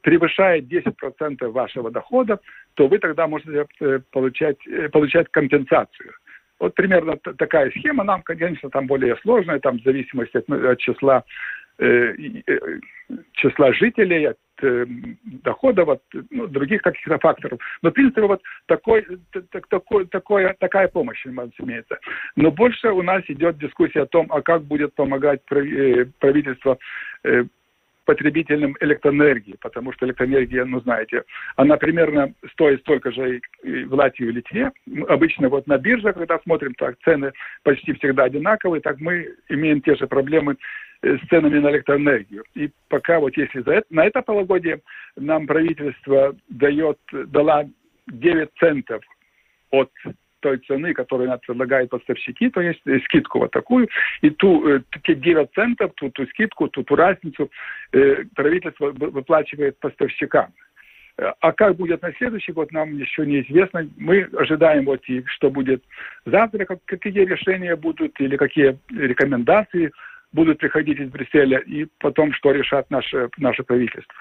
превышает 0.03 0.65
10% 0.65 1.47
вашего 1.51 1.93
дохода, 1.93 2.41
то 2.75 2.89
вы 2.89 2.99
тогда 2.99 3.29
можете 3.29 3.67
получать, 4.11 4.59
получать 4.91 5.29
компенсацию. 5.31 6.13
Вот 6.59 6.75
примерно 6.75 7.17
такая 7.19 7.71
схема. 7.71 8.03
Нам, 8.03 8.23
конечно, 8.23 8.69
там 8.71 8.89
более 8.89 9.17
сложная, 9.19 9.61
там 9.61 9.79
в 9.79 9.85
зависимости 9.85 10.39
от, 10.39 10.51
от 10.51 10.79
числа 10.81 11.23
э, 11.79 12.15
числа 13.33 13.73
жителей, 13.73 14.25
от 14.25 14.39
э, 14.63 14.87
доходов, 15.25 15.89
от 15.89 16.03
ну, 16.31 16.47
других 16.47 16.83
каких-то 16.83 17.19
факторов. 17.19 17.59
Но, 17.83 17.91
в 17.91 17.93
принципе, 17.93 18.23
вот 18.23 18.43
такой, 18.67 19.07
такой, 19.71 20.07
такой, 20.07 20.55
такая 20.59 20.89
помощь 20.89 21.27
имеется. 21.27 21.99
Но 22.37 22.51
больше 22.51 22.89
у 22.91 23.03
нас 23.03 23.23
идет 23.29 23.59
дискуссия 23.59 24.03
о 24.03 24.07
том, 24.07 24.27
а 24.31 24.43
как 24.43 24.63
будет 24.63 24.95
помогать 24.95 25.41
э, 25.51 26.07
правительство 26.19 26.79
э, 27.25 27.45
потребителям 28.07 28.77
электроэнергии, 28.81 29.57
потому 29.61 29.93
что 29.93 30.07
электроэнергия, 30.07 30.65
ну, 30.65 30.81
знаете, 30.81 31.25
она 31.57 31.77
примерно 31.77 32.33
стоит 32.53 32.81
столько 32.81 33.11
же 33.13 33.41
и 33.63 33.85
в 33.85 33.95
Латвии 33.95 34.27
и 34.27 34.31
в 34.31 34.35
Литве. 34.35 34.71
Обычно 35.09 35.49
вот 35.49 35.67
на 35.67 35.77
бирже, 35.77 36.13
когда 36.13 36.39
смотрим, 36.39 36.75
так 36.75 36.97
цены 37.05 37.33
почти 37.65 37.93
всегда 37.95 38.25
одинаковые, 38.25 38.81
так 38.81 39.01
мы 39.01 39.35
имеем 39.49 39.83
те 39.83 39.97
же 39.97 40.07
проблемы 40.07 40.57
с 41.03 41.29
ценами 41.29 41.59
на 41.59 41.71
электроэнергию. 41.71 42.45
И 42.55 42.71
пока 42.89 43.21
вот 43.21 43.37
если 43.37 43.61
за 43.61 43.75
это, 43.75 43.87
на 43.91 44.05
это 44.05 44.23
полугодие 44.23 44.81
нам 45.17 45.47
правительство 45.47 46.35
дает, 46.49 46.99
дала 47.13 47.65
9 48.07 48.51
центов 48.59 49.03
от 49.71 49.91
той 50.41 50.59
цены, 50.59 50.95
которую 50.95 51.29
нам 51.29 51.41
предлагают 51.41 51.91
поставщики, 51.91 52.51
то 52.51 52.61
есть 52.61 52.81
э, 52.87 53.01
скидку 53.01 53.41
вот 53.41 53.51
такую, 53.51 53.89
и 54.21 54.31
ту, 54.31 54.69
э, 54.69 54.81
те 55.03 55.15
9 55.15 55.53
центов, 55.55 55.93
ту, 55.97 56.11
ту 56.11 56.27
скидку, 56.27 56.69
ту, 56.69 56.85
ту 56.85 56.95
разницу 56.95 57.51
э, 57.93 58.25
правительство 58.35 58.93
выплачивает 58.93 59.79
поставщикам. 59.81 60.53
Э, 61.19 61.33
а 61.41 61.53
как 61.53 61.77
будет 61.77 62.03
на 62.03 62.13
следующий 62.13 62.53
год, 62.53 62.71
нам 62.73 62.97
еще 62.97 63.27
неизвестно. 63.27 63.89
Мы 63.97 64.29
ожидаем, 64.39 64.85
вот, 64.85 65.03
и 65.09 65.25
что 65.27 65.51
будет 65.51 65.83
завтра, 66.27 66.65
как, 66.65 66.79
какие 66.85 67.25
решения 67.25 67.75
будут 67.75 68.21
или 68.21 68.37
какие 68.37 68.79
рекомендации 68.91 69.91
будут 70.37 70.59
приходить 70.59 71.01
из 71.01 71.09
Брюсселя, 71.11 71.59
и 71.59 71.87
потом, 71.99 72.33
что 72.35 72.53
решат 72.53 72.91
наше, 72.91 73.29
наше 73.39 73.65
правительство. 73.65 74.15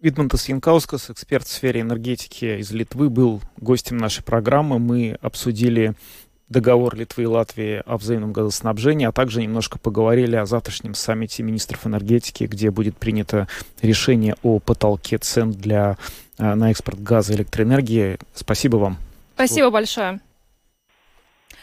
Видмантас 0.00 0.48
Янкаускас, 0.48 1.10
эксперт 1.10 1.44
в 1.44 1.50
сфере 1.50 1.82
энергетики 1.82 2.58
из 2.60 2.72
Литвы, 2.72 3.10
был 3.10 3.42
гостем 3.58 3.96
нашей 3.98 4.24
программы. 4.24 4.78
Мы 4.78 5.18
обсудили 5.20 5.94
договор 6.48 6.94
Литвы 6.96 7.24
и 7.24 7.26
Латвии 7.26 7.82
о 7.86 7.96
взаимном 7.96 8.32
газоснабжении, 8.32 9.06
а 9.06 9.12
также 9.12 9.42
немножко 9.42 9.78
поговорили 9.78 10.36
о 10.36 10.46
завтрашнем 10.46 10.94
саммите 10.94 11.42
министров 11.42 11.86
энергетики, 11.86 12.44
где 12.44 12.70
будет 12.70 12.96
принято 12.96 13.48
решение 13.80 14.34
о 14.42 14.58
потолке 14.58 15.18
цен 15.18 15.52
для, 15.52 15.96
э, 16.38 16.54
на 16.54 16.70
экспорт 16.70 17.02
газа 17.02 17.32
и 17.32 17.36
электроэнергии. 17.36 18.18
Спасибо 18.34 18.76
вам. 18.76 18.96
Спасибо 19.34 19.70
большое. 19.70 20.20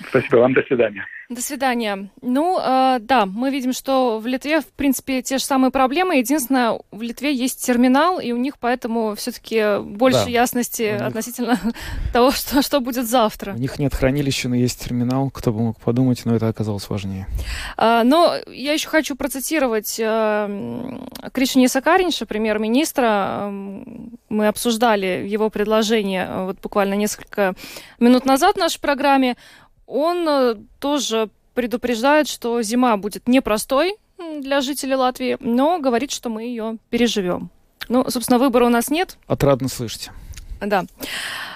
Спасибо 0.08 0.38
вам, 0.38 0.54
до 0.54 0.62
свидания. 0.64 1.06
До 1.30 1.42
свидания. 1.44 2.10
Ну, 2.24 2.60
э, 2.60 2.98
да, 3.02 3.28
мы 3.28 3.52
видим, 3.52 3.72
что 3.72 4.18
в 4.18 4.26
Литве, 4.26 4.62
в 4.62 4.72
принципе, 4.72 5.22
те 5.22 5.38
же 5.38 5.44
самые 5.44 5.70
проблемы. 5.70 6.18
Единственное, 6.18 6.80
в 6.90 7.04
Литве 7.04 7.32
есть 7.32 7.64
терминал, 7.64 8.20
и 8.20 8.32
у 8.32 8.38
них 8.38 8.58
поэтому 8.58 9.14
все-таки 9.14 9.80
больше 9.80 10.26
да. 10.26 10.32
ясности 10.32 10.94
них... 10.94 11.02
относительно 11.02 11.60
того, 12.14 12.32
что, 12.32 12.64
что 12.64 12.80
будет 12.80 13.08
завтра. 13.08 13.54
У 13.54 13.58
них 13.58 13.78
нет 13.78 13.94
хранилища, 13.94 14.50
но 14.50 14.56
есть 14.56 14.84
терминал. 14.84 15.30
Кто 15.30 15.54
бы 15.54 15.60
мог 15.60 15.80
подумать, 15.80 16.22
но 16.26 16.36
это 16.36 16.48
оказалось 16.48 16.90
важнее. 16.90 17.28
А, 17.78 18.04
но 18.04 18.36
я 18.48 18.74
еще 18.74 18.90
хочу 18.90 19.16
процитировать 19.16 20.00
э, 20.00 21.00
Кришни 21.32 21.68
Сакаринша, 21.68 22.26
премьер-министра. 22.26 23.52
Мы 23.52 24.48
обсуждали 24.48 25.28
его 25.28 25.52
предложение 25.52 26.26
э, 26.28 26.46
вот 26.46 26.60
буквально 26.60 26.96
несколько 26.96 27.54
минут 28.00 28.26
назад 28.26 28.56
в 28.56 28.60
нашей 28.60 28.82
программе 28.82 29.36
он 29.90 30.28
э, 30.28 30.56
тоже 30.80 31.30
предупреждает, 31.56 32.28
что 32.28 32.62
зима 32.62 32.96
будет 32.98 33.28
непростой 33.28 33.96
для 34.40 34.62
жителей 34.62 34.96
Латвии, 34.96 35.38
но 35.40 35.80
говорит, 35.80 36.12
что 36.12 36.30
мы 36.30 36.44
ее 36.44 36.78
переживем. 36.90 37.50
Ну, 37.88 38.08
собственно, 38.10 38.38
выбора 38.38 38.66
у 38.66 38.70
нас 38.70 38.90
нет. 38.90 39.18
Отрадно 39.28 39.68
слышать. 39.68 40.12
Да. 40.62 40.86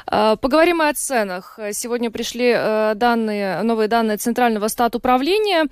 А, 0.07 0.35
поговорим 0.37 0.81
о 0.81 0.91
ценах. 0.93 1.59
Сегодня 1.73 2.09
пришли 2.09 2.53
э, 2.55 2.93
данные, 2.95 3.61
новые 3.61 3.87
данные 3.87 4.17
Центрального 4.17 4.67
стат 4.67 4.95
управления 4.95 5.67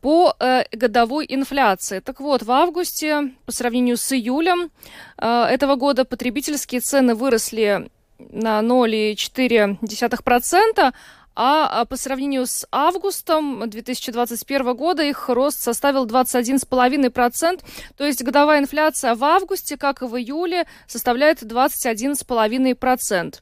по 0.00 0.34
э, 0.38 0.64
годовой 0.72 1.26
инфляции. 1.28 2.00
Так 2.00 2.20
вот, 2.20 2.44
в 2.44 2.50
августе 2.50 3.34
по 3.44 3.52
сравнению 3.52 3.98
с 3.98 4.12
июлем 4.12 4.70
этого 5.18 5.76
года 5.76 6.04
потребительские 6.04 6.80
цены 6.80 7.14
выросли 7.14 7.88
на 8.18 8.60
0,4%, 8.60 10.92
а, 11.36 11.68
а 11.80 11.84
по 11.84 11.96
сравнению 11.96 12.46
с 12.46 12.66
августом 12.72 13.68
2021 13.68 14.74
года 14.74 15.02
их 15.02 15.28
рост 15.28 15.60
составил 15.60 16.06
21,5%, 16.06 17.60
то 17.96 18.04
есть 18.04 18.24
годовая 18.24 18.60
инфляция 18.60 19.14
в 19.14 19.22
августе, 19.22 19.76
как 19.76 20.02
и 20.02 20.06
в 20.06 20.16
июле, 20.16 20.66
составляет 20.86 21.42
21,5%. 21.42 23.34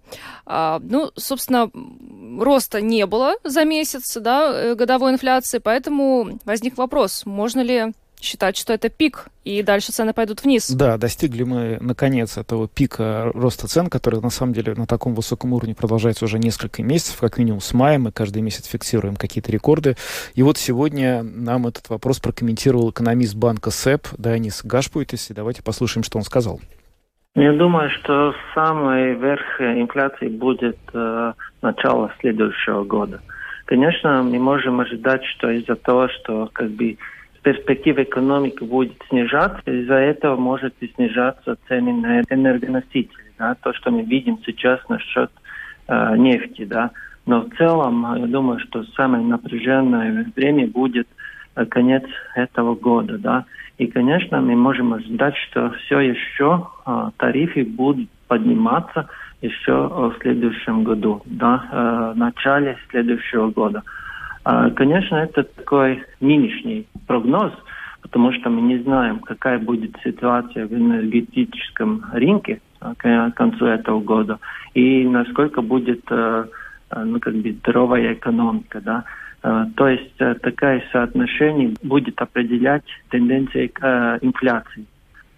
А, 0.46 0.80
ну, 0.82 1.10
собственно, 1.16 1.70
роста 2.42 2.80
не 2.80 3.06
было 3.06 3.34
за 3.44 3.64
месяц, 3.64 4.16
да, 4.16 4.50
э, 4.52 4.74
годовой 4.74 5.12
инфляции, 5.12 5.58
поэтому 5.58 6.40
возник 6.44 6.76
вопрос, 6.76 7.24
можно 7.24 7.60
ли 7.60 7.92
считать, 8.24 8.56
что 8.56 8.72
это 8.72 8.88
пик, 8.88 9.26
и 9.44 9.62
дальше 9.62 9.92
цены 9.92 10.12
пойдут 10.12 10.42
вниз. 10.42 10.70
Да, 10.70 10.96
достигли 10.96 11.44
мы, 11.44 11.78
наконец, 11.80 12.36
этого 12.36 12.68
пика 12.68 13.30
роста 13.34 13.68
цен, 13.68 13.88
который, 13.88 14.20
на 14.20 14.30
самом 14.30 14.52
деле, 14.52 14.74
на 14.74 14.86
таком 14.86 15.14
высоком 15.14 15.52
уровне 15.52 15.74
продолжается 15.74 16.24
уже 16.24 16.38
несколько 16.38 16.82
месяцев, 16.82 17.20
как 17.20 17.38
минимум 17.38 17.60
с 17.60 17.72
мая, 17.74 17.98
мы 17.98 18.12
каждый 18.12 18.42
месяц 18.42 18.66
фиксируем 18.66 19.16
какие-то 19.16 19.52
рекорды. 19.52 19.96
И 20.34 20.42
вот 20.42 20.58
сегодня 20.58 21.22
нам 21.22 21.66
этот 21.66 21.88
вопрос 21.88 22.20
прокомментировал 22.20 22.90
экономист 22.90 23.34
банка 23.36 23.70
СЭП 23.70 24.08
Данис 24.18 24.64
Гашпуйтис, 24.64 25.30
и 25.30 25.34
давайте 25.34 25.62
послушаем, 25.62 26.04
что 26.04 26.18
он 26.18 26.24
сказал. 26.24 26.60
Я 27.34 27.52
думаю, 27.52 27.90
что 27.90 28.32
самый 28.54 29.14
верх 29.14 29.60
инфляции 29.60 30.28
будет 30.28 30.78
э, 30.92 31.32
начало 31.62 32.12
следующего 32.20 32.84
года. 32.84 33.20
Конечно, 33.64 34.22
мы 34.22 34.38
можем 34.38 34.80
ожидать, 34.80 35.24
что 35.24 35.50
из-за 35.50 35.74
того, 35.74 36.08
что 36.08 36.48
как 36.52 36.70
бы 36.70 36.96
перспектива 37.44 38.02
экономики 38.02 38.64
будет 38.64 38.94
снижаться, 39.08 39.70
из-за 39.70 39.94
этого 39.94 40.36
может 40.36 40.74
и 40.80 40.88
снижаться 40.88 41.56
цены 41.68 41.92
на 41.92 42.20
энергоносители. 42.22 43.32
Да, 43.38 43.54
то, 43.62 43.72
что 43.74 43.90
мы 43.90 44.02
видим 44.02 44.38
сейчас 44.44 44.80
насчет 44.88 45.30
э, 45.86 46.16
нефти. 46.16 46.64
Да. 46.64 46.90
Но 47.26 47.42
в 47.42 47.50
целом, 47.56 48.06
я 48.16 48.26
думаю, 48.26 48.58
что 48.60 48.82
самое 48.96 49.24
напряженное 49.24 50.26
время 50.34 50.66
будет 50.66 51.06
э, 51.54 51.66
конец 51.66 52.04
этого 52.34 52.74
года. 52.74 53.18
Да. 53.18 53.44
И, 53.76 53.86
конечно, 53.88 54.40
мы 54.40 54.56
можем 54.56 54.94
ожидать, 54.94 55.36
что 55.36 55.70
все 55.84 56.00
еще 56.00 56.68
э, 56.86 57.10
тарифы 57.18 57.64
будут 57.64 58.08
подниматься 58.26 59.08
еще 59.42 59.88
в 59.88 60.14
следующем 60.22 60.84
году, 60.84 61.20
да, 61.26 61.64
э, 61.70 62.12
в 62.14 62.18
начале 62.18 62.78
следующего 62.90 63.50
года. 63.50 63.82
А, 64.44 64.70
конечно, 64.70 65.16
это 65.16 65.42
такой 65.42 66.04
нынешний 66.20 66.86
прогноз, 67.06 67.52
потому 68.02 68.32
что 68.32 68.50
мы 68.50 68.60
не 68.60 68.78
знаем, 68.78 69.20
какая 69.20 69.58
будет 69.58 69.96
ситуация 70.04 70.66
в 70.66 70.74
энергетическом 70.74 72.04
рынке 72.12 72.60
а, 72.80 72.94
к 72.94 73.30
концу 73.34 73.64
этого 73.64 74.00
года 74.00 74.38
и 74.74 75.06
насколько 75.06 75.62
будет 75.62 76.02
э, 76.10 76.46
э, 76.90 77.04
ну, 77.04 77.20
как 77.20 77.34
бы 77.34 77.52
здоровая 77.52 78.12
экономика. 78.12 78.80
Да? 78.80 79.04
Э, 79.42 79.66
то 79.76 79.88
есть 79.88 80.16
такое 80.42 80.84
соотношение 80.92 81.74
будет 81.82 82.20
определять 82.20 82.84
тенденции 83.08 83.68
к 83.68 84.18
инфляции. 84.20 84.84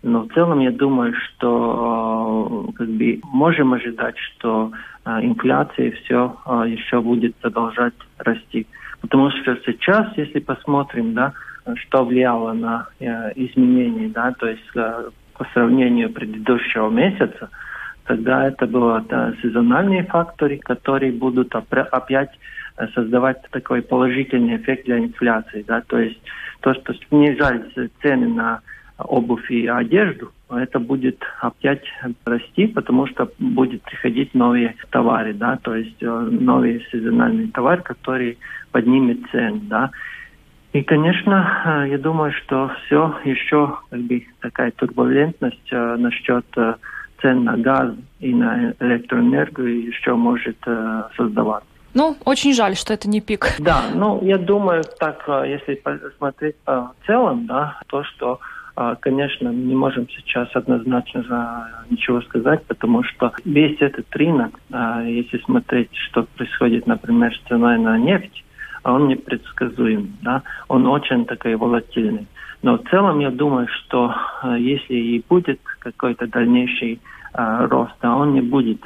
Но 0.03 0.23
в 0.23 0.33
целом 0.33 0.61
я 0.61 0.71
думаю, 0.71 1.15
что 1.15 2.71
как 2.77 2.89
бы 2.89 3.21
можем 3.25 3.75
ожидать, 3.75 4.17
что 4.19 4.71
инфляция 5.05 5.91
все 5.93 6.37
еще 6.67 7.01
будет 7.01 7.35
продолжать 7.37 7.95
расти. 8.19 8.67
Потому 9.07 9.31
что 9.31 9.57
сейчас, 9.65 10.09
если 10.17 10.41
посмотрим, 10.41 11.15
да, 11.15 11.33
что 11.77 12.05
влияло 12.05 12.53
на 12.53 12.89
э, 12.99 13.33
изменения, 13.37 14.09
да, 14.09 14.33
то 14.33 14.49
есть 14.49 14.69
э, 14.75 15.11
по 15.35 15.45
сравнению 15.53 16.11
предыдущего 16.13 16.91
месяца, 16.91 17.49
тогда 18.05 18.49
это 18.49 18.67
были 18.67 19.07
да, 19.09 19.33
сезональные 19.43 20.05
факторы, 20.05 20.59
которые 20.59 21.13
будут 21.13 21.55
опять 21.55 22.31
э, 22.79 22.89
создавать 22.95 23.43
такой 23.53 23.83
положительный 23.83 24.57
эффект 24.57 24.87
для 24.87 24.99
инфляции. 24.99 25.65
Да? 25.67 25.83
То 25.87 26.01
есть 26.01 26.21
то, 26.61 26.75
что 26.75 26.93
снижались 27.09 27.91
цены 28.03 28.29
на 28.29 28.61
обувь 28.99 29.49
и 29.53 29.69
одежду, 29.69 30.33
это 30.51 30.79
будет 30.79 31.23
опять 31.41 31.83
расти, 32.25 32.67
потому 32.67 33.07
что 33.07 33.31
будет 33.39 33.83
приходить 33.83 34.35
новые 34.35 34.77
товары, 34.91 35.35
да, 35.35 35.59
то 35.63 35.75
есть 35.75 36.01
э, 36.01 36.07
новые 36.07 36.87
сезональные 36.93 37.49
товары, 37.49 37.83
которые 37.83 38.37
поднимет 38.71 39.19
цены, 39.31 39.61
да. 39.63 39.91
И, 40.73 40.83
конечно, 40.83 41.85
э, 41.85 41.91
я 41.91 41.99
думаю, 41.99 42.33
что 42.33 42.71
все 42.85 43.17
еще 43.25 43.79
как 43.91 44.01
бы, 44.01 44.25
такая 44.41 44.71
турбулентность 44.71 45.73
э, 45.73 45.97
насчет 45.97 46.47
цен 47.21 47.45
на 47.45 47.57
газ 47.57 47.95
и 48.21 48.33
на 48.33 48.75
электроэнергию 48.79 49.87
еще 49.87 50.15
может 50.15 50.59
создаваться. 51.17 51.69
Ну, 51.95 52.15
очень 52.27 52.53
жаль, 52.53 52.77
что 52.77 52.93
это 52.93 53.09
не 53.09 53.23
пик. 53.23 53.57
Да, 53.59 53.85
ну, 53.95 54.23
я 54.23 54.37
думаю, 54.37 54.85
так, 55.01 55.25
если 55.47 55.77
посмотреть 55.77 56.57
в 56.67 56.93
целом, 57.07 57.47
да, 57.47 57.81
то, 57.87 58.05
что 58.05 58.39
конечно, 59.01 59.49
не 59.49 59.75
можем 59.75 60.07
сейчас 60.11 60.49
однозначно 60.55 61.69
ничего 61.89 62.21
сказать, 62.21 62.65
потому 62.67 63.03
что 63.05 63.33
весь 63.45 63.81
этот 63.81 64.15
рынок, 64.15 64.59
а, 64.71 65.03
если 65.03 65.39
смотреть, 65.39 65.89
что 65.95 66.27
происходит, 66.37 66.87
например, 66.87 67.35
с 67.35 67.49
ценой 67.49 67.79
на 67.79 67.97
нефть, 67.99 68.45
он 68.85 69.09
непредсказуем, 69.09 70.17
да, 70.23 70.43
он 70.69 70.87
очень 70.87 71.25
такой 71.25 71.57
волатильный. 71.57 72.27
Но 72.63 72.77
в 72.77 72.89
целом 72.91 73.21
я 73.21 73.31
думаю, 73.31 73.67
что 73.69 74.15
а, 74.43 74.59
если 74.59 74.95
и 74.95 75.25
будет 75.27 75.61
какой-то 75.79 76.27
дальнейший 76.27 77.01
рост, 77.35 78.03
он 78.03 78.33
не 78.33 78.41
будет 78.41 78.83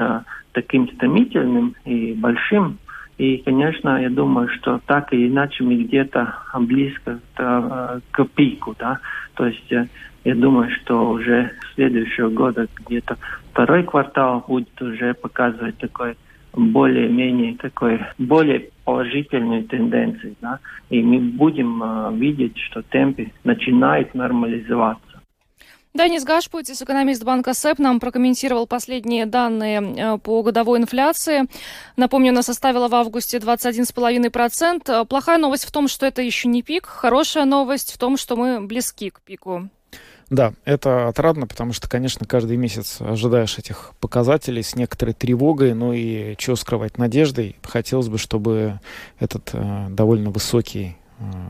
таким 0.53 0.89
стремительным 0.95 1.77
и 1.85 2.15
большим, 2.15 2.79
и, 3.21 3.37
конечно, 3.37 4.01
я 4.01 4.09
думаю, 4.09 4.49
что 4.49 4.81
так 4.87 5.13
или 5.13 5.29
иначе 5.29 5.63
мы 5.63 5.77
где-то 5.77 6.37
близко 6.55 7.21
к, 7.35 8.01
к 8.13 8.25
пику, 8.35 8.75
да. 8.79 8.99
То 9.35 9.45
есть 9.45 9.71
э, 9.71 9.89
я 10.25 10.35
думаю, 10.35 10.71
что 10.71 11.11
уже 11.11 11.51
следующего 11.75 12.31
года 12.31 12.67
где-то 12.87 13.19
второй 13.53 13.83
квартал 13.83 14.43
будет 14.49 14.81
уже 14.81 15.13
показывать 15.13 15.77
такой 15.77 16.17
более-менее 16.55 17.57
такой 17.57 18.01
более 18.17 18.71
положительную 18.87 19.65
тенденцию, 19.65 20.37
да, 20.41 20.59
и 20.89 21.03
мы 21.03 21.19
будем 21.19 21.83
э, 21.83 22.15
видеть, 22.15 22.57
что 22.57 22.81
темпы 22.81 23.33
начинают 23.45 24.15
нормализоваться. 24.15 25.10
Денис 25.93 26.23
Гашпутис, 26.23 26.81
экономист 26.81 27.25
банка 27.25 27.53
СЭП, 27.53 27.81
нам 27.81 27.99
прокомментировал 27.99 28.69
последние 28.69 29.27
данные 29.27 29.81
э, 29.81 30.19
по 30.19 30.43
годовой 30.43 30.79
инфляции. 30.79 31.47
Напомню, 31.97 32.31
она 32.31 32.43
составила 32.43 32.87
в 32.87 32.95
августе 32.95 33.39
21,5%. 33.39 35.05
Плохая 35.07 35.39
новость 35.39 35.65
в 35.65 35.73
том, 35.73 35.89
что 35.89 36.07
это 36.07 36.23
еще 36.23 36.47
не 36.47 36.63
пик. 36.63 36.87
Хорошая 36.87 37.45
новость 37.45 37.93
в 37.93 37.99
том, 37.99 38.17
что 38.17 38.37
мы 38.37 38.61
близки 38.61 39.11
к 39.11 39.21
пику. 39.21 39.69
Да, 40.31 40.55
это 40.65 41.09
отрадно, 41.09 41.49
потому 41.49 41.73
что, 41.73 41.89
конечно, 41.89 42.25
каждый 42.25 42.57
месяц 42.57 43.01
ожидаешь 43.01 43.59
этих 43.59 43.93
показателей 43.99 44.63
с 44.63 44.77
некоторой 44.77 45.13
тревогой, 45.13 45.75
ну 45.75 45.93
и 45.93 46.37
чего 46.37 46.55
скрывать 46.55 46.99
надеждой. 46.99 47.57
Хотелось 47.65 48.09
бы, 48.09 48.17
чтобы 48.17 48.79
этот 49.19 49.51
э, 49.55 49.89
довольно 49.91 50.31
высокий 50.31 50.87
э, 50.87 51.00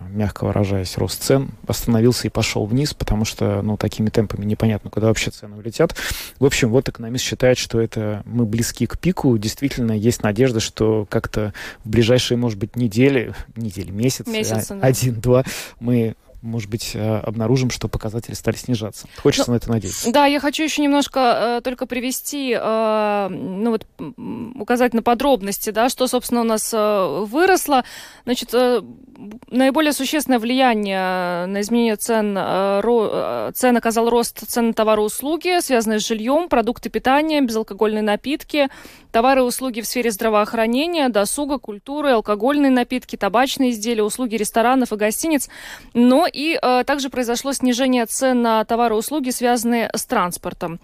мягко 0.09 0.44
выражаясь, 0.44 0.96
рост 0.96 1.22
цен 1.22 1.50
остановился 1.66 2.26
и 2.26 2.30
пошел 2.30 2.66
вниз, 2.66 2.94
потому 2.94 3.24
что, 3.24 3.62
ну, 3.62 3.76
такими 3.76 4.11
темпами 4.11 4.44
непонятно, 4.44 4.90
куда 4.90 5.09
вообще 5.09 5.30
цены 5.30 5.56
улетят. 5.56 5.94
В 6.38 6.44
общем, 6.44 6.70
вот 6.70 6.88
экономист 6.88 7.24
считает, 7.24 7.59
что 7.59 7.80
это 7.80 8.22
мы 8.24 8.46
близки 8.46 8.87
к 8.87 8.98
пику. 8.98 9.37
Действительно, 9.38 9.92
есть 9.92 10.22
надежда, 10.22 10.61
что 10.61 11.06
как-то 11.09 11.54
в 11.85 11.90
ближайшие, 11.90 12.37
может 12.37 12.59
быть, 12.59 12.76
недели, 12.76 13.35
недели, 13.56 13.90
месяц, 13.90 14.26
Месяцы, 14.26 14.72
а, 14.72 14.74
да. 14.76 14.87
один-два 14.87 15.44
мы 15.78 16.16
может 16.42 16.70
быть, 16.70 16.92
э, 16.94 17.18
обнаружим, 17.18 17.70
что 17.70 17.88
показатели 17.88 18.35
стали 18.35 18.57
снижаться. 18.57 19.07
Хочется 19.22 19.50
Ну, 19.50 19.55
на 19.55 19.57
это 19.59 19.70
надеяться. 19.70 20.11
Да, 20.12 20.26
я 20.26 20.40
хочу 20.40 20.62
еще 20.62 20.83
немножко 20.83 21.59
э, 21.59 21.61
только 21.62 21.87
привести, 21.87 22.57
э, 22.59 23.29
ну 23.29 23.70
вот 23.70 23.87
указать 24.55 24.94
на 24.94 25.03
подробности, 25.03 25.70
да, 25.70 25.88
что, 25.88 26.07
собственно, 26.07 26.40
у 26.40 26.44
нас 26.44 26.72
э, 26.72 27.24
выросло. 27.26 27.85
Значит, 28.24 28.50
э, 28.55 28.81
наиболее 29.50 29.92
существенное 29.92 30.38
влияние 30.38 31.46
на 31.46 31.61
изменение 31.61 31.96
цен, 31.96 32.37
э, 32.37 32.81
ро- 32.81 33.48
э, 33.48 33.53
цен 33.55 33.76
оказал 33.76 34.09
рост 34.09 34.46
цен 34.48 34.68
на 34.68 34.72
товары 34.72 35.03
и 35.03 35.05
услуги, 35.05 35.61
связанные 35.61 36.00
с 36.00 36.07
жильем, 36.07 36.48
продукты 36.48 36.88
питания, 36.90 37.40
безалкогольные 37.40 38.03
напитки, 38.03 38.68
товары 39.12 39.40
и 39.40 39.44
услуги 39.44 39.81
в 39.81 39.87
сфере 39.87 40.11
здравоохранения, 40.11 41.09
досуга, 41.09 41.59
культуры, 41.59 42.12
алкогольные 42.12 42.70
напитки, 42.70 43.16
табачные 43.16 43.70
изделия, 43.72 44.03
услуги 44.03 44.37
ресторанов 44.37 44.92
и 44.92 44.96
гостиниц. 44.96 45.48
Но 45.94 46.26
и 46.32 46.58
э, 46.60 46.84
также 46.84 47.10
произошло 47.10 47.52
снижение 47.52 48.06
цен 48.06 48.42
на 48.42 48.64
товары 48.64 48.94
и 48.94 48.98
услуги, 48.98 49.30
связанные 49.30 49.90
с 49.94 50.04
транспортом. 50.06 50.80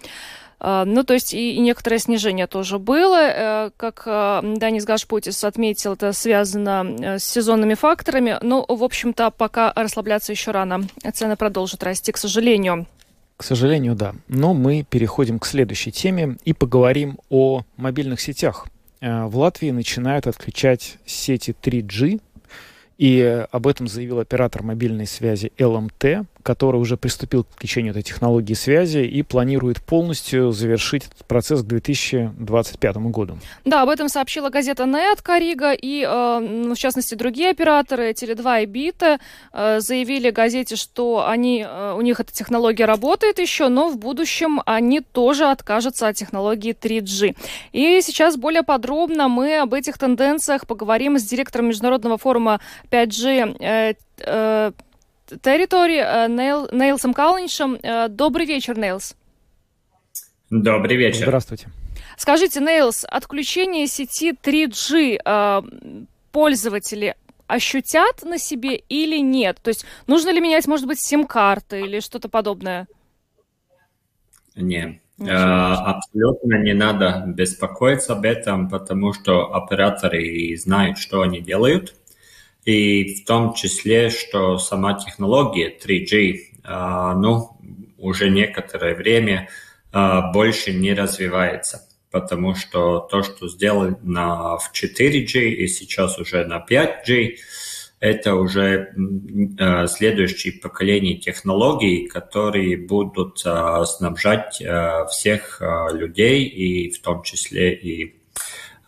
Э, 0.60 0.84
Ну, 0.86 1.04
то 1.04 1.14
есть 1.14 1.34
и, 1.34 1.54
и 1.54 1.58
некоторое 1.60 1.98
снижение 1.98 2.46
тоже 2.46 2.78
было. 2.78 3.18
Э, 3.20 3.70
Как 3.76 4.02
э, 4.06 4.40
Данис 4.56 4.84
Гашпутис 4.84 5.44
отметил, 5.44 5.94
это 5.94 6.12
связано 6.12 7.18
с 7.18 7.24
сезонными 7.24 7.74
факторами. 7.74 8.38
Но, 8.42 8.64
в 8.68 8.82
общем-то, 8.82 9.30
пока 9.30 9.72
расслабляться 9.74 10.32
еще 10.32 10.50
рано. 10.50 10.86
Цены 11.12 11.36
продолжат 11.36 11.82
расти, 11.82 12.12
к 12.12 12.16
сожалению. 12.18 12.86
К 13.36 13.44
сожалению, 13.44 13.94
да. 13.94 14.14
Но 14.28 14.54
мы 14.54 14.82
переходим 14.88 15.38
к 15.38 15.46
следующей 15.46 15.92
теме 15.92 16.36
и 16.44 16.54
поговорим 16.54 17.18
о 17.28 17.62
мобильных 17.76 18.20
сетях. 18.20 18.66
В 19.02 19.36
Латвии 19.36 19.70
начинают 19.72 20.26
отключать 20.26 20.96
сети 21.04 21.54
3G, 21.62 22.18
и 22.98 23.46
об 23.50 23.66
этом 23.66 23.88
заявил 23.88 24.20
оператор 24.20 24.62
мобильной 24.62 25.06
связи 25.06 25.52
LMT, 25.58 26.26
который 26.46 26.80
уже 26.80 26.96
приступил 26.96 27.42
к 27.42 27.48
отключению 27.54 27.90
этой 27.90 28.02
технологии 28.02 28.54
связи 28.54 29.00
и 29.00 29.22
планирует 29.22 29.82
полностью 29.82 30.52
завершить 30.52 31.06
этот 31.06 31.26
процесс 31.26 31.62
к 31.62 31.66
2025 31.66 32.96
году. 32.96 33.36
Да, 33.64 33.82
об 33.82 33.88
этом 33.88 34.08
сообщила 34.08 34.48
газета 34.48 34.86
«Нет» 34.86 35.22
Карига, 35.22 35.72
и, 35.72 36.06
э, 36.08 36.38
ну, 36.38 36.74
в 36.76 36.78
частности, 36.78 37.16
другие 37.16 37.50
операторы, 37.50 38.12
Теле2 38.12 38.62
и 38.62 38.66
Бита, 38.66 39.18
э, 39.52 39.80
заявили 39.80 40.30
газете, 40.30 40.76
что 40.76 41.26
они, 41.26 41.66
э, 41.68 41.94
у 41.98 42.00
них 42.00 42.20
эта 42.20 42.32
технология 42.32 42.84
работает 42.84 43.40
еще, 43.40 43.68
но 43.68 43.88
в 43.88 43.98
будущем 43.98 44.62
они 44.66 45.00
тоже 45.00 45.46
откажутся 45.46 46.06
от 46.06 46.14
технологии 46.14 46.72
3G. 46.72 47.34
И 47.72 48.00
сейчас 48.02 48.36
более 48.36 48.62
подробно 48.62 49.26
мы 49.26 49.58
об 49.58 49.74
этих 49.74 49.98
тенденциях 49.98 50.68
поговорим 50.68 51.18
с 51.18 51.24
директором 51.24 51.66
Международного 51.66 52.18
форума 52.18 52.60
5G 52.92 53.56
э, 53.58 53.94
э, 54.18 54.72
Territory 55.28 55.98
э, 55.98 56.28
Нейл, 56.28 56.68
Нейлсом 56.72 57.14
Калничем. 57.14 57.78
Э, 57.82 58.08
Добрый 58.08 58.46
вечер, 58.46 58.78
Нейлс. 58.78 59.16
Добрый 60.50 60.96
вечер. 60.96 61.24
Здравствуйте. 61.24 61.68
Скажите, 62.16 62.60
Нейлс, 62.60 63.04
отключение 63.08 63.86
сети 63.86 64.32
3G 64.32 65.20
э, 65.24 65.62
пользователи 66.32 67.16
ощутят 67.46 68.22
на 68.22 68.38
себе 68.38 68.76
или 68.76 69.18
нет? 69.18 69.58
То 69.62 69.68
есть 69.68 69.84
нужно 70.06 70.30
ли 70.30 70.40
менять, 70.40 70.66
может 70.66 70.86
быть, 70.86 71.00
сим-карты 71.00 71.80
или 71.80 72.00
что-то 72.00 72.28
подобное? 72.28 72.86
Не. 74.54 75.00
Ничего. 75.18 75.34
Э, 75.34 75.74
Абсолютно 75.74 76.62
не 76.62 76.74
надо 76.74 77.24
беспокоиться 77.26 78.12
об 78.12 78.24
этом, 78.24 78.68
потому 78.68 79.12
что 79.12 79.54
операторы 79.54 80.54
знают, 80.56 80.98
что 80.98 81.22
они 81.22 81.40
делают. 81.40 81.94
И 82.66 83.14
в 83.14 83.24
том 83.24 83.54
числе, 83.54 84.10
что 84.10 84.58
сама 84.58 84.94
технология 84.94 85.72
3G, 85.72 86.34
э, 86.64 87.12
ну, 87.16 87.56
уже 87.96 88.28
некоторое 88.28 88.96
время 88.96 89.48
э, 89.92 90.20
больше 90.32 90.74
не 90.74 90.92
развивается. 90.92 91.88
Потому 92.10 92.56
что 92.56 92.98
то, 92.98 93.22
что 93.22 93.48
сделано 93.48 94.58
в 94.58 94.72
4G 94.74 95.48
и 95.48 95.68
сейчас 95.68 96.18
уже 96.18 96.44
на 96.44 96.64
5G, 96.68 97.36
это 98.00 98.34
уже 98.34 98.92
э, 99.58 99.86
следующее 99.86 100.54
поколение 100.54 101.18
технологий, 101.18 102.08
которые 102.08 102.76
будут 102.76 103.38
снабжать 103.38 104.60
всех 105.10 105.62
людей, 105.92 106.44
и 106.46 106.90
в 106.90 107.00
том 107.00 107.22
числе 107.22 107.74
и 107.74 108.15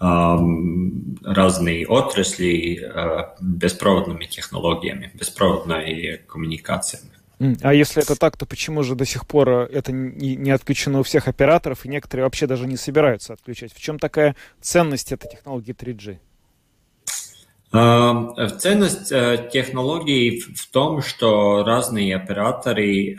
разные 0.00 1.87
отрасли 1.87 2.80
э, 2.80 3.34
беспроводными 3.40 4.26
технологиями, 4.26 5.11
беспроводной 5.14 6.20
коммуникациями. 6.28 7.18
А 7.62 7.72
если 7.72 8.02
это 8.02 8.16
так, 8.16 8.37
то 8.37 8.46
почему 8.46 8.82
же 8.82 8.96
до 8.96 9.04
сих 9.04 9.26
пор 9.26 9.48
э, 9.48 9.68
это 9.72 9.92
не, 9.92 10.50
отключено 10.50 11.00
у 11.00 11.02
всех 11.04 11.28
операторов, 11.28 11.84
и 11.84 11.88
некоторые 11.88 12.24
вообще 12.24 12.46
даже 12.46 12.66
не 12.66 12.76
собираются 12.76 13.32
отключать? 13.32 13.72
В 13.72 13.80
чем 13.80 13.98
такая 13.98 14.34
ценность 14.61 15.12
этой 15.12 15.30
технологии 15.30 15.74
3G? 15.74 16.18
Э, 17.72 18.48
Ценность 18.58 19.12
э, 19.12 19.48
технологий 19.52 20.40
в 20.40 20.68
том, 20.70 21.00
что 21.02 21.64
разные 21.64 22.16
операторы 22.16 23.16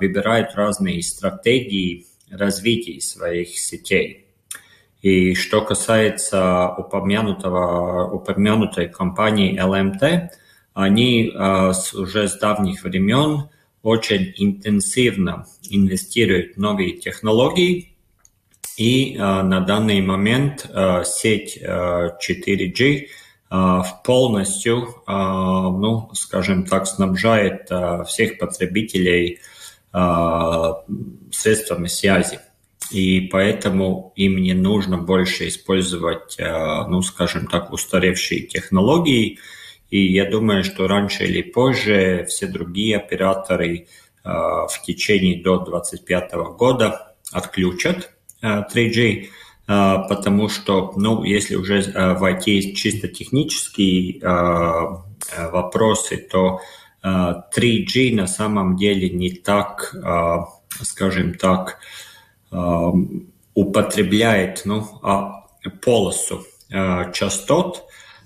выбирают 0.00 0.54
разные 0.54 1.02
стратегии 1.02 2.06
развития 2.30 3.00
своих 3.00 3.58
сетей. 3.58 4.27
И 5.02 5.34
что 5.34 5.60
касается 5.60 6.70
упомянутого, 6.76 8.10
упомянутой 8.10 8.88
компании 8.88 9.60
LMT, 9.60 10.28
они 10.74 11.28
э, 11.28 11.72
уже 11.94 12.28
с 12.28 12.38
давних 12.38 12.82
времен 12.82 13.48
очень 13.82 14.34
интенсивно 14.36 15.46
инвестируют 15.70 16.56
в 16.56 16.60
новые 16.60 16.92
технологии, 16.98 17.96
и 18.78 19.14
э, 19.14 19.18
на 19.18 19.60
данный 19.60 20.00
момент 20.00 20.66
э, 20.72 21.02
сеть 21.04 21.58
э, 21.60 22.10
4G 22.20 23.06
э, 23.50 23.82
полностью, 24.04 25.02
ну, 25.06 26.10
скажем 26.12 26.64
так, 26.64 26.86
снабжает 26.86 27.70
всех 28.06 28.38
потребителей 28.38 29.40
средствами 31.30 31.88
связи. 31.88 32.40
И 32.90 33.20
поэтому 33.32 34.12
им 34.16 34.38
не 34.38 34.54
нужно 34.54 34.96
больше 34.98 35.48
использовать, 35.48 36.36
э, 36.38 36.84
ну, 36.88 37.02
скажем 37.02 37.46
так, 37.46 37.72
устаревшие 37.72 38.42
технологии. 38.42 39.38
И 39.90 40.12
я 40.12 40.30
думаю, 40.30 40.64
что 40.64 40.86
раньше 40.86 41.24
или 41.24 41.42
позже 41.42 42.26
все 42.28 42.46
другие 42.46 42.96
операторы 42.96 43.76
э, 43.76 44.28
в 44.28 44.82
течение 44.84 45.42
до 45.42 45.58
2025 45.58 46.32
года 46.56 47.14
отключат 47.30 48.10
э, 48.40 48.62
3G, 48.72 49.24
э, 49.24 49.26
потому 50.08 50.48
что, 50.48 50.92
ну, 50.96 51.24
если 51.24 51.56
уже 51.56 51.92
войти 52.18 52.74
чисто 52.74 53.08
технические 53.08 54.20
вопросы, 55.52 56.16
то 56.16 56.60
э, 57.02 57.08
3G 57.54 58.14
на 58.14 58.26
самом 58.26 58.76
деле 58.76 59.10
не 59.10 59.30
так, 59.30 59.94
скажем 60.82 61.34
так, 61.34 61.80
употребляет 63.54 64.62
ну, 64.64 64.86
а, 65.02 65.46
полосу 65.82 66.46
э, 66.70 67.12
частот, 67.12 67.84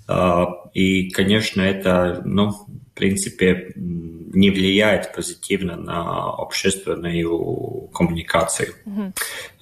э, 0.09 0.45
и, 0.75 1.11
конечно, 1.11 1.63
это, 1.63 2.23
ну, 2.25 2.51
в 2.51 2.95
принципе, 2.95 3.73
не 3.77 4.51
влияет 4.51 5.15
позитивно 5.15 5.77
на 5.77 6.31
общественную 6.35 7.89
коммуникацию. 7.95 8.75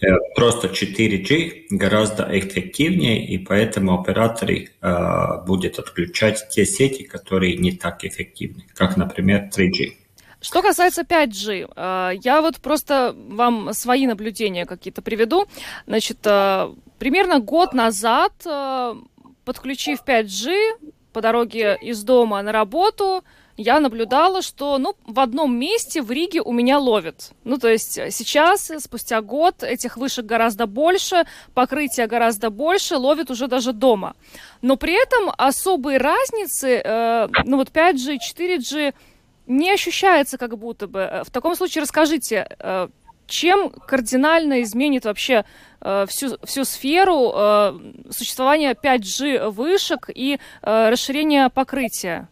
Э, 0.00 0.06
Просто 0.34 0.68
4G 0.68 1.66
гораздо 1.70 2.28
эффективнее, 2.30 3.26
и 3.26 3.38
поэтому 3.38 4.00
операторы 4.00 4.70
э, 4.80 5.44
будут 5.46 5.78
отключать 5.78 6.48
те 6.50 6.64
сети, 6.64 7.04
которые 7.04 7.56
не 7.56 7.72
так 7.72 8.04
эффективны, 8.04 8.64
как, 8.74 8.96
например, 8.96 9.50
3G. 9.56 9.99
Что 10.40 10.62
касается 10.62 11.02
5G, 11.02 11.72
э, 11.74 12.12
я 12.22 12.40
вот 12.40 12.56
просто 12.56 13.14
вам 13.16 13.72
свои 13.74 14.06
наблюдения 14.06 14.64
какие-то 14.64 15.02
приведу. 15.02 15.46
Значит, 15.86 16.18
э, 16.24 16.72
примерно 16.98 17.40
год 17.40 17.74
назад, 17.74 18.32
э, 18.46 18.94
подключив 19.44 20.02
5G 20.02 20.54
по 21.12 21.20
дороге 21.20 21.78
из 21.82 22.02
дома 22.04 22.40
на 22.42 22.52
работу, 22.52 23.22
я 23.62 23.78
наблюдала, 23.78 24.40
что 24.40 24.78
ну, 24.78 24.94
в 25.04 25.20
одном 25.20 25.54
месте 25.58 26.00
в 26.00 26.10
Риге 26.10 26.40
у 26.40 26.52
меня 26.52 26.78
ловят. 26.78 27.32
Ну, 27.44 27.58
то 27.58 27.68
есть 27.68 27.92
сейчас, 28.10 28.70
спустя 28.78 29.20
год, 29.20 29.62
этих 29.62 29.98
вышек 29.98 30.24
гораздо 30.24 30.66
больше, 30.66 31.24
покрытия 31.52 32.06
гораздо 32.06 32.48
больше, 32.48 32.96
ловят 32.96 33.30
уже 33.30 33.48
даже 33.48 33.74
дома. 33.74 34.14
Но 34.62 34.76
при 34.76 34.94
этом 34.94 35.30
особой 35.36 35.98
разницы, 35.98 36.80
э, 36.82 37.28
ну 37.44 37.58
вот 37.58 37.68
5G, 37.68 38.16
4G 38.16 38.94
не 39.50 39.72
ощущается 39.72 40.38
как 40.38 40.56
будто 40.56 40.86
бы. 40.86 41.00
Э, 41.00 41.24
в 41.24 41.30
таком 41.30 41.54
случае 41.56 41.82
расскажите, 41.82 42.46
э, 42.58 42.88
чем 43.26 43.70
кардинально 43.70 44.62
изменит 44.62 45.04
вообще 45.04 45.44
э, 45.80 46.06
всю, 46.08 46.38
всю 46.44 46.64
сферу 46.64 47.32
существования 48.10 48.74
5G 48.74 49.50
вышек 49.50 50.10
и 50.12 50.38
э, 50.62 50.88
расширения 50.90 51.48
покрытия? 51.48 52.28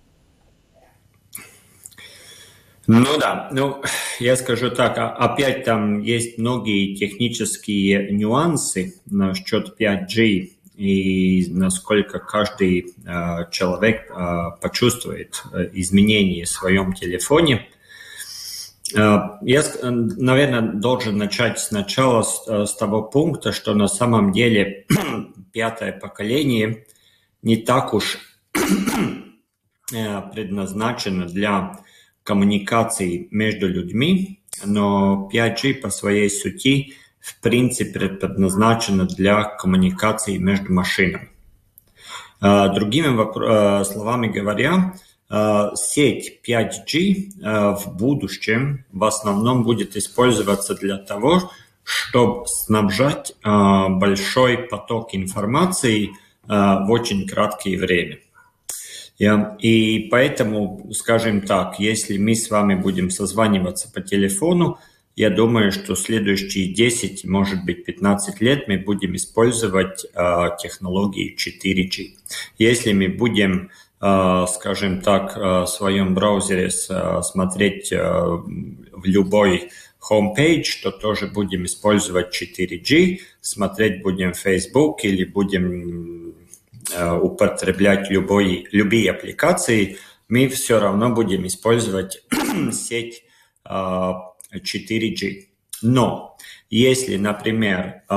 Ну 2.89 3.19
да, 3.21 3.51
ну 3.53 3.83
я 4.19 4.35
скажу 4.35 4.71
так, 4.71 4.97
а, 4.97 5.11
опять 5.11 5.65
там 5.65 6.01
есть 6.01 6.39
многие 6.39 6.95
технические 6.95 8.11
нюансы 8.13 8.95
насчет 9.05 9.79
5G 9.79 10.53
и 10.79 11.51
насколько 11.51 12.21
каждый 12.21 12.95
э, 13.05 13.51
человек 13.51 14.09
э, 14.09 14.61
почувствует 14.61 15.43
э, 15.53 15.71
изменения 15.73 16.45
в 16.45 16.49
своем 16.49 16.93
телефоне. 16.93 17.69
Э, 18.97 19.19
я, 19.43 19.65
наверное, 19.83 20.63
должен 20.63 21.17
начать 21.17 21.59
сначала 21.59 22.23
с, 22.23 22.47
с 22.47 22.77
того 22.77 23.03
пункта, 23.03 23.51
что 23.51 23.75
на 23.75 23.89
самом 23.89 24.31
деле 24.31 24.87
пятое 25.53 25.91
поколение 25.91 26.87
не 27.43 27.57
так 27.57 27.93
уж 27.93 28.19
предназначено 29.91 31.27
для 31.27 31.81
коммуникаций 32.23 33.27
между 33.33 33.67
людьми, 33.67 34.43
но 34.65 35.29
5G 35.33 35.75
по 35.75 35.91
своей 35.91 36.31
сути 36.31 36.95
в 37.21 37.41
принципе 37.41 38.09
предназначена 38.09 39.07
для 39.07 39.45
коммуникации 39.45 40.39
между 40.39 40.73
машинами. 40.73 41.31
А, 42.41 42.69
другими 42.69 43.09
а, 43.11 43.85
словами 43.85 44.29
говоря, 44.29 44.95
а, 45.29 45.75
сеть 45.75 46.41
5G 46.47 47.77
в 47.77 47.97
будущем 47.97 48.85
в 48.93 49.05
основном 49.05 49.65
будет 49.65 49.97
использоваться 49.97 50.75
для 50.75 50.99
того, 50.99 51.51
чтобы 51.83 52.47
снабжать 52.47 53.35
большой 53.43 54.59
поток 54.59 55.15
информации 55.15 56.11
в 56.47 56.87
очень 56.91 57.27
краткое 57.27 57.79
время. 57.79 58.19
И 59.19 60.09
поэтому, 60.11 60.87
скажем 60.93 61.41
так, 61.41 61.81
если 61.81 62.19
мы 62.19 62.35
с 62.35 62.51
вами 62.51 62.75
будем 62.75 63.11
созваниваться 63.11 63.91
по 63.91 64.03
телефону, 64.03 64.79
я 65.19 65.31
думаю, 65.31 65.73
что 65.73 65.97
следующие 65.97 66.73
10, 66.73 67.25
может 67.25 67.65
быть 67.65 67.85
15 67.85 68.41
лет 68.41 68.69
мы 68.69 68.79
будем 68.79 69.17
использовать 69.17 70.05
э, 70.15 70.51
технологии 70.61 71.35
4G. 71.37 72.17
Если 72.57 72.93
мы 72.93 73.09
будем, 73.09 73.71
э, 74.01 74.47
скажем 74.49 75.01
так, 75.01 75.37
э, 75.37 75.41
в 75.41 75.67
своем 75.67 76.15
браузере 76.15 76.71
смотреть 76.71 77.91
в 77.91 79.05
любой 79.07 79.71
homepage, 80.09 80.83
то 80.85 80.93
тоже 80.93 81.27
будем 81.27 81.65
использовать 81.65 82.33
4G, 82.41 83.19
смотреть 83.41 84.03
будем 84.03 84.35
Facebook 84.35 85.05
или 85.05 85.25
будем 85.25 86.35
употреблять 87.21 88.09
любой, 88.09 88.69
любые 88.71 89.11
аппликации, 89.11 89.99
мы 90.29 90.47
все 90.47 90.79
равно 90.79 91.11
будем 91.11 91.45
использовать 91.45 92.23
сеть 92.73 93.25
4G. 94.53 95.27
Э, 95.27 95.43
Но 95.83 96.37
если, 96.71 97.17
например, 97.17 98.03
э, 98.09 98.15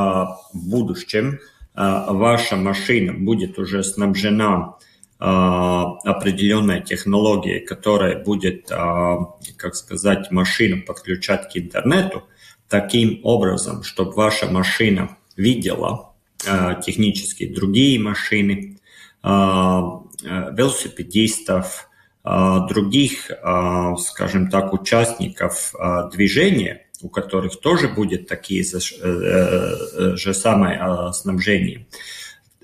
в 0.53 0.69
будущем 0.69 1.39
ваша 1.73 2.57
машина 2.57 3.13
будет 3.13 3.57
уже 3.57 3.81
снабжена 3.81 4.75
определенной 5.19 6.81
технологией, 6.81 7.65
которая 7.65 8.21
будет, 8.21 8.67
как 8.67 9.75
сказать, 9.75 10.31
машину 10.31 10.81
подключать 10.81 11.49
к 11.49 11.55
интернету, 11.55 12.23
таким 12.67 13.21
образом, 13.23 13.83
чтобы 13.83 14.11
ваша 14.11 14.47
машина 14.47 15.15
видела 15.37 16.11
Э, 16.45 16.75
технически 16.81 17.45
другие 17.45 17.99
машины, 17.99 18.79
э, 19.23 19.27
э, 19.27 20.55
велосипедистов, 20.55 21.87
других, 22.23 23.31
скажем 23.99 24.49
так, 24.49 24.73
участников 24.73 25.73
движения, 26.13 26.87
у 27.01 27.09
которых 27.09 27.59
тоже 27.59 27.87
будет 27.87 28.27
такие 28.27 28.63
же 28.63 30.33
самое 30.33 31.13
снабжение. 31.13 31.87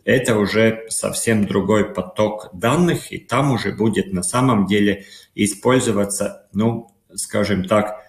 Это 0.05 0.37
уже 0.37 0.85
совсем 0.89 1.47
другой 1.47 1.93
поток 1.93 2.49
данных, 2.53 3.11
и 3.11 3.17
там 3.17 3.51
уже 3.51 3.71
будет 3.73 4.13
на 4.13 4.23
самом 4.23 4.65
деле 4.67 5.05
использоваться, 5.35 6.47
ну, 6.53 6.91
скажем 7.13 7.65
так, 7.65 8.05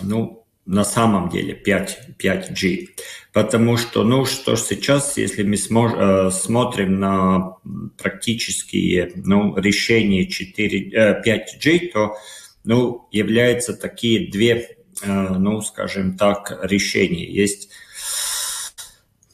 ну, 0.00 0.37
на 0.68 0.84
самом 0.84 1.30
деле 1.30 1.54
5, 1.54 1.98
5G. 2.18 2.88
Потому 3.32 3.78
что, 3.78 4.04
ну, 4.04 4.26
что 4.26 4.54
сейчас, 4.54 5.16
если 5.16 5.42
мы 5.42 5.56
смож, 5.56 5.92
э, 5.96 6.30
смотрим 6.30 7.00
на 7.00 7.56
практические 7.96 9.12
ну, 9.16 9.56
решения 9.56 10.26
4, 10.26 10.90
э, 10.90 11.22
5G, 11.22 11.90
то 11.92 12.16
ну, 12.64 13.08
являются 13.10 13.72
такие 13.72 14.30
две, 14.30 14.76
э, 15.02 15.06
ну, 15.06 15.62
скажем 15.62 16.18
так, 16.18 16.58
решения. 16.62 17.24
Есть, 17.24 17.70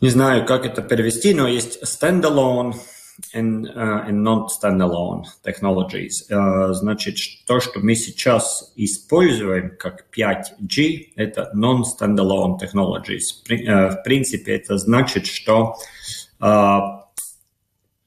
не 0.01 0.11
знаю, 0.11 0.47
как 0.47 0.65
это 0.65 0.83
перевести, 0.83 1.35
но 1.35 1.49
есть 1.49 1.83
standalone 1.83 2.75
in, 3.33 3.67
uh, 3.67 4.07
in 4.09 4.23
non-standalone 4.23 5.25
technologies. 5.43 6.25
Uh, 6.31 6.73
значит, 6.73 7.17
то, 7.47 7.61
что 7.61 7.81
мы 7.81 7.95
сейчас 7.95 8.73
используем 8.77 9.77
как 9.79 10.07
5G, 10.17 11.13
это 11.17 11.51
non-standalone 11.55 12.59
technologies. 12.59 13.43
Uh, 13.49 13.91
в 13.91 14.03
принципе, 14.03 14.57
это 14.57 14.79
значит, 14.79 15.27
что 15.27 15.77
uh, 16.41 17.01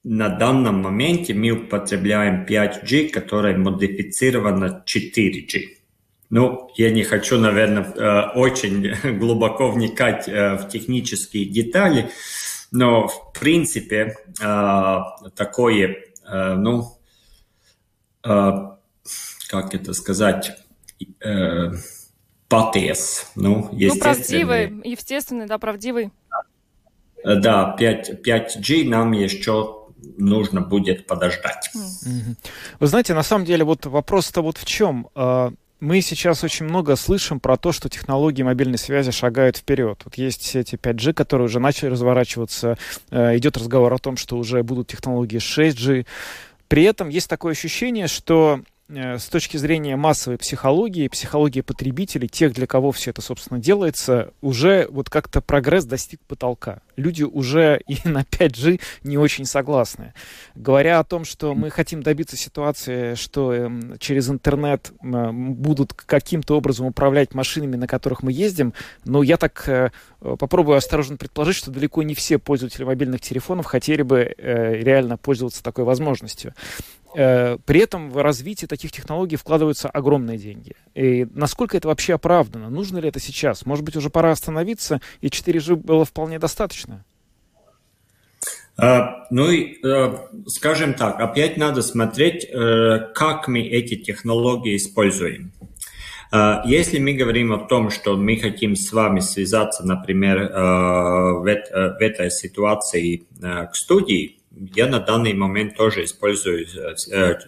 на 0.03 0.29
данном 0.29 0.81
моменте 0.81 1.33
мы 1.33 1.51
употребляем 1.51 2.45
5G, 2.45 3.09
которая 3.09 3.57
модифицирована 3.57 4.83
4G. 4.85 5.77
Ну, 6.29 6.69
я 6.75 6.91
не 6.91 7.03
хочу, 7.03 7.37
наверное, 7.37 8.29
очень 8.35 8.93
глубоко 9.17 9.71
вникать 9.71 10.27
в 10.27 10.67
технические 10.69 11.45
детали, 11.45 12.09
но, 12.71 13.07
в 13.07 13.31
принципе, 13.33 14.15
такое, 15.35 15.97
ну, 16.29 16.97
как 18.21 19.73
это 19.73 19.93
сказать, 19.93 20.51
патес, 22.47 23.31
ну, 23.35 23.69
Ну, 23.71 23.99
правдивый, 23.99 24.81
естественный, 24.83 25.47
да, 25.47 25.57
правдивый. 25.57 26.11
Да, 27.23 27.75
5, 27.77 28.25
5G 28.25 28.87
нам 28.87 29.11
еще 29.11 29.87
нужно 30.17 30.61
будет 30.61 31.07
подождать. 31.07 31.71
Вы 32.79 32.87
знаете, 32.87 33.13
на 33.13 33.23
самом 33.23 33.45
деле, 33.45 33.63
вот 33.63 33.85
вопрос-то 33.85 34.41
вот 34.41 34.57
в 34.57 34.65
чем? 34.65 35.09
Мы 35.79 36.01
сейчас 36.01 36.43
очень 36.43 36.65
много 36.65 36.95
слышим 36.95 37.39
про 37.39 37.57
то, 37.57 37.71
что 37.71 37.89
технологии 37.89 38.43
мобильной 38.43 38.77
связи 38.77 39.11
шагают 39.11 39.57
вперед. 39.57 40.01
Вот 40.05 40.15
есть 40.15 40.41
сети 40.43 40.75
5G, 40.75 41.13
которые 41.13 41.45
уже 41.45 41.59
начали 41.59 41.89
разворачиваться. 41.89 42.77
Э, 43.11 43.37
идет 43.37 43.57
разговор 43.57 43.93
о 43.93 43.97
том, 43.97 44.17
что 44.17 44.37
уже 44.37 44.63
будут 44.63 44.87
технологии 44.87 45.39
6G. 45.39 46.05
При 46.67 46.83
этом 46.83 47.09
есть 47.09 47.29
такое 47.29 47.53
ощущение, 47.53 48.07
что 48.07 48.61
Э, 48.89 49.17
с 49.17 49.25
точки 49.27 49.57
зрения 49.57 49.95
массовой 49.95 50.37
психологии, 50.37 51.07
психологии 51.07 51.61
потребителей, 51.61 52.27
тех, 52.27 52.53
для 52.53 52.67
кого 52.67 52.91
все 52.91 53.11
это, 53.11 53.21
собственно, 53.21 53.59
делается, 53.59 54.33
уже 54.41 54.87
вот 54.89 55.09
как-то 55.09 55.41
прогресс 55.41 55.85
достиг 55.85 56.21
потолка. 56.27 56.79
Люди 56.97 57.23
уже 57.23 57.79
и 57.87 57.97
на 58.07 58.23
5G 58.23 58.81
не 59.03 59.17
очень 59.17 59.45
согласны. 59.45 60.13
Говоря 60.55 60.99
о 60.99 61.03
том, 61.03 61.23
что 61.23 61.53
мы 61.53 61.69
хотим 61.69 62.03
добиться 62.03 62.35
ситуации, 62.35 63.13
что 63.13 63.53
эм, 63.53 63.97
через 63.99 64.29
интернет 64.29 64.91
э, 65.01 65.31
будут 65.31 65.93
каким-то 65.93 66.57
образом 66.57 66.87
управлять 66.87 67.35
машинами, 67.35 67.75
на 67.75 67.87
которых 67.87 68.23
мы 68.23 68.31
ездим, 68.31 68.73
но 69.05 69.21
я 69.21 69.37
так 69.37 69.63
э, 69.69 69.91
попробую 70.19 70.77
осторожно 70.77 71.17
предположить, 71.17 71.55
что 71.55 71.71
далеко 71.71 72.01
не 72.01 72.15
все 72.15 72.39
пользователи 72.39 72.83
мобильных 72.83 73.21
телефонов 73.21 73.67
хотели 73.67 74.01
бы 74.01 74.33
реально 74.37 75.17
пользоваться 75.17 75.63
такой 75.63 75.83
возможностью. 75.83 76.53
Э, 77.15 77.57
при 77.65 77.79
этом 77.79 78.11
в 78.11 78.21
развитие 78.21 78.67
таких 78.67 78.91
технологий 78.91 79.37
вкладываются 79.37 79.89
огромные 79.89 80.37
деньги. 80.37 80.73
И 80.93 81.27
насколько 81.33 81.75
это 81.75 81.87
вообще 81.87 82.13
оправдано? 82.13 82.69
Нужно 82.69 82.99
ли 82.99 83.09
это 83.09 83.19
сейчас? 83.19 83.65
Может 83.65 83.83
быть, 83.83 83.95
уже 83.95 84.11
пора 84.11 84.31
остановиться, 84.31 85.01
и 85.21 85.27
4G 85.27 85.77
было 85.77 86.05
вполне 86.05 86.37
достаточно? 86.37 86.86
Ну 88.77 89.49
и, 89.49 89.77
скажем 90.47 90.93
так, 90.93 91.19
опять 91.19 91.57
надо 91.57 91.81
смотреть, 91.81 92.47
как 92.49 93.47
мы 93.47 93.61
эти 93.61 93.95
технологии 93.95 94.75
используем. 94.75 95.51
Если 96.65 96.99
мы 96.99 97.13
говорим 97.13 97.53
о 97.53 97.65
том, 97.67 97.89
что 97.89 98.17
мы 98.17 98.35
хотим 98.37 98.75
с 98.75 98.91
вами 98.91 99.21
связаться, 99.21 99.83
например, 99.85 100.51
в 100.51 101.45
этой 101.47 102.29
ситуации 102.29 103.23
к 103.41 103.73
студии, 103.73 104.39
я 104.75 104.87
на 104.87 104.99
данный 104.99 105.33
момент 105.33 105.75
тоже 105.75 106.03
использую 106.03 106.67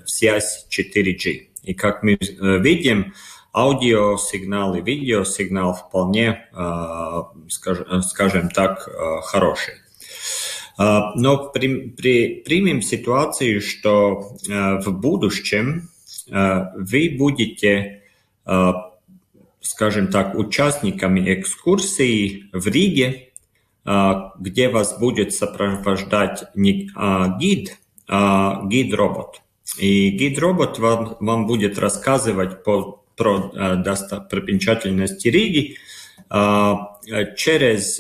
связь 0.06 0.66
4G. 0.70 1.48
И 1.64 1.74
как 1.74 2.04
мы 2.04 2.18
видим, 2.42 3.14
аудиосигнал 3.54 4.76
и 4.76 4.82
видеосигнал 4.82 5.74
вполне, 5.74 6.48
скажем 7.50 8.50
так, 8.50 8.88
хороший. 9.26 9.76
Но 10.80 11.50
при, 11.54 11.90
при, 11.90 12.36
примем 12.36 12.82
ситуацию, 12.82 13.60
что 13.60 14.38
в 14.48 14.92
будущем 14.92 15.90
вы 16.26 17.16
будете, 17.18 18.04
скажем 19.60 20.08
так, 20.08 20.36
участниками 20.36 21.34
экскурсии 21.34 22.46
в 22.54 22.66
Риге, 22.68 23.30
где 24.40 24.70
вас 24.70 24.98
будет 24.98 25.34
сопровождать 25.34 26.46
не 26.56 26.90
гид, 27.40 27.78
а 28.08 28.66
гид-робот. 28.66 29.42
И 29.80 30.12
гид-робот 30.12 30.80
вам, 30.80 31.18
вам 31.20 31.46
будет 31.46 31.78
рассказывать 31.78 32.64
по, 32.64 33.04
про 33.18 33.76
достопримечательности 33.76 35.28
Риги 35.28 35.76
через 37.36 38.00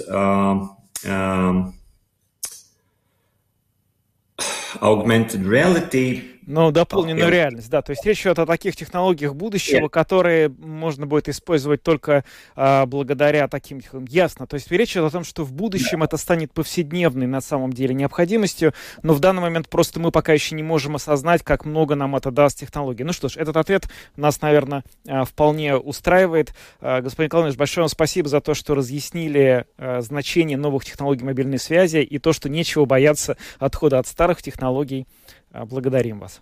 augmented 4.81 5.41
reality 5.43 6.28
Ну, 6.51 6.71
дополненную 6.71 7.27
okay. 7.27 7.31
реальность, 7.31 7.69
да. 7.69 7.83
То 7.83 7.91
есть 7.91 8.03
речь 8.07 8.21
идет 8.21 8.39
о 8.39 8.47
таких 8.47 8.75
технологиях 8.75 9.35
будущего, 9.35 9.85
yeah. 9.85 9.89
которые 9.89 10.49
можно 10.49 11.05
будет 11.05 11.29
использовать 11.29 11.83
только 11.83 12.25
а, 12.55 12.87
благодаря 12.87 13.47
таким... 13.47 13.81
Ясно. 14.07 14.47
То 14.47 14.55
есть 14.55 14.71
речь 14.71 14.93
идет 14.93 15.05
о 15.05 15.09
том, 15.11 15.23
что 15.23 15.43
в 15.43 15.53
будущем 15.53 16.01
yeah. 16.01 16.05
это 16.05 16.17
станет 16.17 16.51
повседневной 16.51 17.27
на 17.27 17.39
самом 17.41 17.71
деле 17.71 17.93
необходимостью, 17.93 18.73
но 19.03 19.13
в 19.13 19.19
данный 19.19 19.43
момент 19.43 19.69
просто 19.69 19.99
мы 19.99 20.09
пока 20.09 20.33
еще 20.33 20.55
не 20.55 20.63
можем 20.63 20.95
осознать, 20.95 21.43
как 21.43 21.65
много 21.65 21.93
нам 21.93 22.15
это 22.15 22.31
даст 22.31 22.57
технологий. 22.57 23.03
Ну 23.03 23.13
что 23.13 23.29
ж, 23.29 23.37
этот 23.37 23.55
ответ 23.55 23.87
нас, 24.15 24.41
наверное, 24.41 24.83
а, 25.07 25.25
вполне 25.25 25.75
устраивает. 25.75 26.55
А, 26.81 27.01
господин 27.01 27.27
Николаевич, 27.27 27.59
большое 27.59 27.83
вам 27.83 27.89
спасибо 27.89 28.27
за 28.27 28.41
то, 28.41 28.55
что 28.55 28.73
разъяснили 28.73 29.65
а, 29.77 30.01
значение 30.01 30.57
новых 30.57 30.83
технологий 30.83 31.23
мобильной 31.23 31.59
связи 31.59 31.97
и 31.97 32.17
то, 32.17 32.33
что 32.33 32.49
нечего 32.49 32.85
бояться 32.85 33.37
отхода 33.59 33.99
от 33.99 34.07
старых 34.07 34.41
технологий. 34.41 35.05
А, 35.51 35.65
благодарим 35.65 36.19
вас. 36.19 36.41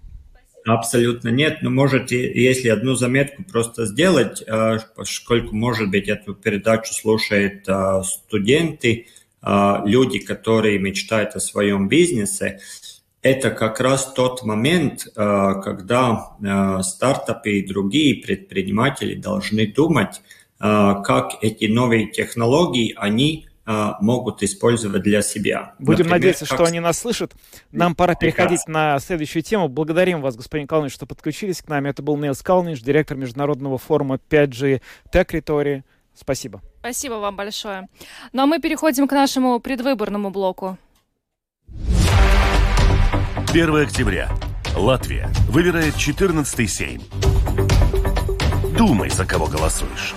Абсолютно 0.65 1.29
нет. 1.29 1.59
Но 1.61 1.69
можете, 1.69 2.31
если 2.33 2.69
одну 2.69 2.95
заметку 2.95 3.43
просто 3.43 3.85
сделать, 3.85 4.43
а, 4.47 4.79
поскольку, 4.95 5.55
может 5.55 5.89
быть, 5.89 6.07
эту 6.09 6.33
передачу 6.33 6.93
слушают 6.93 7.67
а, 7.67 8.03
студенты, 8.03 9.07
люди, 9.85 10.19
которые 10.19 10.79
мечтают 10.79 11.35
о 11.35 11.39
своем 11.39 11.87
бизнесе, 11.87 12.59
это 13.21 13.51
как 13.51 13.79
раз 13.79 14.11
тот 14.11 14.43
момент, 14.43 15.07
когда 15.13 16.35
стартапы 16.81 17.59
и 17.59 17.65
другие 17.65 18.15
предприниматели 18.15 19.13
должны 19.13 19.67
думать, 19.67 20.21
как 20.59 21.37
эти 21.41 21.65
новые 21.65 22.07
технологии, 22.07 22.93
они 22.97 23.46
могут 23.67 24.43
использовать 24.43 25.03
для 25.03 25.21
себя. 25.21 25.75
Будем 25.77 26.05
Например, 26.05 26.11
надеяться, 26.11 26.45
как... 26.45 26.57
что 26.57 26.65
они 26.65 26.79
нас 26.79 26.99
слышат. 26.99 27.33
Нам 27.71 27.95
пора 27.95 28.15
переходить 28.15 28.67
на 28.67 28.97
следующую 28.99 29.43
тему. 29.43 29.67
Благодарим 29.67 30.21
вас, 30.21 30.35
господин 30.35 30.67
Калныч, 30.67 30.93
что 30.93 31.05
подключились 31.05 31.61
к 31.61 31.67
нам. 31.67 31.85
Это 31.85 32.01
был 32.01 32.15
Нейл 32.17 32.33
Калныч, 32.41 32.81
директор 32.81 33.17
международного 33.17 33.77
форума 33.77 34.19
5G 34.29 34.81
Territory. 35.11 35.83
Спасибо. 36.15 36.61
Спасибо 36.79 37.15
вам 37.15 37.35
большое. 37.35 37.89
Ну 38.33 38.43
а 38.43 38.45
мы 38.45 38.59
переходим 38.59 39.07
к 39.07 39.11
нашему 39.11 39.59
предвыборному 39.59 40.31
блоку. 40.31 40.77
1 43.51 43.75
октября. 43.75 44.29
Латвия 44.75 45.29
выбирает 45.49 45.95
14-й 45.95 46.67
Сейм. 46.67 47.01
Думай, 48.77 49.09
за 49.09 49.25
кого 49.25 49.47
голосуешь. 49.47 50.13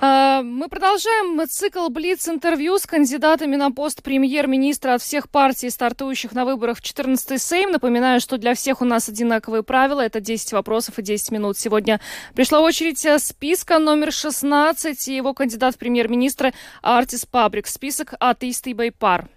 А, 0.00 0.42
мы 0.42 0.68
продолжаем 0.68 1.44
цикл 1.48 1.88
Блиц-интервью 1.88 2.78
с 2.78 2.86
кандидатами 2.86 3.56
на 3.56 3.72
пост 3.72 4.00
премьер-министра 4.04 4.94
от 4.94 5.02
всех 5.02 5.28
партий, 5.28 5.70
стартующих 5.70 6.32
на 6.32 6.44
выборах 6.44 6.78
в 6.78 6.82
14-й 6.82 7.38
Сейм. 7.38 7.72
Напоминаю, 7.72 8.20
что 8.20 8.38
для 8.38 8.54
всех 8.54 8.80
у 8.80 8.84
нас 8.84 9.08
одинаковые 9.08 9.64
правила. 9.64 10.00
Это 10.00 10.20
10 10.20 10.52
вопросов 10.52 11.00
и 11.00 11.02
10 11.02 11.32
минут. 11.32 11.58
Сегодня 11.58 12.00
пришла 12.34 12.60
очередь 12.60 13.04
списка 13.20 13.80
номер 13.80 14.12
16 14.12 15.08
и 15.08 15.16
его 15.16 15.34
кандидат 15.34 15.74
в 15.74 15.78
премьер-министры 15.78 16.54
Артис 16.80 17.26
Пабрик. 17.26 17.66
Список 17.66 18.14
от 18.20 18.44
Истый 18.44 18.74
Байпар. 18.74 19.28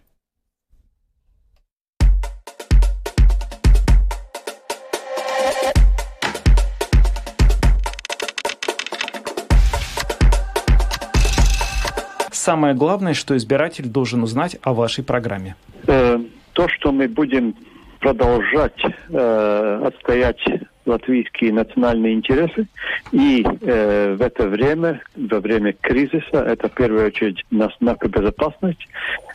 Самое 12.41 12.73
главное, 12.73 13.13
что 13.13 13.37
избиратель 13.37 13.87
должен 13.87 14.23
узнать 14.23 14.57
о 14.63 14.73
вашей 14.73 15.03
программе? 15.03 15.55
Э, 15.87 16.17
то, 16.53 16.67
что 16.67 16.91
мы 16.91 17.07
будем 17.07 17.55
продолжать 17.99 18.81
э, 19.09 19.81
отстоять 19.85 20.41
латвийские 20.85 21.53
национальные 21.53 22.15
интересы. 22.15 22.67
И 23.11 23.45
э, 23.45 24.15
в 24.15 24.21
это 24.21 24.47
время, 24.47 25.01
во 25.15 25.39
время 25.39 25.73
кризиса, 25.79 26.41
это 26.43 26.69
в 26.69 26.73
первую 26.73 27.07
очередь 27.07 27.43
наша 27.51 28.07
безопасность, 28.07 28.87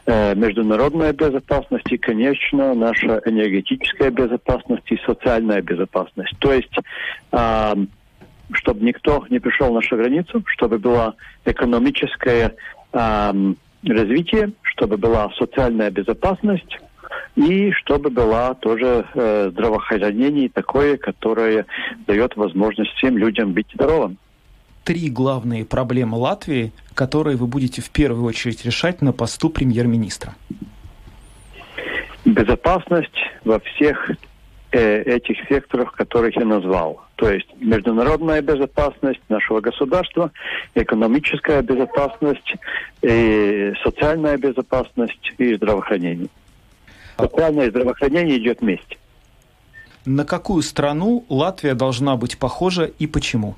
э, 0.06 0.34
международная 0.34 1.12
безопасность 1.12 1.90
и, 1.92 1.96
конечно, 1.96 2.74
наша 2.74 3.22
энергетическая 3.24 4.10
безопасность 4.10 4.90
и 4.90 4.98
социальная 5.06 5.62
безопасность. 5.62 6.36
То 6.40 6.52
есть 6.52 6.74
э, 7.32 7.74
чтобы 8.52 8.84
никто 8.84 9.24
не 9.28 9.40
пришел 9.40 9.68
на 9.68 9.74
нашу 9.74 9.96
границу, 9.96 10.42
чтобы 10.46 10.78
была 10.78 11.14
экономическая 11.44 12.54
развитие, 13.84 14.52
чтобы 14.62 14.96
была 14.96 15.30
социальная 15.38 15.90
безопасность 15.90 16.78
и 17.36 17.70
чтобы 17.72 18.10
была 18.10 18.54
тоже 18.54 19.06
э, 19.14 19.50
здравоохранение 19.52 20.48
такое, 20.48 20.96
которое 20.96 21.66
дает 22.06 22.36
возможность 22.36 22.90
всем 22.92 23.18
людям 23.18 23.52
быть 23.52 23.66
здоровым. 23.74 24.16
Три 24.84 25.10
главные 25.10 25.64
проблемы 25.64 26.16
Латвии, 26.16 26.72
которые 26.94 27.36
вы 27.36 27.46
будете 27.46 27.82
в 27.82 27.90
первую 27.90 28.24
очередь 28.24 28.64
решать 28.64 29.02
на 29.02 29.12
посту 29.12 29.50
премьер-министра. 29.50 30.34
Безопасность 32.24 33.18
во 33.44 33.60
всех 33.60 34.10
Э, 34.78 35.00
этих 35.04 35.38
секторов, 35.48 35.90
которых 35.92 36.36
я 36.36 36.44
назвал. 36.44 37.00
То 37.14 37.30
есть 37.30 37.48
международная 37.58 38.42
безопасность 38.42 39.22
нашего 39.30 39.60
государства, 39.62 40.30
экономическая 40.74 41.62
безопасность, 41.62 42.54
и 43.00 43.72
социальная 43.82 44.36
безопасность 44.36 45.32
и 45.38 45.54
здравоохранение. 45.54 46.28
Социальное 47.18 47.70
здравоохранение 47.70 48.36
идет 48.36 48.60
вместе. 48.60 48.98
На 50.04 50.26
какую 50.26 50.60
страну 50.62 51.24
Латвия 51.30 51.72
должна 51.72 52.16
быть 52.16 52.38
похожа 52.38 52.84
и 52.84 53.06
почему? 53.06 53.54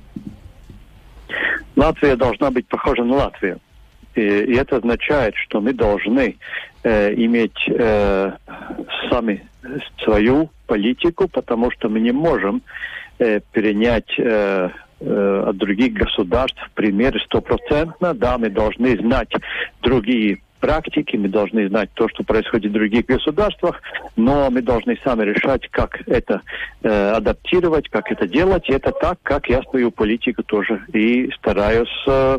Латвия 1.75 2.15
должна 2.15 2.53
быть 2.53 2.69
похожа 2.69 3.03
на 3.03 3.17
Латвию. 3.17 3.59
И, 4.19 4.57
это 4.57 4.77
означает, 4.77 5.35
что 5.37 5.61
мы 5.61 5.73
должны 5.73 6.37
э, 6.83 7.15
иметь 7.15 7.69
э, 7.69 8.33
сами 9.11 9.47
свою 10.03 10.51
политику, 10.67 11.29
потому 11.29 11.71
что 11.71 11.89
мы 11.89 12.01
не 12.01 12.13
можем 12.13 12.63
э, 13.19 13.41
перенять 13.53 14.13
э, 14.19 14.71
э, 15.01 15.45
от 15.47 15.57
других 15.57 15.93
государств 15.93 16.61
примеры 16.75 17.21
стопроцентно. 17.21 18.15
Да, 18.15 18.39
мы 18.39 18.51
должны 18.51 18.97
знать 18.99 19.33
другие 19.83 20.39
практики, 20.61 21.17
мы 21.17 21.29
должны 21.29 21.69
знать 21.69 21.91
то, 21.95 22.09
что 22.09 22.25
происходит 22.25 22.71
в 22.71 22.75
других 22.75 23.07
государствах, 23.07 23.81
но 24.17 24.51
мы 24.51 24.63
должны 24.63 24.99
сами 25.05 25.23
решать, 25.25 25.69
как 25.71 26.01
это 26.07 26.43
э, 26.83 27.11
адаптировать, 27.11 27.89
как 27.89 28.11
это 28.11 28.27
делать. 28.27 28.69
И 28.69 28.73
это 28.73 28.93
так, 28.93 29.19
как 29.23 29.49
я 29.49 29.63
свою 29.63 29.91
политику 29.91 30.43
тоже 30.43 30.83
и 30.93 31.31
стараюсь 31.39 32.05
э, 32.07 32.39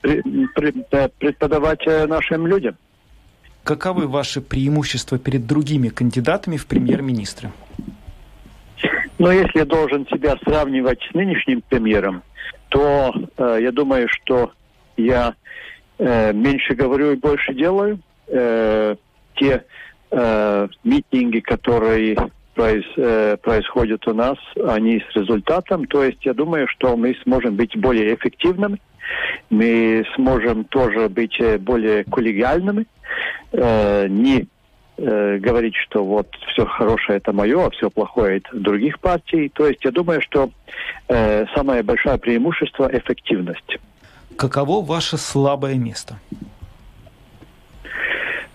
преподавать 0.00 1.86
э, 1.86 2.06
нашим 2.06 2.46
людям. 2.46 2.76
Каковы 3.62 4.06
ваши 4.06 4.40
преимущества 4.40 5.18
перед 5.18 5.46
другими 5.46 5.88
кандидатами 5.88 6.56
в 6.56 6.66
премьер-министры? 6.66 7.50
Ну, 9.18 9.30
если 9.30 9.58
я 9.58 9.64
должен 9.66 10.06
себя 10.06 10.36
сравнивать 10.42 11.00
с 11.10 11.14
нынешним 11.14 11.62
премьером, 11.68 12.22
то 12.70 13.12
э, 13.36 13.58
я 13.60 13.70
думаю, 13.70 14.08
что 14.08 14.52
я 14.96 15.34
э, 15.98 16.32
меньше 16.32 16.74
говорю 16.74 17.12
и 17.12 17.16
больше 17.16 17.52
делаю. 17.52 18.00
Э, 18.28 18.96
те 19.34 19.64
э, 20.10 20.68
митинги, 20.84 21.40
которые 21.40 22.16
произ, 22.54 22.84
э, 22.96 23.36
происходят 23.42 24.06
у 24.08 24.14
нас, 24.14 24.38
они 24.66 25.00
с 25.00 25.16
результатом. 25.16 25.86
То 25.86 26.04
есть 26.04 26.24
я 26.24 26.34
думаю, 26.34 26.66
что 26.68 26.96
мы 26.96 27.16
сможем 27.22 27.56
быть 27.56 27.76
более 27.76 28.14
эффективными, 28.14 28.80
мы 29.50 30.04
сможем 30.14 30.64
тоже 30.64 31.08
быть 31.08 31.40
э, 31.40 31.58
более 31.58 32.04
коллегиальными, 32.04 32.86
э, 33.52 34.06
не 34.08 34.46
э, 34.96 35.38
говорить, 35.38 35.74
что 35.76 36.04
вот 36.04 36.28
все 36.52 36.66
хорошее 36.66 37.18
это 37.18 37.32
мое, 37.32 37.66
а 37.66 37.70
все 37.70 37.90
плохое 37.90 38.38
это 38.38 38.56
других 38.56 39.00
партий. 39.00 39.48
То 39.48 39.66
есть 39.66 39.84
я 39.84 39.90
думаю, 39.90 40.20
что 40.22 40.50
э, 41.08 41.46
самое 41.54 41.82
большое 41.82 42.18
преимущество– 42.18 42.88
эффективность. 42.92 43.78
Каково 44.36 44.84
ваше 44.84 45.18
слабое 45.18 45.74
место? 45.74 46.18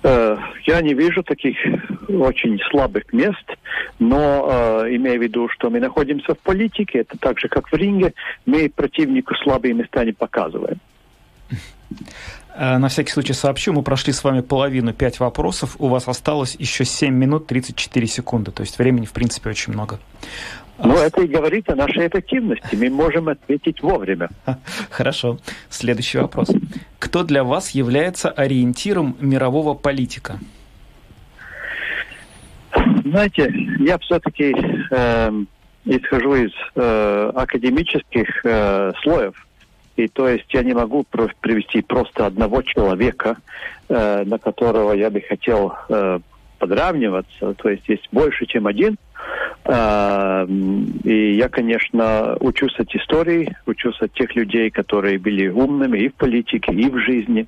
Э, 0.07 0.37
я 0.67 0.81
не 0.81 0.93
вижу 0.93 1.23
таких 1.23 1.57
очень 2.07 2.59
слабых 2.69 3.11
мест, 3.11 3.45
но 3.97 4.83
э, 4.85 4.95
имея 4.97 5.17
в 5.17 5.23
виду, 5.23 5.49
что 5.49 5.71
мы 5.71 5.79
находимся 5.79 6.35
в 6.35 6.37
политике, 6.37 6.99
это 6.99 7.17
так 7.17 7.39
же, 7.39 7.47
как 7.47 7.71
в 7.71 7.75
ринге, 7.75 8.13
мы 8.45 8.69
противнику 8.69 9.33
слабые 9.43 9.73
места 9.73 10.05
не 10.05 10.11
показываем. 10.11 10.79
Э, 12.53 12.77
на 12.77 12.87
всякий 12.87 13.11
случай 13.11 13.33
сообщу, 13.33 13.73
мы 13.73 13.81
прошли 13.81 14.13
с 14.13 14.23
вами 14.23 14.41
половину, 14.41 14.93
пять 14.93 15.19
вопросов, 15.19 15.75
у 15.79 15.87
вас 15.87 16.07
осталось 16.07 16.55
еще 16.59 16.85
7 16.85 17.11
минут 17.11 17.47
34 17.47 18.05
секунды, 18.05 18.51
то 18.51 18.61
есть 18.61 18.77
времени, 18.77 19.07
в 19.07 19.11
принципе, 19.11 19.49
очень 19.49 19.73
много. 19.73 19.99
Ну, 20.77 20.97
это 20.97 21.21
и 21.21 21.27
говорит 21.27 21.69
о 21.69 21.75
нашей 21.75 22.07
эффективности. 22.07 22.75
Мы 22.75 22.89
можем 22.89 23.29
ответить 23.29 23.81
вовремя. 23.81 24.29
Хорошо. 24.89 25.39
Следующий 25.69 26.17
вопрос. 26.17 26.51
Кто 26.99 27.23
для 27.23 27.43
вас 27.43 27.71
является 27.71 28.29
ориентиром 28.29 29.15
мирового 29.19 29.73
политика? 29.73 30.39
Знаете, 33.05 33.53
я 33.79 33.97
все-таки 33.99 34.53
э, 34.91 35.31
исхожу 35.85 36.35
из 36.35 36.51
э, 36.75 37.31
академических 37.35 38.27
э, 38.43 38.91
слоев. 39.01 39.47
И 39.95 40.09
то 40.09 40.27
есть 40.27 40.53
я 40.53 40.63
не 40.63 40.73
могу 40.73 41.05
привести 41.39 41.81
просто 41.81 42.25
одного 42.25 42.61
человека, 42.63 43.37
э, 43.87 44.23
на 44.25 44.37
которого 44.37 44.91
я 44.91 45.09
бы 45.09 45.21
хотел 45.21 45.73
э, 45.87 46.19
подравниваться. 46.59 47.53
То 47.53 47.69
есть 47.69 47.87
есть 47.87 48.07
больше, 48.11 48.45
чем 48.45 48.67
один. 48.67 48.97
А, 49.67 50.45
и 51.03 51.35
я, 51.35 51.49
конечно, 51.49 52.37
учусь 52.39 52.77
от 52.77 52.93
истории, 52.93 53.55
учусь 53.65 53.99
от 53.99 54.13
тех 54.13 54.35
людей, 54.35 54.69
которые 54.69 55.17
были 55.17 55.47
умными 55.47 55.97
и 55.97 56.09
в 56.09 56.13
политике, 56.13 56.71
и 56.71 56.87
в 56.87 56.99
жизни. 56.99 57.47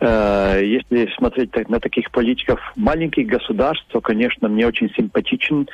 А, 0.00 0.58
если 0.58 1.08
смотреть 1.16 1.68
на 1.68 1.78
таких 1.78 2.10
политиков 2.10 2.60
маленьких 2.74 3.26
государств, 3.26 3.86
то, 3.88 4.00
конечно, 4.00 4.48
мне 4.48 4.66
очень 4.66 4.90
симпатичен 4.94 5.68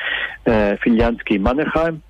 э, 0.44 0.76
финляндский 0.76 1.38
Маннерхайм. 1.38 2.02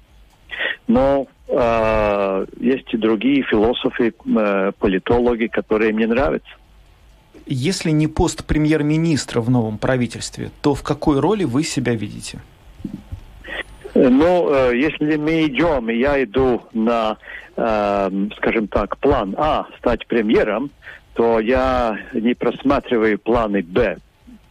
Но 0.89 1.27
э, 1.49 2.47
есть 2.61 2.93
и 2.93 2.97
другие 2.97 3.43
философы, 3.45 4.13
э, 4.13 4.73
политологи, 4.79 5.47
которые 5.47 5.93
мне 5.93 6.07
нравятся. 6.07 6.51
Если 7.47 7.91
не 7.91 8.09
пост 8.09 8.45
премьер-министра 8.45 9.41
в 9.41 9.51
новом 9.51 9.79
правительстве, 9.79 10.51
то 10.61 10.75
в 10.75 10.83
какой 10.83 11.21
роли 11.21 11.45
вы 11.45 11.65
себя 11.65 11.95
видите? 11.95 12.41
Ну, 13.95 14.51
э, 14.51 14.77
если 14.77 15.17
мы 15.17 15.47
идем, 15.47 15.91
и 15.91 15.97
я 15.97 16.23
иду 16.23 16.63
на, 16.73 17.19
э, 17.57 18.11
скажем 18.37 18.69
так, 18.69 18.97
план 18.99 19.35
А, 19.37 19.67
стать 19.79 20.07
премьером, 20.07 20.71
то 21.15 21.41
я 21.41 21.99
не 22.15 22.35
просматриваю 22.35 23.19
планы 23.19 23.63
Б. 23.63 23.99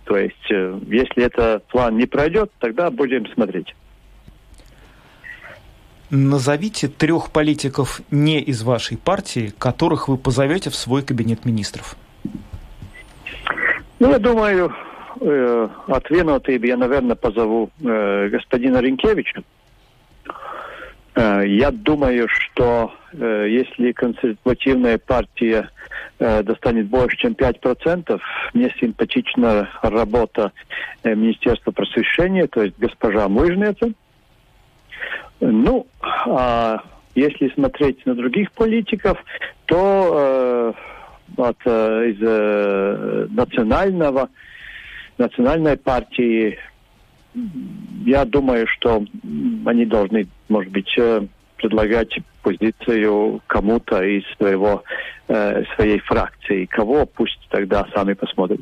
То 0.06 0.18
есть, 0.18 0.52
э, 0.52 0.80
если 0.88 1.24
этот 1.24 1.66
план 1.68 1.98
не 1.98 2.06
пройдет, 2.06 2.52
тогда 2.60 2.92
будем 2.92 3.26
смотреть. 3.34 3.74
Назовите 6.12 6.90
трех 6.90 7.32
политиков 7.32 8.02
не 8.12 8.42
из 8.42 8.64
вашей 8.64 8.98
партии, 8.98 9.54
которых 9.58 10.10
вы 10.10 10.18
позовете 10.18 10.70
в 10.70 10.76
свой 10.76 11.04
кабинет 11.04 11.46
министров. 11.46 11.96
Ну, 14.00 14.12
я 14.12 14.20
думаю, 14.20 14.68
э, 14.68 14.91
от 15.16 16.10
Венотыби 16.10 16.68
я, 16.68 16.78
наверное, 16.78 17.16
позову 17.16 17.70
э, 17.84 18.30
господина 18.30 18.80
Ренкевича. 18.80 19.44
Э, 21.16 21.44
я 21.46 21.72
думаю, 21.72 22.28
что 22.30 22.94
э, 23.14 23.48
если 23.50 23.92
консервативная 23.92 24.98
партия 24.98 25.70
э, 26.20 26.44
достанет 26.44 26.88
больше, 26.88 27.18
чем 27.18 27.34
5%, 27.34 28.20
мне 28.54 28.74
симпатична 28.80 29.70
работа 29.82 30.52
э, 31.04 31.14
Министерства 31.14 31.72
просвещения, 31.72 32.48
то 32.48 32.64
есть 32.64 32.76
госпожа 32.78 33.28
Мыжнеца. 33.28 33.92
Ну, 35.42 35.88
а 36.02 36.84
если 37.16 37.50
смотреть 37.50 38.06
на 38.06 38.16
других 38.16 38.52
политиков, 38.52 39.18
то 39.66 40.74
э, 41.38 41.42
от, 41.42 41.58
э, 41.66 42.10
из 42.10 42.18
э, 42.22 43.28
национального 43.30 44.30
национальной 45.22 45.78
партии, 45.78 46.58
я 48.06 48.26
думаю, 48.26 48.68
что 48.68 49.06
они 49.66 49.86
должны, 49.86 50.28
может 50.50 50.72
быть, 50.72 50.94
э, 50.98 51.22
предлагать 51.58 52.20
позицию 52.42 53.42
кому-то 53.48 54.04
из 54.04 54.24
своего, 54.38 54.84
э, 55.28 55.64
своей 55.76 56.00
фракции. 56.00 56.66
Кого, 56.66 57.06
пусть 57.06 57.40
тогда 57.50 57.88
сами 57.94 58.14
посмотрят. 58.14 58.62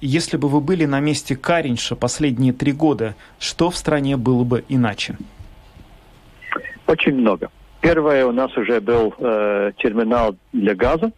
Если 0.00 0.36
бы 0.38 0.48
вы 0.48 0.60
были 0.60 0.86
на 0.86 1.00
месте 1.00 1.36
Каринша 1.36 1.94
последние 1.94 2.52
три 2.52 2.72
года, 2.72 3.14
что 3.38 3.70
в 3.70 3.76
стране 3.76 4.16
было 4.16 4.44
бы 4.44 4.64
иначе? 4.68 5.16
Очень 6.86 7.14
много. 7.16 7.50
Первое, 7.80 8.26
у 8.26 8.32
нас 8.32 8.56
уже 8.56 8.80
был 8.80 9.14
э, 9.18 9.72
терминал 9.76 10.34
для 10.52 10.74
газа. 10.74 11.12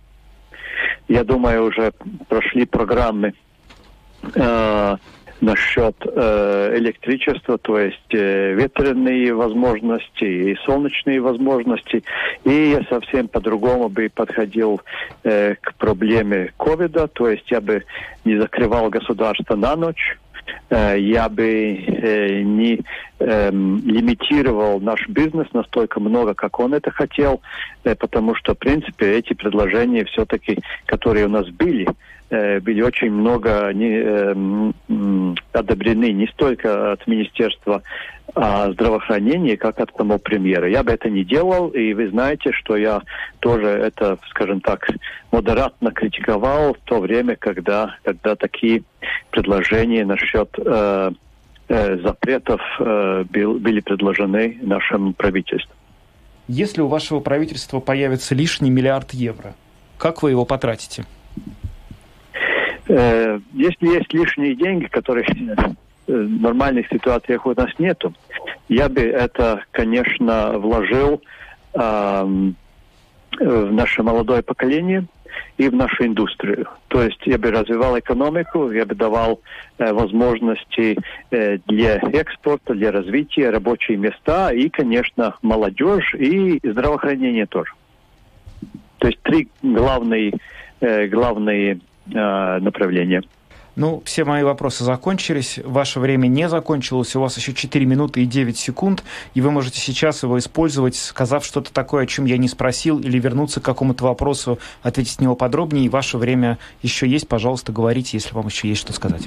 Я 1.09 1.25
думаю, 1.25 1.65
уже 1.65 1.93
прошли 2.29 2.67
программы 2.67 3.33
э, 4.35 4.97
насчет 5.43 5.97
э, 6.05 6.79
электричества, 6.79 7.59
то 7.59 7.79
есть 7.79 8.15
э, 8.15 8.55
ветряные 8.55 9.35
возможности 9.35 10.25
и 10.25 10.57
солнечные 10.65 11.21
возможности. 11.21 12.05
И 12.45 12.71
я 12.71 12.83
совсем 12.89 13.27
по-другому 13.27 13.89
бы 13.89 14.09
подходил 14.15 14.81
э, 15.25 15.57
к 15.61 15.75
проблеме 15.75 16.53
ковида, 16.57 17.09
то 17.09 17.29
есть 17.29 17.51
я 17.51 17.61
бы 17.61 17.83
не 18.25 18.39
закрывал 18.39 18.89
государство 18.89 19.57
на 19.57 19.75
ночь, 19.75 20.17
э, 20.71 20.97
я 21.01 21.29
бы 21.29 21.45
э, 21.45 22.43
не 22.43 22.81
э, 23.19 23.51
лимитировал 23.51 24.81
наш 24.81 25.09
бизнес 25.09 25.49
настолько 25.53 25.99
много, 25.99 26.35
как 26.35 26.61
он 26.61 26.73
это 26.73 26.93
хотел, 26.93 27.41
э, 27.83 27.97
потому 27.97 28.37
что, 28.37 28.55
в 28.55 28.59
принципе, 28.59 29.19
эти 29.19 29.33
предложения 29.33 30.05
все-таки, 30.05 30.61
которые 30.87 31.27
у 31.27 31.31
нас 31.31 31.49
были, 31.49 31.89
были 32.61 32.81
очень 32.81 33.11
много 33.11 33.71
не, 33.75 34.01
э, 34.03 35.35
одобрены 35.53 36.13
не 36.13 36.27
столько 36.29 36.93
от 36.93 37.07
Министерства 37.07 37.83
а, 38.35 38.73
здравоохранения, 38.73 39.59
как 39.59 39.79
от 39.79 39.95
самого 39.95 40.17
премьера. 40.17 40.67
Я 40.69 40.83
бы 40.83 40.93
это 40.93 41.11
не 41.11 41.23
делал, 41.23 41.69
и 41.69 41.93
вы 41.93 42.09
знаете, 42.09 42.53
что 42.53 42.77
я 42.77 43.03
тоже 43.41 43.67
это, 43.67 44.19
скажем 44.31 44.61
так, 44.63 44.89
модератно 45.31 45.91
критиковал 45.91 46.73
в 46.73 46.79
то 46.85 47.01
время, 47.01 47.37
когда, 47.37 47.97
когда 48.03 48.35
такие 48.35 48.85
предложения 49.31 50.07
насчет 50.07 50.49
э, 50.59 51.11
э, 51.69 51.99
запретов 51.99 52.63
э, 52.79 53.25
был, 53.29 53.59
были 53.59 53.81
предложены 53.81 54.59
нашему 54.63 55.13
правительству. 55.13 55.75
Если 56.49 56.81
у 56.81 56.89
вашего 56.89 57.21
правительства 57.21 57.81
появится 57.81 58.35
лишний 58.35 58.71
миллиард 58.71 59.13
евро, 59.13 59.55
как 59.99 60.23
вы 60.23 60.31
его 60.31 60.47
потратите? 60.47 61.05
Э, 62.93 63.41
если 63.55 63.87
есть 63.87 64.13
лишние 64.13 64.55
деньги, 64.55 64.85
которые 64.85 65.25
э, 65.27 66.13
в 66.13 66.41
нормальных 66.43 66.89
ситуациях 66.89 67.47
у 67.47 67.55
нас 67.55 67.71
нету, 67.79 68.13
я 68.69 68.91
бы 68.91 69.01
это, 69.01 69.65
конечно, 69.71 70.59
вложил 70.59 71.23
э, 71.73 72.23
в 73.41 73.73
наше 73.73 74.03
молодое 74.03 74.43
поколение 74.43 75.07
и 75.57 75.71
в 75.71 75.75
нашу 75.75 76.05
индустрию. 76.05 76.69
То 76.89 77.03
есть 77.03 77.21
я 77.25 77.39
бы 77.39 77.51
развивал 77.51 77.99
экономику, 77.99 78.71
я 78.71 78.85
бы 78.85 78.95
давал 78.95 79.41
э, 79.79 79.91
возможности 79.91 80.99
э, 81.31 81.59
для 81.67 81.97
экспорта, 81.97 82.75
для 82.75 82.93
развития, 82.93 83.49
рабочие 83.49 83.97
места 83.97 84.53
и, 84.53 84.69
конечно, 84.69 85.37
молодежь 85.41 86.15
и 86.15 86.61
здравоохранение 86.63 87.47
тоже. 87.47 87.73
То 88.99 89.09
есть 89.09 89.23
три 89.23 89.49
главные, 89.63 90.35
э, 90.81 91.07
главные 91.07 91.81
э, 92.07 92.59
направления. 92.59 93.23
Ну, 93.75 94.03
все 94.05 94.25
мои 94.25 94.43
вопросы 94.43 94.85
закончились, 94.85 95.59
ваше 95.65 95.99
время 95.99 96.27
не 96.27 96.47
закончилось, 96.47 97.17
у 97.17 97.21
вас 97.21 97.39
еще 97.39 97.55
4 97.55 97.87
минуты 97.87 98.23
и 98.23 98.27
9 98.27 98.55
секунд, 98.55 99.03
и 99.33 99.41
вы 99.41 99.51
можете 99.51 99.79
сейчас 99.79 100.23
его 100.23 100.39
использовать, 100.39 100.95
сказав 100.95 101.43
что-то 101.43 101.73
такое, 101.73 102.05
о 102.05 102.07
чем 102.07 102.27
я 102.27 102.37
не 102.37 102.49
спросил, 102.49 102.99
или 102.99 103.19
вернуться 103.19 103.61
к 103.61 103.65
какому-то 103.65 104.05
вопросу, 104.05 104.59
ответить 104.83 105.21
на 105.21 105.25
него 105.25 105.37
подробнее, 105.37 105.87
и 105.87 105.89
ваше 105.89 106.19
время 106.19 106.59
еще 106.83 107.07
есть, 107.07 107.29
пожалуйста, 107.29 107.73
говорите, 107.73 108.11
если 108.19 108.35
вам 108.35 108.47
еще 108.47 108.69
есть 108.69 108.83
что 108.83 108.93
сказать. 108.93 109.27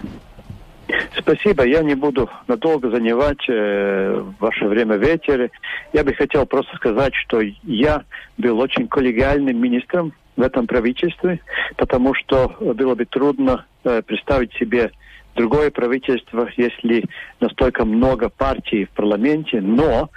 Спасибо. 1.18 1.66
Я 1.66 1.82
не 1.82 1.96
буду 1.96 2.30
надолго 2.48 2.92
занимать 2.92 3.50
э, 3.50 4.24
ваше 4.40 4.66
время 4.66 4.98
в 4.98 5.04
эфире. 5.04 5.50
Я 5.94 6.04
бы 6.04 6.14
хотел 6.14 6.46
просто 6.46 6.76
сказать, 6.76 7.16
что 7.16 7.42
я 7.64 8.04
был 8.38 8.60
очень 8.60 8.88
коллегиальным 8.88 9.60
министром 9.60 10.14
в 10.36 10.42
этом 10.42 10.68
правительстве, 10.68 11.40
потому 11.78 12.14
что 12.14 12.56
было 12.60 12.96
бы 12.96 13.06
трудно 13.06 13.66
э, 13.84 14.02
представить 14.02 14.54
себе 14.54 14.92
другое 15.36 15.72
правительство, 15.72 16.50
если 16.58 17.06
настолько 17.40 17.86
много 17.86 18.30
партий 18.30 18.86
в 18.86 18.90
парламенте. 18.92 19.62
Но 19.62 20.10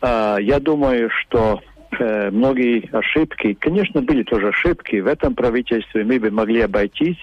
э, 0.00 0.36
я 0.40 0.60
думаю, 0.60 1.10
что 1.10 1.60
э, 2.00 2.30
многие 2.30 2.88
ошибки, 2.92 3.54
конечно, 3.54 4.02
были 4.02 4.22
тоже 4.22 4.48
ошибки 4.48 4.96
в 4.96 5.06
этом 5.06 5.34
правительстве, 5.34 6.04
мы 6.04 6.18
бы 6.18 6.30
могли 6.30 6.60
обойтись 6.60 7.18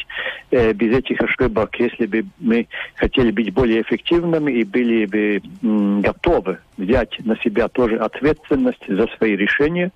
э, 0.52 0.74
без 0.74 0.98
этих 0.98 1.22
ошибок, 1.22 1.76
если 1.80 2.06
бы 2.06 2.26
мы 2.40 2.68
хотели 2.96 3.32
быть 3.32 3.54
более 3.54 3.82
эффективными 3.82 4.52
и 4.52 4.64
были 4.64 5.06
бы 5.06 5.42
м, 5.62 6.02
готовы 6.02 6.60
взять 6.78 7.18
на 7.26 7.38
себя 7.38 7.68
тоже 7.68 7.98
ответственность 7.98 8.84
за 8.88 9.08
свои 9.18 9.36
решения. 9.36 9.92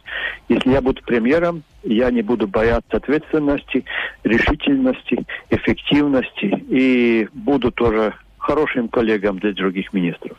Если 0.50 0.72
я 0.72 0.82
буду 0.82 1.02
премьером, 1.04 1.64
я 1.84 2.12
не 2.12 2.22
буду 2.22 2.48
бояться 2.48 2.98
ответственности, 2.98 3.86
решительности, 4.24 5.26
эффективности 5.50 6.64
и 6.70 7.28
буду 7.34 7.72
тоже 7.72 8.14
хорошим 8.38 8.88
коллегам 8.88 9.40
для 9.40 9.54
других 9.54 9.94
министров. 9.94 10.38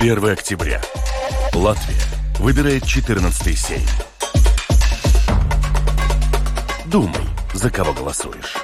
1 0.00 0.24
октября. 0.26 0.80
Латвия 1.54 2.13
выбирает 2.38 2.84
14-й 2.84 3.56
сейм. 3.56 3.88
Думай, 6.86 7.22
за 7.52 7.70
кого 7.70 7.92
голосуешь. 7.92 8.56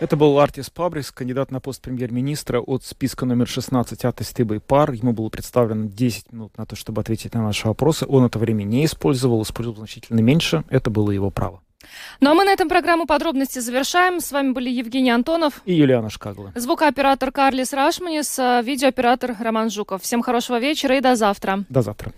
Это 0.00 0.16
был 0.16 0.38
Артис 0.38 0.70
Пабрис, 0.70 1.10
кандидат 1.10 1.50
на 1.50 1.58
пост 1.58 1.82
премьер-министра 1.82 2.60
от 2.60 2.84
списка 2.84 3.26
номер 3.26 3.48
16 3.48 4.04
Атестыба 4.04 4.54
и 4.54 4.58
пар. 4.60 4.92
Ему 4.92 5.12
было 5.12 5.28
представлено 5.28 5.86
10 5.86 6.32
минут 6.32 6.56
на 6.56 6.66
то, 6.66 6.76
чтобы 6.76 7.00
ответить 7.00 7.34
на 7.34 7.42
наши 7.42 7.66
вопросы. 7.66 8.06
Он 8.08 8.24
это 8.24 8.38
время 8.38 8.62
не 8.62 8.84
использовал, 8.84 9.42
использовал 9.42 9.78
значительно 9.78 10.20
меньше. 10.20 10.62
Это 10.68 10.90
было 10.90 11.10
его 11.10 11.30
право. 11.30 11.62
Ну 12.20 12.30
а 12.30 12.34
мы 12.34 12.44
на 12.44 12.50
этом 12.50 12.68
программу 12.68 13.06
подробности 13.06 13.58
завершаем. 13.58 14.20
С 14.20 14.32
вами 14.32 14.52
были 14.52 14.70
Евгений 14.70 15.10
Антонов 15.10 15.62
и 15.64 15.74
Юлиана 15.74 16.10
Шкагла. 16.10 16.52
Звукооператор 16.54 17.32
Карлис 17.32 17.72
Рашманис, 17.72 18.38
а 18.38 18.60
видеооператор 18.62 19.36
Роман 19.38 19.70
Жуков. 19.70 20.02
Всем 20.02 20.22
хорошего 20.22 20.58
вечера 20.58 20.96
и 20.96 21.00
до 21.00 21.16
завтра. 21.16 21.64
До 21.68 21.82
завтра. 21.82 22.12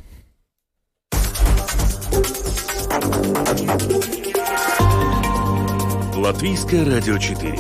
Латвийское 6.17 6.85
радио 6.85 7.19
4. 7.19 7.53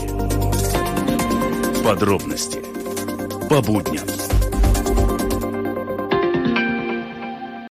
Подробности 1.83 2.61
по 3.49 3.61
будням. 3.63 4.07